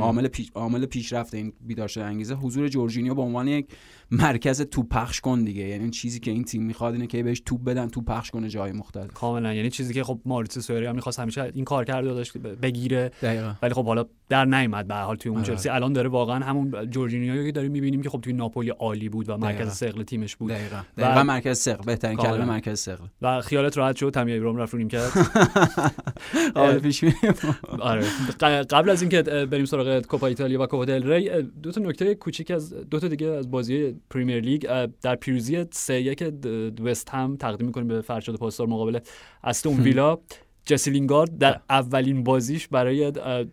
عامل 0.00 0.28
پیش 0.28 0.50
عامل 0.54 0.86
پیشرفت 0.86 1.34
این 1.34 1.52
بیدار 1.60 1.88
شده 1.88 2.04
انگیزه. 2.04 2.34
حضور 2.34 2.68
جورجینیو 2.68 3.14
به 3.14 3.22
عنوان 3.22 3.48
یک 3.48 3.66
مرکز 4.10 4.62
توپ 4.62 4.82
پخش 4.82 5.20
کن 5.20 5.44
دیگه. 5.44 5.62
یعنی 5.62 5.82
این 5.82 5.90
چیزی 5.90 6.20
که 6.20 6.30
این 6.30 6.44
تیم 6.44 6.62
می‌خواد 6.62 6.94
اینه 6.94 7.06
که 7.06 7.22
بهش 7.22 7.42
توپ 7.46 7.64
بدن 7.64 7.88
توپ 7.88 8.02
پخش 8.02 8.30
کنه 8.30 8.48
جای 8.48 8.72
مختلف. 8.72 9.12
کاملا. 9.14 9.54
یعنی 9.54 9.70
چیزی 9.70 9.94
که 9.94 10.04
خب 10.04 10.20
مائوریتسیو 10.24 10.60
ساری 10.60 10.86
هم 10.86 10.94
می‌خواست 10.94 11.20
همیشه 11.20 11.50
این 11.54 11.64
کار 11.64 11.84
کرده 11.84 12.08
داشت 12.08 12.38
بگیره. 12.38 13.10
دقیقا. 13.22 13.54
ولی 13.62 13.74
خب 13.74 13.86
حالا 13.86 14.04
در 14.28 14.44
نیومد 14.44 14.88
به 14.88 14.94
حال 14.94 15.16
توی 15.16 15.32
اون 15.32 15.42
چلسی. 15.42 15.68
آره. 15.68 15.76
الان 15.76 15.92
داره 15.92 16.08
واقعا 16.08 16.44
همون 16.44 16.90
جورجینیو 16.90 17.44
که 17.46 17.52
داریم 17.52 17.72
می‌بینیم 17.72 18.02
که 18.02 18.10
خب 18.10 18.20
توی 18.20 18.32
ناپولی 18.32 18.70
عالی 18.70 19.08
بود 19.08 19.28
و 19.28 19.36
مرکز 19.36 19.68
ثقل 19.68 20.02
تیمش 20.02 20.36
بود. 20.36 20.50
دقیقا. 20.50 20.80
دقیقا. 20.98 21.20
و 21.20 21.24
مرکز 21.24 21.58
ثقل. 21.58 21.84
بهترین 21.84 22.16
کلمه 22.16 22.44
مرکز 22.44 22.80
ثقل. 22.80 23.04
و 23.22 23.40
خیالت 23.40 23.78
راحت 23.78 23.96
شد 23.96 24.10
تامی 24.10 24.32
ابراهیم 24.32 24.58
رفت 24.58 24.74
رو 24.74 24.88
کرد. 24.88 25.12
پیش 26.82 27.04
آره. 27.80 28.04
قبل 28.70 28.90
از 28.90 29.02
اینکه 29.02 29.22
بریم 29.22 29.64
سراغ 29.64 30.00
کوپا 30.00 30.26
ایتالیا 30.26 30.62
و 30.62 30.66
کوپا 30.66 30.84
دل 30.84 31.12
ری 31.12 31.42
دو 31.42 31.72
تا 31.72 31.80
نکته 31.80 32.14
کوچیک 32.14 32.50
از 32.50 32.74
دو 32.74 33.00
تا 33.00 33.08
دیگه 33.08 33.26
از 33.26 33.50
بازی 33.50 33.96
پریمیر 34.10 34.40
لیگ 34.40 34.86
در 35.02 35.16
پیروزی 35.16 35.64
3 35.72 35.94
1 35.94 36.24
وست 36.84 37.10
هم 37.10 37.36
تقدیم 37.36 37.66
می‌کنیم 37.66 37.88
به 37.88 38.00
فرشاد 38.00 38.36
پاسدار 38.36 38.66
مقابل 38.66 38.98
استون 39.44 39.80
ویلا. 39.80 40.18
جسی 40.64 40.90
لینگارد 40.90 41.38
در 41.38 41.60
اولین 41.70 42.24
بازیش 42.24 42.68
برای 42.68 43.12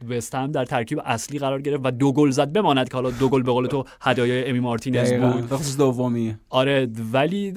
وستهم 0.10 0.52
در 0.52 0.66
ترکیب 0.66 1.02
اصلی 1.06 1.40
قرار 1.40 1.62
گرفت 1.62 1.82
و 1.86 1.92
دو 1.92 2.12
گل 2.12 2.30
زد. 2.30 2.54
بماند 2.54 2.90
که 2.90 2.94
حالا 2.94 3.12
دو 3.12 3.30
گل 3.30 3.44
به 3.44 3.52
قول 3.52 3.68
تو 3.68 3.84
هدایای 4.02 4.50
امی 4.50 4.60
مارتینز 4.60 5.14
بود. 5.14 5.78
دومی 5.78 6.36
آره 6.50 6.88
ولی 7.14 7.54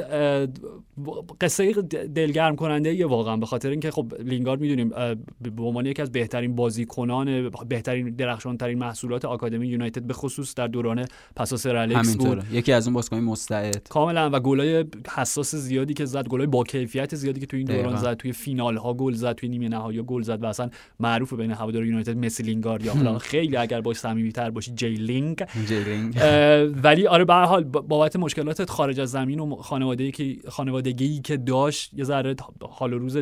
قصه 1.40 1.72
دلگرم 2.14 2.56
کننده 2.56 2.94
یه 2.94 3.06
واقعا. 3.06 3.36
به 3.36 3.46
خاطر 3.46 3.70
اینکه 3.70 3.90
خب 3.90 4.12
لینگارد 4.24 4.60
می‌دونیم 4.60 4.88
به 5.56 5.62
عنوان 5.62 5.86
یکی 5.86 6.02
از 6.02 6.12
بهترین 6.12 6.56
بازیکنان 6.56 7.50
بهترین 7.68 8.10
درخشان 8.10 8.56
ترین 8.56 8.78
محصولات 8.78 9.24
آکادمی 9.24 9.68
یونایتد 9.68 10.02
به 10.02 10.14
خصوص 10.14 10.54
در 10.54 10.66
دوران 10.66 11.04
پسا 11.36 11.56
سر 11.56 11.76
الکس 11.76 12.16
بود. 12.16 12.44
یکی 12.52 12.72
از 12.72 12.86
اون 12.86 12.94
بازیکن 12.94 13.16
مستعد. 13.16 13.88
کاملا. 13.88 14.30
و 14.32 14.40
گلای 14.40 14.84
حساس 15.14 15.54
زیادی 15.54 15.94
که 15.94 16.04
زد 16.04 16.28
گلای 16.28 16.46
با 16.46 16.64
کیفیت 16.64 17.14
زیادی 17.14 17.40
که 17.40 17.46
تو 17.46 17.56
این 17.56 17.66
دوران 17.66 17.96
زد 17.96 18.14
توی 18.14 18.32
فینال 18.32 18.76
ها 18.76 18.94
گل 18.94 19.12
زد 19.12 19.32
توی 19.40 19.48
نیمه 19.48 19.68
نهایی 19.68 20.02
گل 20.02 20.22
زد 20.22 20.42
و 20.42 20.46
اصلا 20.46 20.70
معروف 21.00 21.32
بین 21.32 21.50
هوادار 21.50 21.84
یونایتد 21.84 22.16
مسی 22.16 22.42
لینگارد. 22.42 22.84
یا 22.84 22.94
حالا 22.94 23.18
خیلی 23.18 23.56
اگر 23.56 23.80
باش 23.80 24.00
تر 24.34 24.50
باشی 24.50 24.72
جی 24.74 24.94
لینگ. 24.94 25.44
ولی 26.82 27.06
آره 27.06 27.24
به 27.24 27.34
حال 27.34 27.64
بابت 27.64 28.16
مشکلات 28.16 28.70
خارج 28.70 29.00
از 29.00 29.10
زمین 29.10 29.40
و 29.40 29.56
خانوادگی 29.56 30.10
که 30.10 30.36
خانوادگی 30.48 31.20
که 31.20 31.36
داشت 31.36 31.94
یه 31.94 32.04
ذره 32.04 32.36
حال 32.70 32.92
و 32.92 32.98
روز 32.98 33.16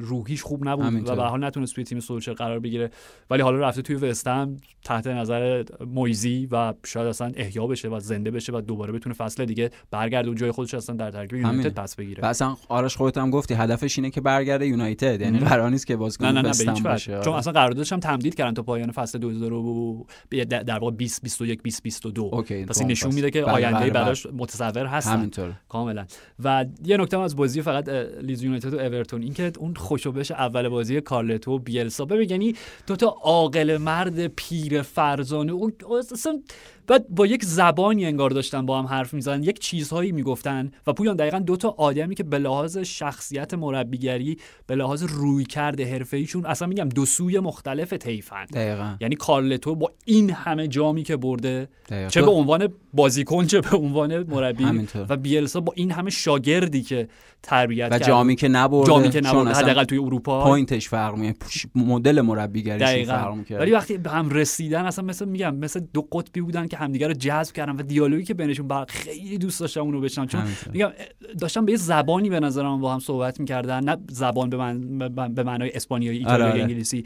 روحیش 0.00 0.42
خوب 0.42 0.68
نبود 0.68 1.08
و 1.08 1.16
به 1.16 1.22
حال 1.22 1.44
نتونست 1.44 1.74
توی 1.74 1.84
تیم 1.84 2.00
سولشر 2.00 2.32
قرار 2.32 2.58
بگیره. 2.58 2.90
ولی 3.30 3.42
حالا 3.42 3.58
رفته 3.58 3.82
توی 3.82 3.96
وستهم 3.96 4.56
تحت 4.84 5.06
نظر 5.06 5.64
مویزی 5.86 6.48
و 6.50 6.74
شاید 6.84 7.06
اصلا 7.06 7.32
احیا 7.36 7.66
بشه 7.66 7.88
و 7.88 8.00
زنده 8.00 8.30
بشه 8.30 8.52
و 8.52 8.60
دوباره 8.60 8.92
بتونه 8.92 9.14
فصل 9.14 9.44
دیگه 9.44 9.70
برگرده 9.90 10.30
و 10.30 10.34
جای 10.34 10.50
خودش 10.50 10.74
اصلا 10.74 10.96
در 10.96 11.10
ترکیب 11.10 11.38
یونایتد 11.38 11.74
پس 11.74 11.96
بگیره. 11.96 12.26
اصلا 12.26 12.56
آرش 12.68 12.96
خودت 12.96 13.18
هم 13.18 13.30
گفتی 13.30 13.54
هدفش 13.54 13.98
اینه 13.98 14.10
که 14.10 14.20
برگرده 14.20 14.66
یونایتد. 14.66 15.20
یعنی 15.20 15.38
قرار 15.56 15.70
نیست 15.70 15.86
که 15.86 15.96
بازیکن 15.96 16.26
نه 16.26 16.42
نه 16.42 16.52
نه 16.66 16.80
باشه. 16.82 17.20
چون 17.24 17.34
اصلا 17.34 17.52
قراردادش 17.52 17.92
هم 17.92 18.00
تمدید 18.00 18.34
کردن 18.34 18.54
تا 18.54 18.62
پایان 18.62 18.90
فصل 18.90 19.18
2000 19.18 20.04
در 20.46 20.78
واقع 20.78 20.92
20 20.92 21.22
21 21.22 21.62
20 21.62 21.82
22 21.82 22.30
پس 22.68 22.78
این 22.78 22.90
نشون 22.90 23.14
میده 23.14 23.30
که 23.30 23.42
بله، 23.42 23.52
آینده 23.52 23.78
بله، 23.78 23.90
براش 23.90 24.26
بله. 24.26 24.36
متصور 24.36 24.86
هستن. 24.86 25.12
همینطور. 25.12 25.52
کاملا. 25.68 26.06
و 26.44 26.64
یه 26.84 26.96
نکته 26.96 27.18
از 27.18 27.36
بازی 27.36 27.62
فقط 27.62 27.88
لیز 28.22 28.42
یونایتد 28.42 28.74
و 28.74 28.78
اورتون 28.78 29.22
اینکه 29.22 29.52
اون 29.58 29.74
خوشوبش 29.74 30.30
اول 30.30 30.68
بازی 30.68 31.00
کارلتو 31.00 31.52
و 31.52 31.58
بیلسا. 31.58 32.04
ببین 32.04 32.30
یعنی 32.30 32.54
دو 32.86 32.96
تا 32.96 33.16
عاقل 33.22 33.76
مرد 33.76 34.26
پیر 34.26 34.82
فرزانه 34.82 35.52
اون 35.52 35.72
اصلا 36.12 36.40
بعد 36.86 37.08
با 37.08 37.26
یک 37.26 37.44
زبانی 37.44 38.06
انگار 38.06 38.30
داشتن 38.30 38.66
با 38.66 38.78
هم 38.78 38.86
حرف 38.86 39.14
می‌زنن 39.14 39.42
یک 39.42 39.58
چیزهایی 39.58 40.12
می‌گفتن 40.12 40.70
و 40.86 40.92
پویان 40.92 41.16
دقیقا 41.16 41.38
دو 41.38 41.56
تا 41.56 41.74
آدمی 41.78 42.14
که 42.14 42.22
به 42.22 42.38
لحاظ 42.38 42.78
شخصیت 42.78 43.54
مربیگری 43.54 44.38
به 44.66 44.74
لحاظ 44.74 45.02
روی 45.02 45.44
کرده 45.44 45.92
حرفه 45.92 46.16
ایشون 46.16 46.46
اصلا 46.46 46.68
میگم 46.68 46.88
دو 46.88 47.06
سوی 47.06 47.38
مختلف 47.38 47.90
تیفن 47.90 48.44
دقیقا. 48.44 48.96
یعنی 49.00 49.14
کارلتو 49.14 49.74
با 49.74 49.92
این 50.04 50.30
همه 50.30 50.68
جامی 50.68 51.02
که 51.02 51.16
برده 51.16 51.68
دقیقا. 51.88 52.08
چه 52.08 52.22
به 52.22 52.30
عنوان 52.30 52.68
بازیکن 52.92 53.46
چه 53.46 53.60
به 53.60 53.76
عنوان 53.76 54.22
مربی 54.22 54.88
و 55.08 55.16
بیلسا 55.16 55.60
با 55.60 55.72
این 55.76 55.90
همه 55.90 56.10
شاگردی 56.10 56.82
که 56.82 57.08
تربیت 57.42 57.88
و 57.92 57.98
جامی 57.98 58.36
که 58.36 58.48
نبرده 58.48 58.86
جامی 58.86 59.10
که 59.10 59.20
نبرده 59.20 59.50
حداقل 59.50 59.84
توی 59.84 59.98
اروپا. 59.98 60.44
پوینتش 60.44 60.88
فرق 60.88 61.16
می‌کنه 61.16 61.34
مدل 61.74 62.20
مربیگریش 62.20 63.06
فرق 63.06 63.34
می‌کنه. 63.34 63.58
ولی 63.58 63.72
وقتی 63.72 63.98
به 63.98 64.10
هم 64.10 64.30
رسیدن 64.30 64.86
اصلا 64.86 65.04
مثل 65.04 65.28
میگم 65.28 65.54
مثل 65.54 65.80
دو 65.92 66.02
قطبی 66.12 66.40
بودن 66.40 66.66
که 66.74 66.80
همدیگه 66.80 67.06
رو 67.06 67.14
جذب 67.14 67.54
کردن 67.54 67.76
و 67.76 67.82
دیالوگی 67.82 68.24
که 68.24 68.34
بینشون 68.34 68.68
بر 68.68 68.84
خیلی 68.88 69.38
دوست 69.38 69.60
داشتم 69.60 69.80
اونو 69.80 70.00
بشنم. 70.00 70.26
چون 70.26 70.42
میگم 70.72 70.90
داشتم 71.38 71.64
به 71.64 71.72
یه 71.72 71.78
زبانی 71.78 72.30
به 72.30 72.40
نظرم 72.40 72.80
با 72.80 72.92
هم 72.92 73.00
صحبت 73.00 73.40
می‌کردن. 73.40 73.84
نه 73.84 73.96
زبان 74.08 74.50
به 74.50 74.56
من 74.56 75.34
به 75.34 75.42
معنای 75.42 75.70
اسپانیایی 75.74 76.18
ایتالیایی 76.18 76.50
آره، 76.50 76.52
آره. 76.52 76.62
انگلیسی. 76.62 77.04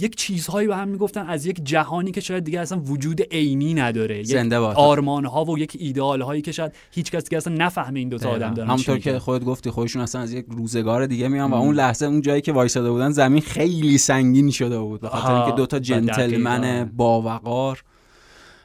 یک 0.00 0.16
چیزهایی 0.16 0.68
به 0.68 0.76
هم 0.76 0.88
می‌گفتن 0.88 1.26
از 1.26 1.46
یک 1.46 1.60
جهانی 1.64 2.10
که 2.10 2.20
شاید 2.20 2.44
دیگه 2.44 2.60
اصلا 2.60 2.80
وجود 2.80 3.22
عینی 3.22 3.74
نداره. 3.74 4.22
از 4.22 4.56
آرمان 4.56 5.24
ها 5.24 5.44
و 5.44 5.58
یک 5.58 5.76
ایدئال 5.80 6.22
هایی 6.22 6.42
که 6.42 6.52
شاید 6.52 6.72
هیچ 6.90 7.10
کس 7.10 7.24
دیگه 7.24 7.36
اصلا 7.36 7.54
نفهمه 7.54 7.98
این 7.98 8.08
دو 8.08 8.18
تا 8.18 8.30
آدم 8.30 8.54
دارن 8.54 8.68
همونطور 8.68 8.98
که 8.98 9.18
خودت 9.18 9.44
گفتی 9.44 9.70
خودشون 9.70 10.02
اصلا 10.02 10.20
از 10.20 10.32
یک 10.32 10.46
روزگار 10.48 11.06
دیگه 11.06 11.28
میان 11.28 11.50
و 11.50 11.54
اون 11.54 11.74
لحظه 11.74 12.06
اون 12.06 12.20
جایی 12.20 12.40
که 12.40 12.52
وایساده 12.52 12.90
بودن 12.90 13.10
زمین 13.10 13.42
خیلی 13.42 13.98
سنگین 13.98 14.50
شده 14.50 14.78
بود. 14.78 15.00
به 15.00 15.08
خاطر 15.08 15.34
اینکه 15.34 15.56
دو 15.56 15.66
تا 15.66 15.78
جنتلمن 15.78 16.90
باوقار 16.96 17.82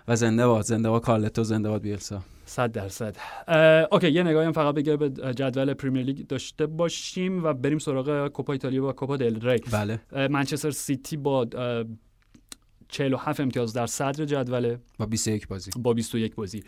و 0.07 0.15
زنده 0.15 0.47
باد 0.47 0.65
زنده 0.65 0.89
باد 0.89 1.01
کارلتو 1.01 1.43
زنده 1.43 1.69
باد 1.69 1.81
بیلسا. 1.81 2.21
صد 2.45 2.71
درصد. 2.71 3.15
okay 3.91 4.09
یه 4.11 4.23
نگاهی 4.23 4.45
هم 4.45 4.51
فقط 4.51 4.75
بگه 4.75 4.97
به 4.97 5.09
جدول 5.09 5.73
پریمیر 5.73 6.05
لیگ 6.05 6.27
داشته 6.27 6.65
باشیم 6.65 7.43
و 7.43 7.53
بریم 7.53 7.79
سراغ 7.79 8.27
کوپا 8.27 8.53
ایتالیا 8.53 8.87
و 8.87 8.91
کوپا 8.91 9.17
دل 9.17 9.49
ری. 9.49 9.59
بله. 9.71 9.99
منچستر 10.27 10.71
سیتی 10.71 11.17
با 11.17 11.47
47 12.87 13.39
امتیاز 13.39 13.73
در 13.73 13.85
صدر 13.85 14.25
جدوله. 14.25 14.79
با 14.99 15.05
21 15.05 15.47
بازی. 15.47 15.71
با 15.75 15.93
21 15.93 16.35
بازی. 16.35 16.63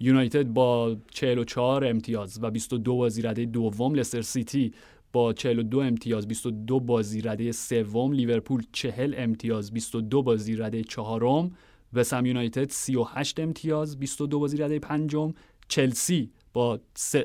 یونایتد 0.00 0.42
با 0.46 0.96
44 1.10 1.84
امتیاز 1.84 2.38
و 2.42 2.50
22 2.50 2.96
بازی 2.96 3.22
رده 3.22 3.44
دوم. 3.44 3.94
لستر 3.94 4.22
سیتی 4.22 4.72
با 5.12 5.32
42 5.32 5.80
امتیاز 5.80 6.28
22 6.28 6.80
بازی 6.80 7.20
رده 7.20 7.52
سوم. 7.52 8.12
لیورپول 8.12 8.62
40 8.72 9.14
امتیاز 9.16 9.72
22 9.72 10.22
بازی 10.22 10.56
رده 10.56 10.84
چهارم. 10.84 11.50
وسام 11.92 12.26
یونایتد 12.26 12.70
38 12.70 13.40
امتیاز 13.40 13.98
22 13.98 14.38
بازی 14.38 14.56
رده 14.56 14.78
پنجم. 14.78 15.32
چلسی 15.68 16.30
با 16.52 16.80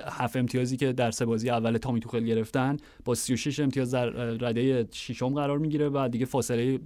هفت 0.06 0.36
امتیازی 0.36 0.78
که 0.78 0.94
در 0.94 1.12
سه 1.12 1.26
بازی 1.26 1.50
اول 1.50 1.78
تامی 1.78 2.00
توخل 2.00 2.24
گرفتن 2.24 2.78
با 3.06 3.16
36 3.16 3.60
امتیاز 3.60 3.92
در 3.92 4.10
رده 4.10 4.88
ششم 4.92 5.34
قرار 5.34 5.58
می‌گیره 5.58 5.90
و 5.90 6.10
دیگه 6.12 6.26
فاصله 6.26 6.80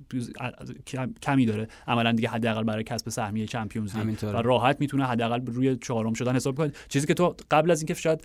کمی 1.23 1.45
داره. 1.45 1.67
عملا 1.87 2.11
دیگه 2.11 2.29
حداقل 2.29 2.63
برای 2.63 2.83
کسب 2.83 3.09
سهمیه 3.09 3.45
چمپیونز 3.45 3.95
لیگ. 3.95 4.17
و 4.23 4.27
راحت 4.27 4.77
می‌تونه 4.79 5.05
حداقل 5.05 5.45
روی 5.45 5.75
چهارم 5.75 6.13
شدن 6.13 6.35
حساب 6.35 6.55
کنه. 6.55 6.71
چیزی 6.89 7.07
که 7.07 7.13
تو 7.13 7.35
قبل 7.51 7.71
از 7.71 7.81
اینکه 7.81 7.93
شاید 7.93 8.23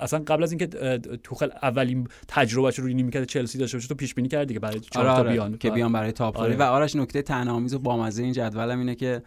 اصلا 0.00 0.22
قبل 0.26 0.42
از 0.42 0.52
اینکه 0.52 0.98
توخل 1.22 1.48
اولین 1.62 2.08
تجربهش 2.28 2.78
رو 2.78 2.88
نیمکت 2.88 3.24
چلسی 3.24 3.58
داشته 3.58 3.76
باشه 3.76 3.88
تو 3.88 3.94
پیش 3.94 4.14
بینی 4.14 4.28
کردی 4.28 4.54
که 4.54 4.60
برای 4.60 4.80
چهار 4.80 5.06
آره 5.06 5.18
آره. 5.18 5.30
بیان. 5.30 5.58
که 5.58 5.70
بیان 5.70 5.92
برای 5.92 6.12
تاپ 6.12 6.38
آره. 6.38 6.56
و 6.56 6.62
آرش 6.62 6.96
نکته 6.96 7.22
تنامیز 7.22 7.74
و 7.74 7.78
بامزه 7.78 8.22
این 8.22 8.32
جدولم 8.32 8.78
اینه 8.78 8.94
که 8.94 9.22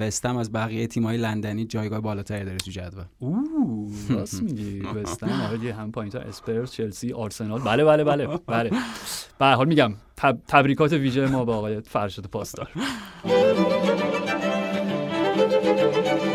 وستم 0.00 0.36
از 0.36 0.52
بقیه 0.52 0.86
تیم‌های 0.86 1.16
لندنی 1.16 1.64
جایگاه 1.64 2.00
بالاتری 2.00 2.44
داره 2.44 2.56
تو 2.56 2.70
جدول. 2.70 3.04
اوه 3.18 3.92
راست 4.10 4.42
میگی. 4.42 4.82
وستم 4.94 5.48
آره 5.50 5.74
هم 5.74 5.92
پایین‌تر. 5.92 6.18
اسپرس 6.18 6.72
چلسی 6.72 7.12
آرسنال. 7.12 7.60
بله 7.60 7.84
بله 7.84 8.04
بله 8.04 8.26
بله. 8.46 8.70
به 9.38 9.46
حال 9.46 9.68
میگم 9.68 9.94
تبریکات 10.48 10.92
ویژه 10.92 11.26
ما 11.26 11.44
به 11.44 11.52
آقای 11.52 11.80
فرشاد 11.80 12.26
پاسدار. 12.26 12.68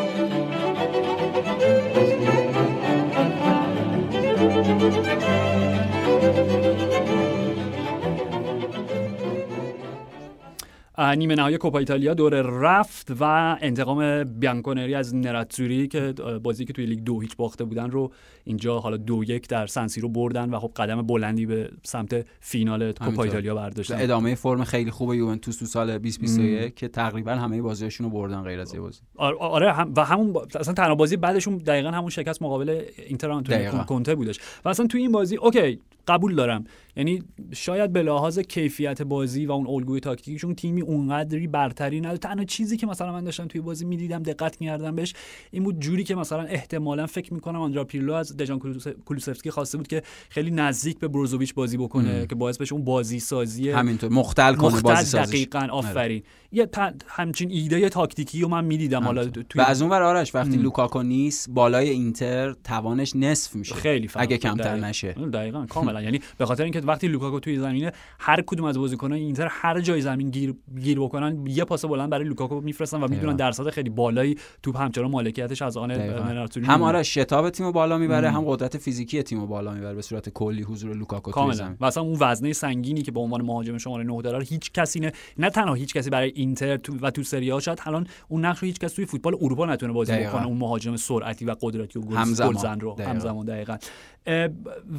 نیمه 11.00 11.36
نهایی 11.36 11.58
کوپا 11.58 11.80
ایتالیا 11.80 12.14
دور 12.14 12.42
رفت 12.42 13.12
و 13.20 13.24
انتقام 13.62 14.24
بیانکونری 14.24 14.96
از 14.96 15.16
نراتزوری 15.16 15.88
که 15.88 16.14
بازی 16.44 16.66
که 16.66 16.74
توی 16.74 16.86
لیگ 16.86 17.00
دو 17.00 17.20
هیچ 17.20 17.36
باخته 17.36 17.64
بودن 17.64 17.92
رو 17.92 18.12
اینجا 18.44 18.80
حالا 18.80 18.98
دو 18.98 19.24
یک 19.24 19.48
در 19.48 19.68
سن 19.68 20.02
سیرو 20.02 20.10
بردن 20.10 20.50
و 20.50 20.60
خب 20.60 20.72
قدم 20.76 21.02
بلندی 21.02 21.46
به 21.46 21.70
سمت 21.84 22.26
فینال 22.40 22.92
کوپا 22.92 23.24
ایتالیا 23.24 23.56
برداشتن. 23.56 23.96
ادامه 24.00 24.36
فرم 24.36 24.64
خیلی 24.64 24.92
خوب 24.92 25.14
یوونتوس 25.14 25.58
تو 25.58 25.66
سال 25.66 25.88
2021 25.88 26.76
که 26.76 26.88
تقریبا 26.88 27.32
همه 27.32 27.62
بازیاشون 27.62 28.06
رو 28.06 28.12
بردن 28.12 28.44
غیر 28.44 28.60
از 28.60 28.74
یه 28.74 28.80
بازی. 28.80 29.02
آره 29.18 29.74
هم 29.74 29.94
و 29.98 30.06
همون 30.06 30.36
اصلا 30.60 30.74
تنها 30.74 30.96
بازی 30.96 31.18
بعدشون 31.18 31.58
دقیقا 31.58 31.92
همون 31.92 32.10
شکست 32.10 32.42
مقابل 32.42 32.82
اینتر 33.08 33.42
کنته 33.88 34.16
بودش. 34.16 34.40
و 34.66 34.70
اصلا 34.70 34.88
توی 34.88 35.02
این 35.02 35.12
بازی 35.12 35.36
okay 35.36 35.80
قبول 36.08 36.36
دارم. 36.36 36.64
یعنی 37.00 37.24
شاید 37.52 37.94
به 37.94 38.04
لحاظ 38.04 38.40
کیفیت 38.40 39.02
بازی 39.02 39.46
و 39.46 39.52
اون 39.52 39.68
الگوی 39.68 40.00
تاکتیکیشون 40.00 40.56
تیمی 40.56 40.82
اونقدری 40.82 41.48
برتری 41.48 42.00
نداره. 42.00 42.18
تنها 42.18 42.46
چیزی 42.46 42.78
که 42.78 42.88
مثلا 42.88 43.12
من 43.12 43.24
داشتم 43.24 43.48
توی 43.48 43.62
بازی 43.62 43.86
می‌دیدم 43.86 44.24
دقت 44.24 44.62
می‌کردم 44.62 44.96
بهش 44.96 45.14
این 45.52 45.64
بود 45.64 45.80
جوری 45.80 46.04
که 46.04 46.16
مثلا 46.16 46.44
احتمالا 46.44 47.06
فکر 47.06 47.34
می‌کنم 47.34 47.62
آندرا 47.62 47.84
پیرلو 47.84 48.14
از 48.14 48.38
دیان 48.38 48.60
کولوسفسکی 49.06 49.52
خواسته 49.52 49.78
بود 49.78 49.88
که 49.88 50.02
خیلی 50.30 50.52
نزدیک 50.52 51.00
به 51.00 51.08
بروزوویچ 51.08 51.54
بازی 51.54 51.78
بکنه 51.78 52.28
که 52.28 52.36
باعث 52.36 52.58
بشه 52.58 52.74
اون 52.74 52.84
بازی 52.84 53.20
سازی 53.20 53.70
همینطور. 53.70 54.10
مختل 54.10 54.56
کنه 54.56 54.82
بازی 54.82 55.06
سازی 55.06 55.46
دقیقاً 55.46 55.60
آره. 55.60 55.72
آفرین. 55.72 56.24
یه 56.52 56.70
همچین 57.08 57.52
ایده 57.52 57.90
تاکتیکی 57.90 58.42
رو 58.42 58.48
من 58.48 58.66
می‌دیدم. 58.66 59.04
حالا 59.04 59.26
توی 59.26 59.62
و 59.62 59.62
از 59.62 59.82
اون 59.82 59.92
ور 59.92 60.02
آرش 60.02 60.36
وقتی 60.36 60.56
ام. 60.56 60.62
لوکاکو 60.62 61.04
نیست 61.04 61.50
بالای 61.50 61.90
اینتر 61.90 62.56
توانش 62.64 63.16
نصف 63.16 63.56
میشه. 63.56 63.76
خیلی 63.76 64.10
اگه 64.16 64.38
کمتر 64.38 64.76
نشه. 64.76 65.12
دقیقاً 65.14 65.66
کاملا. 65.66 66.02
یعنی 66.02 66.20
به 66.38 66.46
خاطر 66.46 66.64
اینکه 66.64 66.82
وقتی 66.90 67.08
لوکاکو 67.08 67.40
توی 67.40 67.58
زمینه 67.58 67.92
هر 68.20 68.42
کدوم 68.42 68.66
از 68.66 68.78
بازیکنان 68.78 69.18
اینتر 69.18 69.48
هر 69.52 69.82
جای 69.82 70.02
زمین 70.02 70.30
گیر 70.30 70.56
گیر 70.80 71.00
بکنن 71.00 71.48
یه 71.48 71.64
پاس 71.64 71.86
بلند 71.86 72.10
برای 72.10 72.26
لوکاکو 72.26 72.62
میفرستن 72.62 73.04
و 73.04 73.08
می‌دونن 73.08 73.36
درصد 73.36 73.70
خیلی 73.70 73.90
بالایی 73.90 74.38
توپ 74.64 74.78
همچنان 74.78 75.12
مالکیتش 75.12 75.62
از 75.62 75.78
آن 75.78 75.92
هم 75.92 76.82
آره 76.84 77.04
شتاب 77.04 77.50
تیمو 77.50 77.72
بالا 77.72 77.98
می‌بره 77.98 78.32
هم 78.32 78.44
قدرت 78.48 78.78
فیزیکی 78.78 79.24
تیمو 79.24 79.48
بالا 79.48 79.74
می‌بره 79.74 79.96
به 79.96 80.02
صورت 80.02 80.30
کلی 80.30 80.64
حضور 80.64 80.96
لوکاکو 80.96 81.32
توی 81.32 81.54
زمین. 81.54 81.78
مثلا 81.82 82.04
اون 82.04 82.18
وزنه 82.20 82.54
سنگینی 82.54 83.02
که 83.02 83.12
به 83.12 83.20
عنوان 83.20 83.42
مهاجم 83.42 83.78
شماره 83.78 84.04
9 84.04 84.22
داره 84.22 84.46
هیچ 84.46 84.72
کسی 84.72 85.00
نه 85.00 85.12
نه 85.38 85.50
تنها 85.50 85.74
هیچ 85.74 85.94
کسی 85.94 86.10
برای 86.10 86.32
اینتر 86.36 86.78
تو 86.78 86.94
و 87.02 87.12
تو 87.12 87.24
سری 87.24 87.50
آ 87.50 87.60
شاید 87.60 87.80
الان 87.86 88.08
اون 88.28 88.46
نقش 88.46 88.60
رو 88.60 88.66
هیچ 88.66 88.80
کس 88.80 88.94
توی 88.94 89.06
فوتبال 89.06 89.36
اروپا 89.42 89.66
نتونه 89.66 89.94
بازی 89.94 90.12
بکنه 90.18 90.48
اون 90.48 90.58
مهاجم 90.58 90.96
سرعتی 90.96 91.46
و 91.46 91.56
قدرتی 91.62 92.00
و 92.00 92.02
گلزن 92.02 92.80
رو. 92.80 93.02
همزمان 93.02 93.46
دقیقاً. 93.46 93.78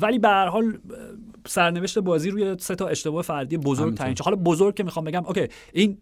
ولی 0.00 0.18
به 0.18 0.28
هر 0.28 0.46
حال 0.46 0.78
سرنوشت 1.46 1.98
بازی 1.98 2.30
روی 2.30 2.56
سه 2.58 2.74
تا 2.74 2.88
اشتباه 2.88 3.22
فردی 3.22 3.56
بزرگ 3.56 3.96
تعیین 3.96 4.16
حالا 4.24 4.36
بزرگ 4.36 4.74
که 4.74 4.82
می‌خوام 4.82 5.04
بگم 5.04 5.26
okay 5.26 5.48
این 5.72 5.98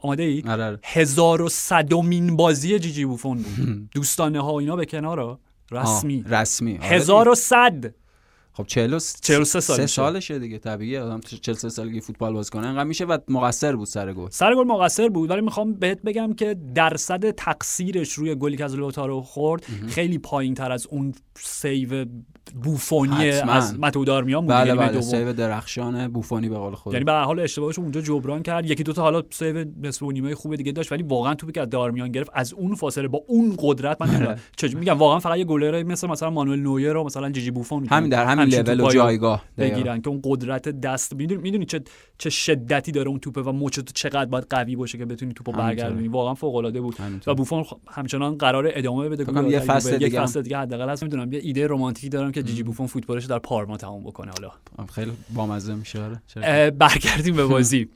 آماده 0.00 0.22
ای؟ 0.22 0.42
آره، 0.48 0.64
آره. 0.64 0.78
هزار 0.84 1.42
و 1.42 1.48
صدومین 1.48 2.36
بازی 2.36 2.78
جیجی 2.78 3.04
بوفون 3.04 3.38
بود. 3.38 3.88
دوستانه 3.94 4.40
ها 4.40 4.58
اینا 4.58 4.76
به 4.76 4.86
کنار 4.86 5.38
رسمی. 5.70 6.24
رسمی. 6.28 6.78
آره. 6.78 6.86
هزار 6.86 7.28
و 7.28 7.34
صد 7.34 7.94
خب 8.54 8.64
43 8.66 9.60
سال 9.60 9.86
سالشه 9.86 10.38
دیگه 10.38 10.58
طبیعیه. 10.58 11.00
آدم 11.00 11.20
43 11.20 11.68
سالگی 11.68 12.00
فوتبال 12.00 12.32
بازی 12.32 12.50
کنه. 12.50 12.66
انقدر 12.66 12.84
میشه 12.84 13.04
و 13.04 13.18
مقصر 13.28 13.76
بود 13.76 13.86
سر 13.86 14.12
گل. 14.12 14.28
سر 14.30 14.54
گل 14.54 14.64
مقصر 14.64 15.08
بود. 15.08 15.30
ولی 15.30 15.40
می‌خوام 15.40 15.74
بهت 15.74 16.02
بگم 16.02 16.32
که 16.32 16.56
درصد 16.74 17.30
تقصیرش 17.30 18.12
روی 18.12 18.34
گلی 18.34 18.56
که 18.56 18.64
از 18.64 18.74
لوتارو 18.74 19.22
خورد 19.22 19.64
خیلی 19.88 20.18
پایین 20.18 20.54
تر 20.54 20.72
از 20.72 20.86
اون 20.86 21.14
save 21.38 22.04
بوفونی 22.62 23.30
از 23.30 23.78
متئو 23.78 24.24
دارمیان 24.24 24.46
بود. 24.46 24.54
بله 24.54 24.74
بله. 24.74 25.00
save 25.00 25.32
درخشان 25.32 26.08
بوفونی 26.08 26.48
به 26.48 26.58
قول 26.58 26.74
خود 26.74 26.92
یعنی 26.92 27.04
به 27.04 27.12
حال 27.12 27.40
اشتباهش 27.40 27.78
اونجا 27.78 28.00
جبران 28.00 28.42
کرد. 28.42 28.70
یکی 28.70 28.82
دو 28.82 28.92
تا 28.92 29.02
حالا 29.02 29.22
save 29.30 29.64
نصف 29.82 30.02
و 30.02 30.12
نیمه 30.12 30.34
خوب 30.34 30.56
دیگه 30.56 30.72
داشت 30.72 30.92
ولی 30.92 31.02
واقعا 31.02 31.34
توپی 31.34 31.52
که 31.52 31.60
از 31.60 31.70
دارمیان 31.70 32.12
گرفت 32.12 32.30
از 32.34 32.52
اون 32.52 32.74
فاصله 32.74 33.08
با 33.08 33.24
اون 33.26 33.54
قدرت 33.58 34.02
من 34.02 34.10
نمی‌دونم 34.10 34.38
چجوری 34.56 34.78
میگم 34.78 34.98
واقعا 34.98 35.18
فقط 35.18 35.38
یه 35.38 35.44
گلر 35.44 35.82
مثل 35.82 36.06
مثلا 36.06 36.30
مانوئل 36.30 36.60
نویر 36.60 36.96
و 36.96 37.04
مثلا 37.04 37.30
جیجی 37.30 37.50
بوفون 37.50 37.86
همین 37.86 38.10
در 38.10 38.24
همین 38.24 38.41
لول 38.44 38.80
و 38.80 38.90
جایگاه. 38.90 39.44
بگیرن 39.58 40.00
که 40.00 40.08
اون 40.08 40.20
قدرت 40.24 40.68
دست. 40.68 41.14
می‌دونی 41.14 41.42
می‌دونی 41.42 41.64
چه 41.64 41.80
چه 42.18 42.30
شدتی 42.30 42.92
داره 42.92 43.08
اون 43.08 43.18
توپه 43.18 43.40
و 43.40 43.52
مچ 43.52 43.80
چقدر 43.94 44.24
باید 44.24 44.46
قوی 44.50 44.76
باشه 44.76 44.98
که 44.98 45.04
بتونی 45.04 45.32
توپو 45.32 45.52
برگردونی. 45.52 46.08
واقعا 46.08 46.34
فوق 46.34 46.54
العاده 46.54 46.80
بود 46.80 46.96
و 47.26 47.34
بوفون 47.34 47.64
همچنان 47.88 48.38
قرار 48.38 48.70
ادامه 48.74 49.08
بده. 49.08 49.50
یه 49.50 49.60
فصل 49.60 49.98
دیگه 49.98 50.14
یه 50.14 50.20
فصل 50.22 50.42
دیگه 50.42 50.58
حداقل 50.58 50.88
هست. 50.88 51.02
می‌دونم. 51.02 51.32
یه 51.32 51.40
ایده 51.42 51.66
رمانتیکی 51.66 52.08
دارم 52.08 52.32
که 52.32 52.42
جیجی 52.42 52.62
بوفون 52.62 52.86
فوتبالش 52.86 53.24
در 53.24 53.38
پارما 53.38 53.76
تموم 53.76 54.02
بکنه. 54.02 54.30
حالا. 54.30 54.86
خیلی 54.92 55.12
بامزه 55.34 55.74
میشه. 55.74 56.02
آره. 56.02 56.70
برگردیم 56.70 57.36
به 57.36 57.44
بازی. 57.44 57.88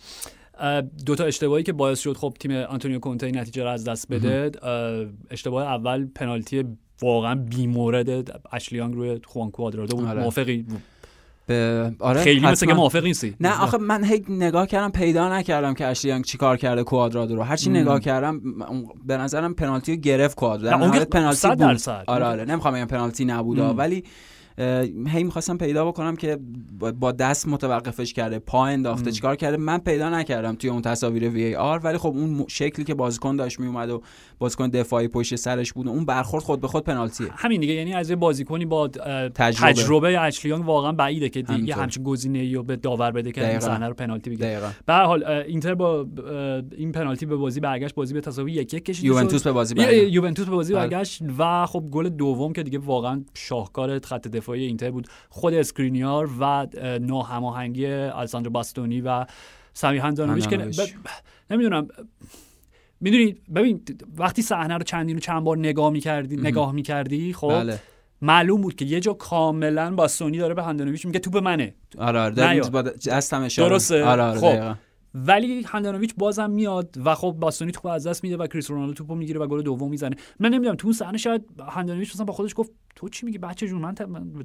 دو 1.07 1.15
تا 1.15 1.25
اشتباهی 1.25 1.63
که 1.63 1.73
باعث 1.73 2.01
شد 2.01 2.17
خب 2.17 2.35
تیم 2.41 2.51
آنتونیو 2.51 2.99
کونته 2.99 3.31
نتیجه 3.31 3.63
رو 3.63 3.71
از 3.71 3.85
دست 3.85 4.09
بده. 4.09 4.51
اشتباه 5.31 5.67
اول 5.67 6.07
پنالتی 6.15 6.65
واقعا 7.03 7.35
بیمورد 7.35 8.41
اشلیانگ 8.53 8.95
روی 8.95 9.21
خوان 9.25 9.51
کوادرادو 9.51 9.97
بود. 9.97 10.09
آره. 10.09 10.21
موافقی؟ 10.21 10.67
به 11.47 11.93
آره 11.99 12.21
خیلی 12.21 12.41
مثل 12.41 12.67
که 12.67 12.75
موافق 12.75 13.05
نیستی. 13.05 13.35
نه 13.41 13.63
آخه 13.63 13.79
من 13.79 14.05
هی 14.05 14.25
نگاه 14.29 14.67
کردم 14.67 14.91
پیدا 14.91 15.39
نکردم 15.39 15.75
که 15.75 15.87
اشلیانگ 15.87 16.25
چیکار 16.25 16.57
کرده 16.57 16.83
کوادرادو 16.83 17.37
رو. 17.37 17.43
هرچی 17.43 17.71
نگاه 17.71 18.01
کردم 18.01 18.41
به 19.07 19.17
نظرم 19.17 19.55
پنالتی 19.55 19.95
رو 19.95 20.01
گرفت 20.01 20.37
کوادرادو. 20.37 20.85
اون 20.85 21.05
پنالتی 21.05 21.49
بود. 21.49 21.89
آره 22.07 22.25
آره. 22.25 22.45
نمی‌خوام 22.45 22.75
بگم 22.75 22.85
پنالتی 22.85 23.25
نبوده 23.25 23.63
ولی 23.63 24.05
هی 25.07 25.25
می‌خواستم 25.25 25.57
پیدا 25.57 25.85
بکنم 25.85 26.17
که 26.17 26.39
با 27.01 27.13
دست 27.13 27.49
متوقفش 27.49 28.13
کرده 28.13 28.39
پا 28.39 28.67
انداخته 28.67 29.13
چیکار 29.13 29.37
کرده؟ 29.37 29.57
من 29.57 29.79
پیدا 29.79 30.11
نکردم 30.11 30.55
توی 30.55 30.71
اون 30.71 30.83
تصاویر 30.83 31.29
VAR 31.29 31.81
ولی 31.85 31.99
خب 31.99 32.09
اون 32.09 32.45
شکلی 32.49 32.85
که 32.85 32.95
بازیکن 32.95 33.37
داشت 33.37 33.61
میومد 33.61 33.91
و 33.91 34.03
بازیکن 34.39 34.69
دفاعی 34.69 35.09
پشت 35.09 35.37
سرش 35.37 35.73
بود 35.73 35.87
و 35.87 35.91
اون 35.91 36.05
برخورد 36.05 36.45
خود 36.45 36.61
به 36.61 36.69
خود 36.69 36.85
پنالتیه. 36.85 37.29
همین 37.37 37.61
دیگه 37.61 37.75
یعنی 37.75 37.95
از 37.95 38.11
یه 38.11 38.17
بازیکنی 38.17 38.65
با 38.65 38.89
تجربه, 38.89 39.73
تجربه 39.73 40.23
اشلی 40.23 40.48
یانگ 40.48 40.67
واقعا 40.67 40.93
بعیده 40.93 41.29
که 41.29 41.43
دیگه 41.43 41.75
همچین 41.75 42.03
گزینه‌ای 42.03 42.55
رو 42.55 42.63
به 42.63 42.77
داور 42.77 43.11
بده 43.11 43.33
که 43.33 43.51
این 43.51 43.61
صحنه 43.61 43.89
رو 43.89 43.95
پنالتی 43.95 44.31
بگیره. 44.31 44.61
به 44.87 44.93
هر 44.93 45.05
حال 45.05 45.25
اینتر 45.25 45.75
با 45.75 46.07
این 46.77 46.93
پنالتی 46.93 47.27
به 47.27 47.37
بازی 47.37 47.61
برگشت 47.61 47.95
بازی 47.95 48.15
به 48.15 48.21
تساوی 48.21 48.53
یک 48.53 48.75
یک 48.75 48.85
کشید 48.85 49.05
یوونتوس 49.05 49.43
به 49.43 49.53
بازی 49.53 49.75
برگشت. 49.75 50.13
یوونتوس 50.13 50.47
به 50.47 50.55
بازی 50.55 50.75
بله. 50.75 50.89
برگشت 50.89 51.23
و 51.39 51.67
خب 51.67 51.85
گل 51.91 52.09
دوم 52.09 52.53
که 52.53 52.63
دیگه 52.63 52.79
واقعا 52.79 53.25
شاهکار 53.35 53.99
خط 53.99 54.29
دفاعی 54.47 54.67
اینتر 54.67 54.91
بود. 54.91 55.07
خود 55.29 55.55
اسکرینیار 55.55 56.31
و 56.41 56.67
ناهماهنگی 57.01 57.95
آلساندرو 57.95 58.51
باستونی 58.51 59.01
و 59.01 59.27
سمی 59.73 59.99
هندانویچ 59.99 60.49
که 60.49 60.57
ب... 60.57 60.73
نمی‌دونم. 61.51 61.89
می‌دونی 63.01 63.37
ببین 63.55 63.81
وقتی 64.17 64.43
صحنه 64.43 64.75
رو 64.75 64.83
چندین 64.83 65.17
و 65.17 65.21
چند 65.21 65.45
بار 65.45 65.59
نگاه 65.59 65.91
می‌کردی 65.91 66.37
نگاه 66.37 66.73
می‌کردی 66.73 67.33
خب 67.33 67.49
بله. 67.49 67.79
معلوم 68.23 68.61
بود 68.61 68.75
که 68.75 68.85
یه 68.85 69.01
جا 69.01 69.13
کاملا 69.13 69.95
باستونی 69.95 70.39
داره 70.39 70.55
به 70.55 70.63
هندانویچ 70.63 71.07
میگه 71.07 71.19
توپ 71.19 71.37
منه. 71.37 71.75
آره 71.99 72.21
آره 72.21 72.35
دستم 73.07 73.49
درسته؟ 73.49 74.05
آره 74.05 74.23
آره 74.23 74.41
خب. 74.41 74.77
ولی 75.27 75.63
هندانویچ 75.67 76.15
بازم 76.19 76.51
میاد 76.51 76.95
و 77.05 77.15
خب 77.15 77.37
باستونی 77.39 77.73
توپ 77.73 77.87
از 77.87 78.07
دست 78.07 78.25
میده 78.25 78.37
و 78.37 78.47
کریس 78.47 78.71
رونالدو 78.71 78.95
توپو 78.95 79.15
می‌گیره 79.15 79.41
و 79.41 79.47
گل 79.47 79.63
دوم 79.63 79.91
می‌زنه. 79.91 80.17
من 80.41 80.49
نمی‌دونم 80.49 80.77
تو 80.77 80.87
اون 80.87 80.95
صحنه 80.95 81.19
شاید 81.19 81.43
هندانویچ 81.69 82.15
مثلا 82.15 82.25
با 82.25 82.33
خودش 82.33 82.53
گفت 82.57 82.71
تو 82.97 83.09
چی 83.09 83.27
میگی 83.27 83.39
بچه 83.39 83.69
جون؟ 83.69 83.81
من, 83.81 83.95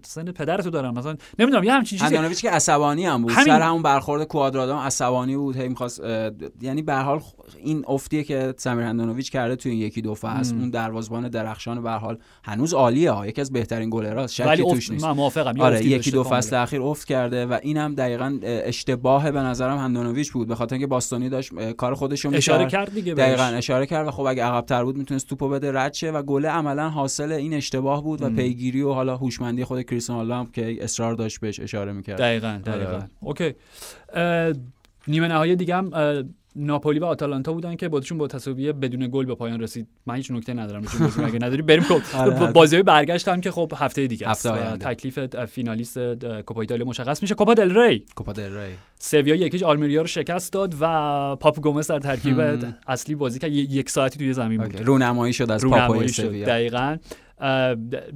سن 0.04 0.32
پدرتو 0.32 0.70
دارم. 0.70 0.94
مثلا 0.94 1.16
نمی‌دونم 1.40 1.64
یه 1.64 1.74
همچین 1.74 2.00
چیزی 2.00 2.16
هندانویچ 2.16 2.42
که 2.42 2.50
عصبانی 2.50 3.06
هم 3.06 3.22
بود. 3.22 3.32
همین... 3.32 3.46
سر 3.46 3.62
همون 3.62 3.82
برخورد 3.82 4.24
کوادرادو 4.24 4.74
عصبانی 4.74 5.38
بود. 5.38 5.56
هی 5.56 5.68
می‌خواست 5.68 6.02
یعنی 6.62 6.82
به 6.82 6.96
حال 6.96 7.22
این 7.64 7.86
افتیه 7.88 8.24
که 8.24 8.54
سمیر 8.58 8.86
هندانویچ 8.86 9.32
کرده 9.32 9.56
تو 9.56 9.70
این 9.70 9.78
یکی 9.78 10.02
دو 10.02 10.16
فصل 10.16 10.56
اون 10.56 10.70
دروازه‌بان 10.70 11.30
درخشان 11.30 11.84
به 11.84 11.92
حال 11.92 12.18
هنوز 12.44 12.74
عالیه 12.74 13.12
ها. 13.12 13.28
یکی 13.28 13.42
از 13.42 13.52
بهترین 13.52 13.90
گلراست 13.90 14.34
شکی 14.34 14.64
توش 14.64 14.92
نیست. 14.92 15.06
من 15.06 15.12
موافقم. 15.12 15.62
آره 15.62 15.86
یکی 15.86 16.12
دو 16.12 16.24
فصل 16.24 16.56
اخیر 16.56 16.82
افت 16.82 17.08
کرده 17.08 17.46
و 17.46 17.60
اینم 17.62 17.96
دقیقا 17.96 18.40
اشتباه 18.44 19.32
به 19.32 19.40
نظرم 19.40 19.78
هندانویچ 19.78 20.32
بود. 20.32 20.52
خاطر 20.62 20.74
اینکه 20.74 20.88
باستونی 20.88 21.30
داشت 21.30 21.72
کار 21.72 21.94
خودش 21.94 22.26
رو 22.26 22.36
اشاره 22.36 22.68
کرد 22.68 22.94
دیگه 22.94 23.14
دقیقاً 23.14 23.44
اشاره 23.44 23.86
کرد 23.86 24.08
و 24.08 24.12
خب 24.12 24.22
اگه 24.24 24.44
عقب‌تر 24.44 24.84
بود 24.84 24.98
می‌تونست 24.98 25.30
توپو 25.30 25.50
بده 25.50 25.72
رد 25.72 25.94
شه 25.94 26.12
و 26.12 26.22
گله 26.22 26.50
عملا 26.50 26.90
حاصل 26.90 27.32
این 27.32 27.54
اشتباه 27.54 28.04
بود 28.04 28.22
و 28.22 28.30
پیگیری 28.30 28.82
و 28.82 28.92
حالا 28.92 29.18
هوشمندی 29.18 29.64
خود 29.64 29.82
کریستیانو 29.82 30.34
هم 30.34 30.46
که 30.46 30.84
اصرار 30.84 31.14
داشت 31.14 31.40
بهش 31.40 31.60
اشاره 31.60 31.92
می‌کرد. 31.92 32.20
دقیقاً 32.20 32.62
دقیقاً. 32.66 32.94
آره. 32.94 33.10
okay 33.20 33.54
نیمه 35.08 35.28
نهایی 35.28 35.56
دیگه 35.56 35.76
هم 35.76 35.92
ناپولی 36.56 37.00
و 37.00 37.06
آتالانتا 37.06 37.54
بودن 37.54 37.76
که 37.76 37.90
بازیشون 37.90 38.18
با 38.18 38.28
تساوی 38.28 38.72
بدون 38.74 39.10
گل 39.12 39.26
به 39.26 39.36
پایان 39.36 39.62
رسید. 39.62 39.88
من 40.06 40.16
هیچ 40.16 40.32
نکته 40.32 40.54
ندارم 40.54 40.84
اگه 41.26 41.40
نداری 41.42 41.62
بریم 41.62 41.84
خب 41.84 42.02
آره. 42.14 42.52
بازی 42.52 42.84
برگشت 42.84 43.28
هم 43.28 43.42
که 43.42 43.52
خب 43.52 43.74
هفته 43.76 44.08
دیگه 44.08 44.30
است 44.30 44.48
تکلیف 44.80 45.20
فینالیست 45.46 46.00
کوپا 46.46 46.62
ایتالیا 46.62 46.86
مشخص 46.86 47.22
میشه. 47.22 47.36
کوپا 47.36 47.54
دل 47.54 47.78
ری. 47.80 48.06
کوپا 48.16 48.34
دل 48.34 48.58
ری. 48.58 48.74
سویا 49.00 49.36
یک 49.36 49.48
هیچ 49.48 49.64
آلمریا 49.64 50.02
رو 50.02 50.08
شکست 50.08 50.54
داد 50.54 50.76
و 50.82 51.36
پاپ 51.36 51.60
گومز 51.60 51.88
در 51.88 52.00
ترکیب 52.00 52.40
اصلی 52.88 53.16
بازی 53.16 53.40
که 53.40 53.48
یک 53.48 53.90
ساعتی 53.90 54.20
توی 54.20 54.34
زمین 54.34 54.64
بود. 54.64 54.82
رونمایی 54.82 55.34
شد 55.34 55.52
از 55.52 55.66
پاپای 55.66 56.08
سویا. 56.08 56.46
دقیقاً. 56.46 56.98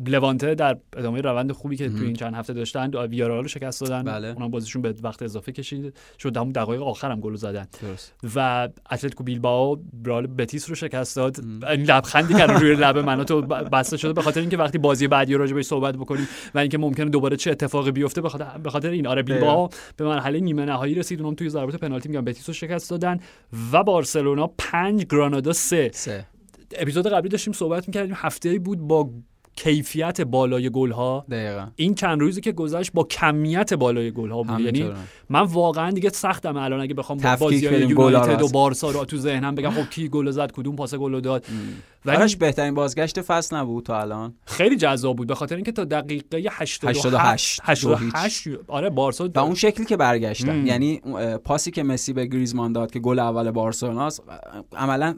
لوانته 0.07 0.55
در 0.55 0.77
ادامه 0.97 1.21
روند 1.21 1.51
خوبی 1.51 1.75
که 1.77 1.89
تو 1.89 2.03
این 2.03 2.13
چند 2.13 2.33
هفته 2.33 2.53
داشتن 2.53 3.05
ویارال 3.07 3.41
رو 3.41 3.47
شکست 3.47 3.81
دادن. 3.81 4.03
بله. 4.03 4.27
اونم 4.27 4.51
بازیشون 4.51 4.81
به 4.81 4.95
وقت 5.03 5.21
اضافه 5.21 5.51
کشید. 5.51 5.93
شد 6.19 6.37
همون 6.37 6.51
دقایق 6.51 6.81
آخر 6.81 7.11
هم 7.11 7.19
گل 7.19 7.35
زدن 7.35 7.67
و 8.35 8.69
اتلتیکو 8.91 9.23
بیلبائو 9.23 9.75
برال 9.93 10.27
بتیس 10.27 10.69
رو 10.69 10.75
شکست 10.75 11.15
داد. 11.15 11.39
این 11.69 11.81
لبخندی 11.81 12.33
که 12.33 12.45
روی 12.45 12.75
لب 12.75 12.97
منو 12.97 13.23
تو 13.23 13.41
بسته 13.41 13.97
شده 13.97 14.13
به 14.13 14.21
خاطر 14.21 14.39
اینکه 14.39 14.57
وقتی 14.57 14.77
بازی 14.77 15.07
بعدی 15.07 15.33
رو 15.33 15.39
راجع 15.39 15.61
صحبت 15.61 15.95
بکنیم 15.95 16.27
و 16.55 16.59
اینکه 16.59 16.77
ممکنه 16.77 17.09
دوباره 17.09 17.37
چه 17.37 17.51
اتفاقی 17.51 17.91
بیفته 17.91 18.21
به 18.21 18.29
خاطر 18.29 18.57
به 18.63 18.69
خاطر 18.69 18.89
این. 18.89 19.07
آره 19.07 19.23
بیلبائو 19.23 19.69
به 19.97 20.05
مرحله 20.05 20.39
نیمه 20.39 20.65
نهایی 20.65 20.95
رسید. 20.95 21.21
اونم 21.21 21.35
توی 21.35 21.49
ضربات 21.49 21.75
پنالتی 21.75 22.09
میگم 22.09 22.25
بتیس 22.25 22.49
رو 22.49 22.53
شکست 22.53 22.89
دادن. 22.89 23.19
و 23.71 23.83
بارسلونا 23.83 24.47
5 24.57 25.05
گرانادا 25.05 25.53
3 25.53 25.91
اپیزود 26.79 27.07
قبلی 27.07 27.29
داشتیم 27.29 27.53
صحبت 27.53 27.87
می‌کردیم 27.87 28.13
هفته 28.17 28.59
بود 28.59 28.79
با 28.79 29.09
کیفیت 29.57 30.21
بالای 30.21 30.69
گل 30.69 30.91
ها 30.91 31.25
دقیقا. 31.31 31.67
این 31.75 31.95
چند 31.95 32.21
روزی 32.21 32.41
که 32.41 32.51
گذشت 32.51 32.91
با 32.93 33.03
کمیت 33.03 33.73
بالای 33.73 34.11
گل 34.11 34.31
ها 34.31 34.43
بود. 34.43 34.59
یعنی 34.59 34.91
من 35.29 35.41
واقعا 35.41 35.91
دیگه 35.91 36.09
سختم 36.09 36.57
الان 36.57 36.81
اگه 36.81 36.93
بخوام 36.93 37.19
بازی 37.39 37.67
های 37.67 37.81
یونایتد 37.81 38.41
و 38.41 38.47
بارسا 38.47 38.91
رو 38.91 39.05
تو 39.05 39.17
ذهنم 39.17 39.55
بگم 39.55 39.69
خب 39.69 39.89
کی 39.89 40.09
گل 40.09 40.31
زد 40.31 40.51
کدوم 40.51 40.75
پاس 40.75 40.95
گل 40.95 41.19
داد؟ 41.19 41.45
ولی 42.05 42.35
بهترین 42.35 42.73
بازگشت 42.73 43.21
فصل 43.21 43.55
نبود 43.55 43.85
تا 43.85 44.01
الان؟ 44.01 44.33
خیلی 44.45 44.75
جذاب 44.75 45.15
بود. 45.15 45.27
به 45.27 45.35
خاطر 45.35 45.55
اینکه 45.55 45.71
تا 45.71 45.83
دقیقه 45.83 46.49
88 46.51 47.61
88 47.63 48.47
آره 48.67 48.89
بارسا 48.89 49.29
و 49.35 49.39
اون 49.39 49.55
شکلی 49.55 49.85
که 49.85 49.97
برگشتن. 49.97 50.67
یعنی 50.67 51.01
پاسی 51.43 51.71
که 51.71 51.83
مسی 51.83 52.13
به 52.13 52.25
گریزمان 52.25 52.71
داد 52.73 52.91
که 52.91 52.99
گل 52.99 53.19
اول 53.19 53.51
بارسلوناست 53.51 54.23
عملا 54.73 55.15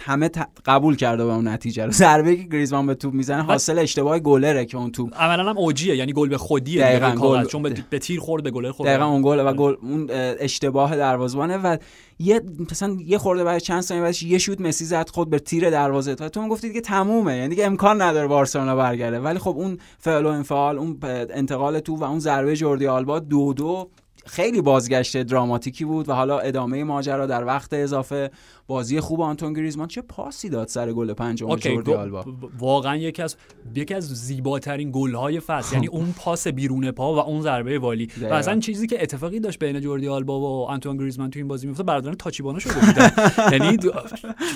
همه 0.00 0.30
قبول 0.66 0.96
کرده 0.96 1.24
به 1.24 1.32
اون 1.32 1.48
نتیجه 1.48 1.84
رو. 1.84 1.92
ضربه 2.02 2.36
که 2.36 2.42
گریزمان 2.42 2.86
به 2.86 2.94
توپ 2.94 3.14
می‌زنه 3.14 3.42
حاصل 3.42 3.78
اشتباه 3.78 4.18
گلره 4.18 4.64
که 4.64 4.76
اون 4.76 4.90
توپ 4.90 5.22
عملا 5.22 5.50
هم 5.50 5.58
اوجیه 5.58 5.96
یعنی 5.96 6.12
گل 6.12 6.28
به 6.28 6.38
خودیه 6.38 6.82
دقیقاً 6.82 7.10
گل 7.10 7.44
چون 7.44 7.62
به 7.90 7.98
تیر 7.98 8.20
خورد 8.20 8.42
به 8.42 8.50
گل 8.50 8.70
خورد 8.70 8.88
دقیقاً 8.88 9.06
اون 9.06 9.22
گل 9.22 9.46
و 9.46 9.52
گل 9.52 9.74
اون 9.82 10.06
اشتباه 10.40 10.96
دروازه‌بانه 10.96 11.56
و 11.56 11.76
یه 12.18 12.40
مثلا 12.70 12.96
یه 13.06 13.18
خورده 13.18 13.44
بعد 13.44 13.58
چند 13.58 13.80
ثانیه 13.80 14.02
بعدش 14.02 14.22
یه 14.22 14.38
شوت 14.38 14.60
مسی 14.60 14.84
زد 14.84 15.08
خود 15.08 15.30
به 15.30 15.38
تیر 15.38 15.70
دروازه 15.70 16.14
تو 16.14 16.28
تو 16.28 16.48
گفتید 16.48 16.72
که 16.72 16.80
تمومه 16.80 17.36
یعنی 17.36 17.48
دیگه 17.48 17.66
امکان 17.66 18.02
نداره 18.02 18.26
بارسلونا 18.26 18.76
برگرده. 18.76 19.20
ولی 19.20 19.38
خب 19.38 19.54
اون 19.56 19.78
فعل 19.98 20.26
و 20.26 20.28
انفعال 20.28 20.78
اون 20.78 20.98
انتقال 21.02 21.80
تو 21.80 21.96
و 21.96 22.04
اون 22.04 22.18
ضربه 22.18 22.56
جوردی 22.56 22.86
آلبا 22.86 23.18
دو 23.18 23.52
دو 23.52 23.90
خیلی 24.26 24.60
بازگشت 24.60 25.22
دراماتیکی 25.22 25.84
بود 25.84 26.08
و 26.08 26.12
حالا 26.12 26.38
ادامه 26.38 26.84
ماجرا 26.84 27.26
در 27.26 27.44
وقت 27.44 27.72
اضافه. 27.72 28.30
بازی 28.68 29.00
خوب 29.00 29.20
آنتون 29.20 29.52
گریزمان 29.52 29.88
چه 29.88 30.02
پاسی 30.02 30.48
داد 30.48 30.68
سر 30.68 30.92
گل 30.92 31.12
پنجم 31.12 31.56
جوردی 31.56 31.92
آلبا؟ 31.92 32.24
واقعا 32.58 32.96
یکی 32.96 33.22
از 33.22 33.36
یکی 33.74 33.94
از 33.94 34.04
زیباترین 34.04 34.90
گل 34.92 35.14
های 35.14 35.40
فصل 35.40 35.74
یعنی 35.74 35.86
اون 35.86 36.14
پاس 36.18 36.48
بیرون 36.48 36.90
پا 36.90 37.14
و 37.14 37.18
اون 37.18 37.42
ضربه 37.42 37.78
والی. 37.78 38.08
و 38.22 38.34
اصلا 38.34 38.60
چیزی 38.60 38.86
که 38.86 39.02
اتفاقی 39.02 39.40
داشت 39.40 39.58
بین 39.58 39.80
جوردی 39.80 40.08
آلبا 40.08 40.40
و 40.40 40.64
آنتون 40.66 40.96
گریزمان 40.96 41.30
تو 41.30 41.38
این 41.38 41.48
بازی 41.48 41.66
میفته 41.66 41.82
برادران 41.82 42.14
تاچیبانا 42.14 42.58
شده 42.58 42.74
بودن. 42.74 43.10
یعنی 43.52 43.78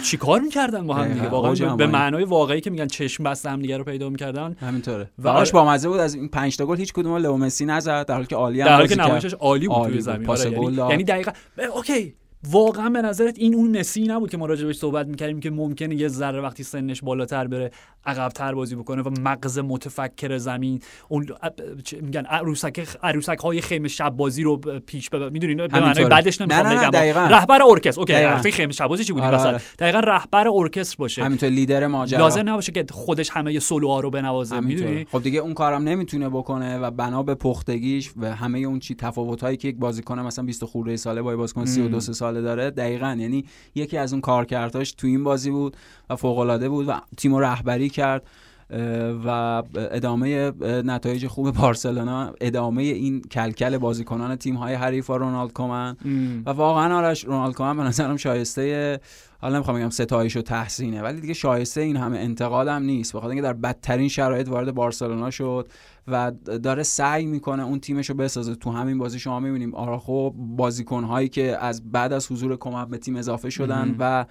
چیکار 0.04 0.40
می‌کردن 0.40 0.86
با 0.86 0.94
هم 0.94 1.12
دیگه؟ 1.12 1.28
واقعا 1.28 1.76
به 1.76 1.86
معنای 1.86 2.24
واقعی 2.24 2.60
که 2.60 2.70
میگن 2.70 2.86
چشم 2.86 3.24
بسته 3.24 3.50
هم 3.50 3.62
دیگه 3.62 3.78
رو 3.78 3.84
پیدا 3.84 4.08
می‌کردن. 4.08 4.56
همینطوره. 4.60 5.10
و 5.18 5.28
آش 5.28 5.52
با 5.52 5.64
مزه 5.64 5.88
بود 5.88 5.98
از 5.98 6.14
این 6.14 6.28
5 6.28 6.56
تا 6.56 6.66
گل 6.66 6.76
هیچ 6.76 6.92
کدوم 6.92 7.16
لئو 7.16 7.36
مسی 7.36 7.64
نزد 7.64 8.06
در 8.06 8.14
حالی 8.14 8.26
که 8.26 8.36
عالی 8.36 8.60
هم 8.60 8.66
در 8.66 8.76
حالی 8.76 8.88
که 8.88 8.96
نمایشش 8.96 9.34
عالی 9.34 9.68
بود 9.68 9.88
توی 9.88 10.00
زمین. 10.00 10.30
آره 10.30 10.50
یعنی, 10.50 10.76
یعنی 10.76 11.04
دقیقاً 11.04 11.32
okay. 11.74 12.14
واقعا 12.50 12.90
به 12.90 13.02
نظرت 13.02 13.38
این 13.38 13.54
اون 13.54 13.78
مسی 13.78 14.04
نبود 14.04 14.30
که 14.30 14.36
ما 14.36 14.46
راجع 14.46 14.66
بهش 14.66 14.76
صحبت 14.76 15.06
می‌کردیم 15.06 15.40
که 15.40 15.50
ممکنه 15.50 15.94
یه 15.94 16.08
ذره 16.08 16.40
وقتی 16.40 16.62
سنش 16.62 17.02
بالاتر 17.02 17.46
بره 17.46 17.70
عقبتر 18.06 18.54
بازی 18.54 18.76
بکنه 18.76 19.02
و 19.02 19.10
مغز 19.20 19.58
متفکر 19.58 20.38
زمین 20.38 20.80
اون 21.08 21.26
میگن 22.00 22.24
عروسک 22.24 22.88
عروسک 23.02 23.38
های 23.38 23.60
خیمه 23.60 23.88
شب 23.88 24.10
بازی 24.10 24.42
رو 24.42 24.56
پیش 24.86 25.10
ببر. 25.10 25.28
می‌دونین 25.28 25.56
به 25.56 25.80
معنی 25.80 26.04
بعدش 26.04 26.40
نمی‌خوام 26.40 26.90
بگم. 26.90 27.18
رهبر 27.18 27.62
ارکستر. 27.62 28.00
okay 28.00 28.12
رهبر 28.12 28.50
خیمه 28.50 28.72
شب 28.72 28.86
بازی 28.86 29.04
چی 29.04 29.12
بودی 29.12 29.26
مثلا؟ 29.26 29.58
دقیقاً 29.78 30.00
رهبر 30.00 30.48
ارکستر 30.48 30.96
باشه. 30.98 31.24
همینطور 31.24 31.48
لیدر 31.48 31.86
ماجرا. 31.86 32.18
لازم 32.20 32.48
نباشه 32.48 32.72
که 32.72 32.84
خودش 32.90 33.30
همه 33.30 33.58
سولوها 33.58 34.00
رو 34.00 34.10
بنوازه 34.10 34.60
می‌دونی؟ 34.60 35.06
خب 35.12 35.22
دیگه 35.22 35.40
اون 35.40 35.54
کارم 35.54 35.82
نمی‌تونه 35.82 36.28
بکنه 36.28 36.78
و 36.78 36.90
بنا 36.90 37.22
به 37.22 37.34
پختگیش 37.34 38.10
و 38.16 38.34
همه 38.34 38.58
اون 38.58 38.78
چی 38.78 38.94
تفاوتایی 38.94 39.56
که 39.56 39.68
یک 39.68 39.76
بازیکن 39.76 40.18
مثلا 40.18 40.44
20 40.44 40.64
خورده 40.64 40.96
ساله 40.96 41.22
با 41.22 41.36
بازیکن 41.36 41.64
32 41.64 42.00
ساله 42.00 42.31
داره 42.40 42.70
دقیقا. 42.70 43.16
یعنی 43.18 43.44
یکی 43.74 43.96
از 43.98 44.12
اون 44.12 44.20
کارکردهاش 44.20 44.92
تو 44.92 45.06
این 45.06 45.24
بازی 45.24 45.50
بود 45.50 45.76
و 46.10 46.16
فوق 46.16 46.38
العاده 46.38 46.68
بود 46.68 46.88
و 46.88 47.00
تیم 47.16 47.36
رهبری 47.36 47.90
کرد. 47.90 48.22
و 49.24 49.62
ادامه 49.74 50.52
نتایج 50.84 51.26
خوب 51.26 51.50
بارسلونا 51.50 52.32
ادامه 52.40 52.82
این 52.82 53.20
کلکل 53.20 53.78
بازیکنان 53.78 54.36
تیم 54.36 54.54
های 54.54 54.74
حریف 54.74 55.10
و 55.10 55.18
رونالد 55.18 55.52
کومن 55.52 55.96
و 56.46 56.50
واقعا 56.50 56.96
آرش 56.96 57.24
رونالد 57.24 57.54
کومن 57.54 57.76
به 57.76 57.82
نظرم 57.82 58.16
شایسته 58.16 59.00
حالا 59.40 59.54
نمی‌خوام 59.54 59.78
بگم 59.78 59.90
ستایش 59.90 60.36
و 60.36 60.42
تحسینه 60.42 61.02
ولی 61.02 61.20
دیگه 61.20 61.34
شایسته 61.34 61.80
این 61.80 61.96
همه 61.96 62.18
انتقاد 62.18 62.68
هم 62.68 62.82
نیست. 62.82 63.12
بخاطر 63.12 63.28
اینکه 63.28 63.42
در 63.42 63.52
بدترین 63.52 64.08
شرایط 64.08 64.48
وارد 64.48 64.74
بارسلونا 64.74 65.30
شد 65.30 65.68
و 66.08 66.32
داره 66.62 66.82
سعی 66.82 67.26
می‌کنه 67.26 67.64
اون 67.64 67.80
تیمش 67.80 68.10
رو 68.10 68.16
بسازه. 68.16 68.54
تو 68.54 68.70
همین 68.70 68.98
بازی 68.98 69.18
شما 69.18 69.40
می‌بینیم 69.40 69.74
آراخو 69.74 70.30
بازیکن 70.30 71.04
هایی 71.04 71.28
که 71.28 71.56
از 71.60 71.92
بعد 71.92 72.12
از 72.12 72.32
حضور 72.32 72.56
کمک 72.56 72.88
به 72.88 72.98
تیم 72.98 73.16
اضافه 73.16 73.50
شدن 73.50 73.96
و 73.98 74.24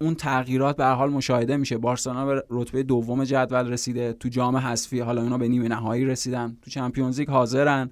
اون 0.00 0.14
تغییرات 0.14 0.76
به 0.76 0.84
حال 0.84 1.10
مشاهده 1.10 1.56
میشه. 1.56 1.78
بارسلونا 1.78 2.26
به 2.26 2.44
رتبه 2.50 2.82
دوم 2.82 3.24
جدول 3.24 3.72
رسیده. 3.72 4.12
تو 4.12 4.28
جام 4.28 4.56
حذفی 4.56 5.00
حالا 5.00 5.22
اونا 5.22 5.38
به 5.38 5.48
نیمه 5.48 5.68
نهایی 5.68 6.04
رسیدن. 6.04 6.56
تو 6.62 6.70
چمپیونز 6.70 7.18
لیگ 7.20 7.30
حاضرن 7.30 7.90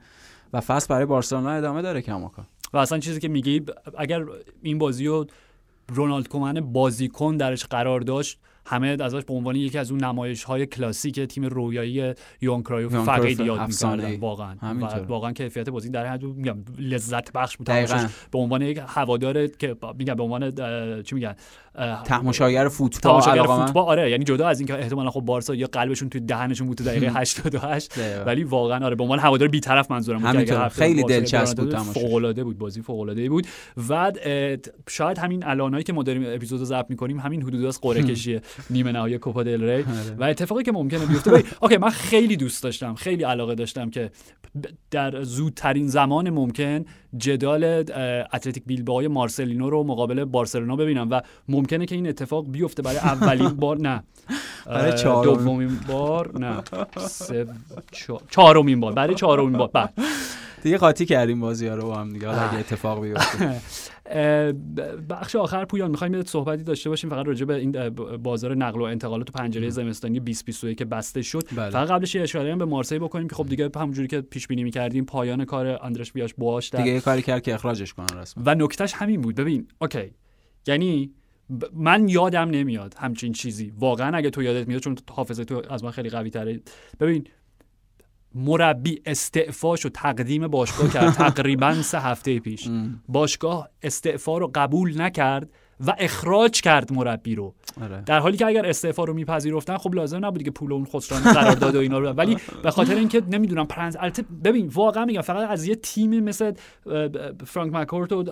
و 0.52 0.61
فصل 0.61 0.86
برای 0.88 1.06
بارسلونا 1.06 1.50
ادامه 1.50 1.82
داره 1.82 2.02
کماکا 2.02 2.46
و 2.72 2.76
اصلا 2.76 2.98
چیزی 2.98 3.20
که 3.20 3.28
میگی 3.28 3.62
اگر 3.98 4.24
این 4.62 4.78
بازی 4.78 5.06
رو 5.06 5.26
رونالد 5.88 6.28
کومن 6.28 6.61
بازیکن 6.61 7.36
درش 7.36 7.64
قرار 7.64 8.00
داشت 8.00 8.38
همه 8.66 8.96
ازش 9.00 9.24
به 9.24 9.34
عنوان 9.34 9.56
یکی 9.56 9.78
از 9.78 9.90
اون 9.90 10.04
نمایش 10.04 10.44
های 10.44 10.66
کلاسیک 10.66 11.20
تیم 11.20 11.44
رویایی 11.44 12.14
یون 12.40 12.62
کرایوف 12.62 12.94
فقط 12.96 13.40
یاد 13.40 13.68
می‌کردن 13.68 14.16
واقعا. 14.16 14.54
واقعا 15.08 15.32
کیفیت 15.32 15.68
بازی 15.68 15.88
در 15.88 16.06
حد 16.06 16.22
میگم 16.22 16.58
لذت 16.78 17.32
بخش 17.32 17.56
بود. 17.56 17.66
به 18.30 18.38
عنوان 18.38 18.62
یک 18.62 18.80
هوادار 18.86 19.46
که 19.46 19.76
میگم 19.98 20.14
به 20.14 20.22
عنوان 20.22 20.52
چی 21.02 21.14
میگن؟ 21.14 21.34
تماشاگر 22.04 22.68
فوتبال 22.68 23.20
تماشاگر 23.20 23.42
فوتبال 23.42 23.84
آره. 23.84 24.11
یعنی 24.11 24.24
جدا 24.24 24.48
از 24.48 24.61
اینکه 24.61 24.74
احتمالا 24.74 25.11
خب 25.11 25.20
بارسا 25.20 25.54
یا 25.54 25.68
قلبشون 25.72 26.08
توی 26.08 26.20
دهنشون 26.20 26.66
بود 26.66 26.76
تو 26.76 26.84
دقیقه 26.84 27.12
88 27.14 27.92
ولی 28.26 28.44
واقعا 28.44 28.86
آره 28.86 28.96
به 28.96 29.02
عنوان 29.02 29.18
هوادار 29.18 29.48
بی‌طرف 29.48 29.90
منظورم 29.90 30.32
بود 30.32 30.68
خیلی 30.68 31.02
دلچسب 31.02 31.58
بود 31.58 31.76
فوق 31.76 32.14
العاده 32.14 32.44
بود 32.44 32.58
بازی 32.58 32.82
فوق 32.82 33.00
العاده 33.00 33.28
بود. 33.28 33.46
و 33.88 34.12
شاید 34.88 35.18
همین 35.18 35.44
الانایی 35.44 35.84
که 35.84 35.92
ما 35.92 36.02
داریم 36.02 36.22
اپیزودو 36.26 36.64
ضبط 36.64 36.90
می‌کنیم 36.90 37.20
همین 37.20 37.42
حدود 37.42 37.64
از 37.64 37.80
قرعه 37.80 38.02
کشیه. 38.02 38.40
نیمه 38.70 38.92
نهایی 38.92 39.18
کوپا 39.18 39.42
دل 39.42 39.64
ری. 39.64 39.82
آره. 39.82 39.84
و 40.18 40.24
اتفاقی 40.24 40.62
که 40.62 40.72
ممکنه 40.72 41.07
بیفته 41.07 41.44
اوکی 41.62 41.76
من 41.76 41.90
خیلی 41.90 42.36
دوست 42.36 42.62
داشتم 42.62 42.94
خیلی 42.94 43.24
علاقه 43.24 43.55
داشتم 43.55 43.90
که 43.90 44.11
در 44.90 45.22
زودترین 45.22 45.88
زمان 45.88 46.30
ممکن 46.30 46.84
جدال 47.16 47.64
اتلتیک 48.32 48.64
بیلبائو 48.66 49.09
مارسلینو 49.09 49.70
رو 49.70 49.84
مقابل 49.84 50.24
بارسلونا 50.24 50.76
ببینم 50.76 51.11
و 51.11 51.20
ممکنه 51.48 51.86
که 51.86 51.94
این 51.94 52.09
اتفاق 52.09 52.51
بیفته 52.51 52.82
برای 52.82 52.98
اولین 52.98 53.48
بار 53.48 53.78
نه. 53.78 54.03
برای 54.66 55.03
دومین 55.03 55.80
بار 55.88 56.38
نه. 56.38 56.62
چهارمین 58.30 58.80
بار 58.80 58.92
برای 58.92 59.14
چهارمین 59.14 59.59
بار 59.59 59.68
بعد 59.68 59.94
دیگه 60.62 60.78
قاطی 60.78 61.07
کردیم 61.07 61.40
بازی 61.40 61.66
ها 61.66 61.74
رو 61.74 61.82
با 61.82 61.94
هم 61.94 62.12
دیگه 62.12 62.28
اگه 62.28 62.59
اتفاق 62.59 63.03
بیفته. 63.03 63.61
بخش 65.11 65.36
آخر 65.36 65.64
پویان 65.64 65.90
می‌خوایم 65.90 66.14
یه 66.14 66.22
صحبتی 66.22 66.62
داشته 66.62 66.90
باشیم. 66.90 67.11
فقط 67.11 67.26
راجع 67.26 67.44
به 67.44 67.54
این 67.54 67.88
بازار 68.16 68.54
نقل 68.54 68.80
و 68.80 68.82
انتقالات 68.82 69.26
تو 69.26 69.32
پنجره 69.32 69.70
زمستانی 69.70 70.20
2021 70.20 70.78
که 70.78 70.84
بسته 70.84 71.22
شد. 71.22 71.48
بله. 71.56 71.70
فقط 71.70 71.88
قبلش 71.88 72.14
یه 72.14 72.22
اشاره 72.22 72.52
هم 72.52 72.58
به 72.58 72.64
مارسی 72.64 72.98
بکنیم 72.98 73.28
که 73.28 73.34
خب 73.34 73.46
دیگه 73.46 73.70
همونجوری 73.76 74.08
که 74.08 74.20
پیش 74.20 74.46
بینی 74.46 74.64
می‌کردیم 74.64 75.04
پایان 75.04 75.44
کار 75.44 75.78
اندرش 75.82 76.12
بیاش 76.12 76.34
باش 76.38 76.70
دیگه 76.70 76.90
یه 76.90 77.00
کاری 77.00 77.22
کرد 77.22 77.42
که 77.42 77.54
اخراجش 77.54 77.94
کنن 77.94 78.18
رسما. 78.18 78.44
و 78.46 78.54
نکتهش 78.54 78.92
همین 78.92 79.20
بود. 79.20 79.34
ببین 79.34 79.68
اوکی. 79.80 80.11
یعنی 80.66 81.11
من 81.72 82.08
یادم 82.08 82.50
نمیاد 82.50 82.94
همچین 82.98 83.32
چیزی. 83.32 83.72
واقعا 83.78 84.16
اگه 84.16 84.30
تو 84.30 84.42
یادت 84.42 84.68
میاد 84.68 84.80
چون 84.80 84.96
حافظه 85.11 85.44
تو 85.44 85.62
از 85.70 85.84
من 85.84 85.90
خیلی 85.90 86.11
قوی 86.11 86.30
تره 86.30 86.61
ببین 87.00 87.24
مربی 88.35 89.03
استعفاش 89.07 89.87
و 89.87 89.89
تقدیم 89.89 90.49
باشگاه 90.49 90.91
کرد. 90.93 91.12
تقریبا 91.31 91.83
سه 91.83 92.01
هفته 92.01 92.39
پیش. 92.39 92.68
باشگاه 93.09 93.68
استعفا 93.83 94.39
رو 94.39 94.51
قبول 94.55 95.03
نکرد. 95.03 95.49
و 95.87 95.95
اخراج 95.99 96.61
کرد 96.61 96.93
مربی 96.93 97.35
رو. 97.35 97.55
آره. 97.83 98.03
در 98.07 98.18
حالی 98.18 98.37
که 98.37 98.47
اگر 98.47 98.66
استعفا 98.66 99.05
رو 99.05 99.14
میپذیرفتن 99.14 99.76
خب 99.76 99.95
لازم 99.95 100.26
نبود 100.26 100.43
که 100.43 100.51
پول 100.51 100.72
اون 100.72 100.85
خسران 100.85 101.33
قرارداد 101.33 101.76
و 101.76 101.78
اینا 101.78 101.99
رو 101.99 102.09
ولی 102.09 102.37
به 102.62 102.70
خاطر 102.70 102.95
اینکه 102.95 103.22
نمی‌دونم 103.31 103.66
پرنس 103.66 103.97
البته 104.01 104.24
ببین 104.45 104.66
واقعا 104.74 105.05
میگم 105.05 105.20
فقط 105.20 105.51
از 105.51 105.66
یه 105.66 105.74
تیم 105.74 106.20
مثل 106.20 106.53
فرانک 107.47 107.74
مکورت 107.74 108.12
و 108.12 108.24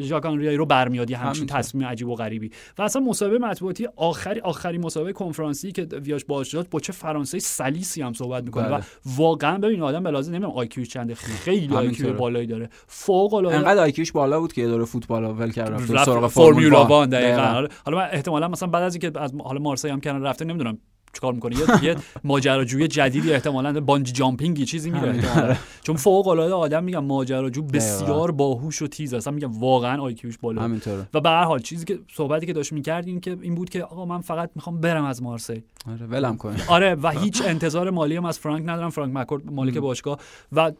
ژاکان 0.00 0.38
ریای 0.38 0.56
رو 0.56 0.66
برمیاد 0.66 1.10
همچین 1.10 1.46
تصمیم 1.46 1.86
عجیب 1.86 2.08
و 2.08 2.14
غریبی. 2.14 2.50
و 2.78 2.82
اصلا 2.82 3.02
مسابقه 3.02 3.38
مطبوعاتی 3.38 3.88
آخری 3.96 4.40
آخری 4.40 4.78
مسابقه 4.78 5.12
کنفرانسی 5.12 5.72
که 5.72 5.82
ویاش 5.82 6.24
باش 6.24 6.54
داد 6.54 6.68
با 6.70 6.80
چه 6.80 6.92
فرانسه 6.92 7.38
سلیسی 7.38 8.02
هم 8.02 8.12
صحبت 8.12 8.44
می‌کنه 8.44 8.66
و 8.66 8.70
بله. 8.70 8.84
واقعا 9.16 9.58
ببین 9.58 9.82
آدم 9.82 10.02
به 10.02 10.10
لازم 10.10 10.32
نمی‌دونم 10.32 10.52
آی 10.52 10.68
چنده 10.68 11.14
خیلی 11.14 11.76
آی 11.76 12.12
بالایی 12.12 12.46
داره. 12.46 12.68
فوق 12.86 13.34
العاده. 13.34 13.56
انقدر 13.56 13.82
آی 13.82 13.92
بالا 14.14 14.40
بود 14.40 14.52
که 14.52 14.62
یه 14.62 14.84
فوتبال 14.84 15.24
ول 15.24 15.50
کرد 15.50 15.72
رفت 15.72 16.04
سراغ 16.04 16.26
فرمولا 16.26 16.84
1 17.02 17.10
دقیقاً. 17.10 17.68
حالا 17.84 17.98
من 17.98 18.08
احتمالا 18.12 18.48
مثلا 18.48 18.68
بعد 18.68 18.82
از 18.82 18.94
اینکه 18.94 19.20
از 19.20 19.32
حالا 19.44 19.60
مارسی 19.60 19.88
هم 19.88 20.00
کنار 20.00 20.20
رفته 20.20 20.44
نمی‌دونم 20.44 20.78
چیکار 21.12 21.32
می‌کنه. 21.32 21.56
یه 21.56 21.84
یه 21.84 21.96
ماجراجوی 22.24 22.88
جدیدی 22.88 23.32
احتمالا 23.32 23.80
bungee 23.80 24.12
jumping 24.12 24.64
چیزی 24.64 24.90
میره 24.90 25.58
چون 25.82 25.96
فوق 25.96 26.28
العاده 26.28 26.54
آدم 26.54 26.84
میگم 26.84 27.04
ماجراجو 27.04 27.62
بسیار 27.62 28.30
باهوش 28.30 28.82
و 28.82 28.86
تیز 28.86 29.14
اصلا 29.14 29.32
میگم 29.32 29.60
واقعا 29.60 30.02
IQ 30.02 30.20
ش 30.20 30.38
بالا. 30.38 30.62
همینطوره. 30.62 31.08
و 31.14 31.20
به 31.20 31.28
هر 31.28 31.44
حال 31.44 31.58
چیزی 31.58 31.84
که 31.84 31.98
صحبتی 32.14 32.46
که 32.46 32.52
داشت 32.52 32.72
می‌کرد 32.72 33.06
این 33.06 33.20
که 33.20 33.38
این 33.40 33.54
بود 33.54 33.70
که 33.70 33.84
آقا 33.84 34.04
من 34.04 34.20
فقط 34.20 34.50
می‌خوام 34.54 34.80
برم 34.80 35.04
از 35.04 35.22
مارسی. 35.22 35.64
آره 35.90 36.06
ولم 36.06 36.36
کن. 36.36 36.56
آره 36.68 36.94
و 36.94 37.10
هیچ 37.10 37.42
انتظار 37.46 37.90
مالی 37.90 38.16
هم 38.16 38.24
از 38.24 38.38
فرانک 38.38 38.62
ندارم. 38.68 38.90
فرانک 38.90 39.16
مکورد 39.16 39.52
مالک 39.52 39.78
باشگاه. 39.78 40.18
و 40.52 40.72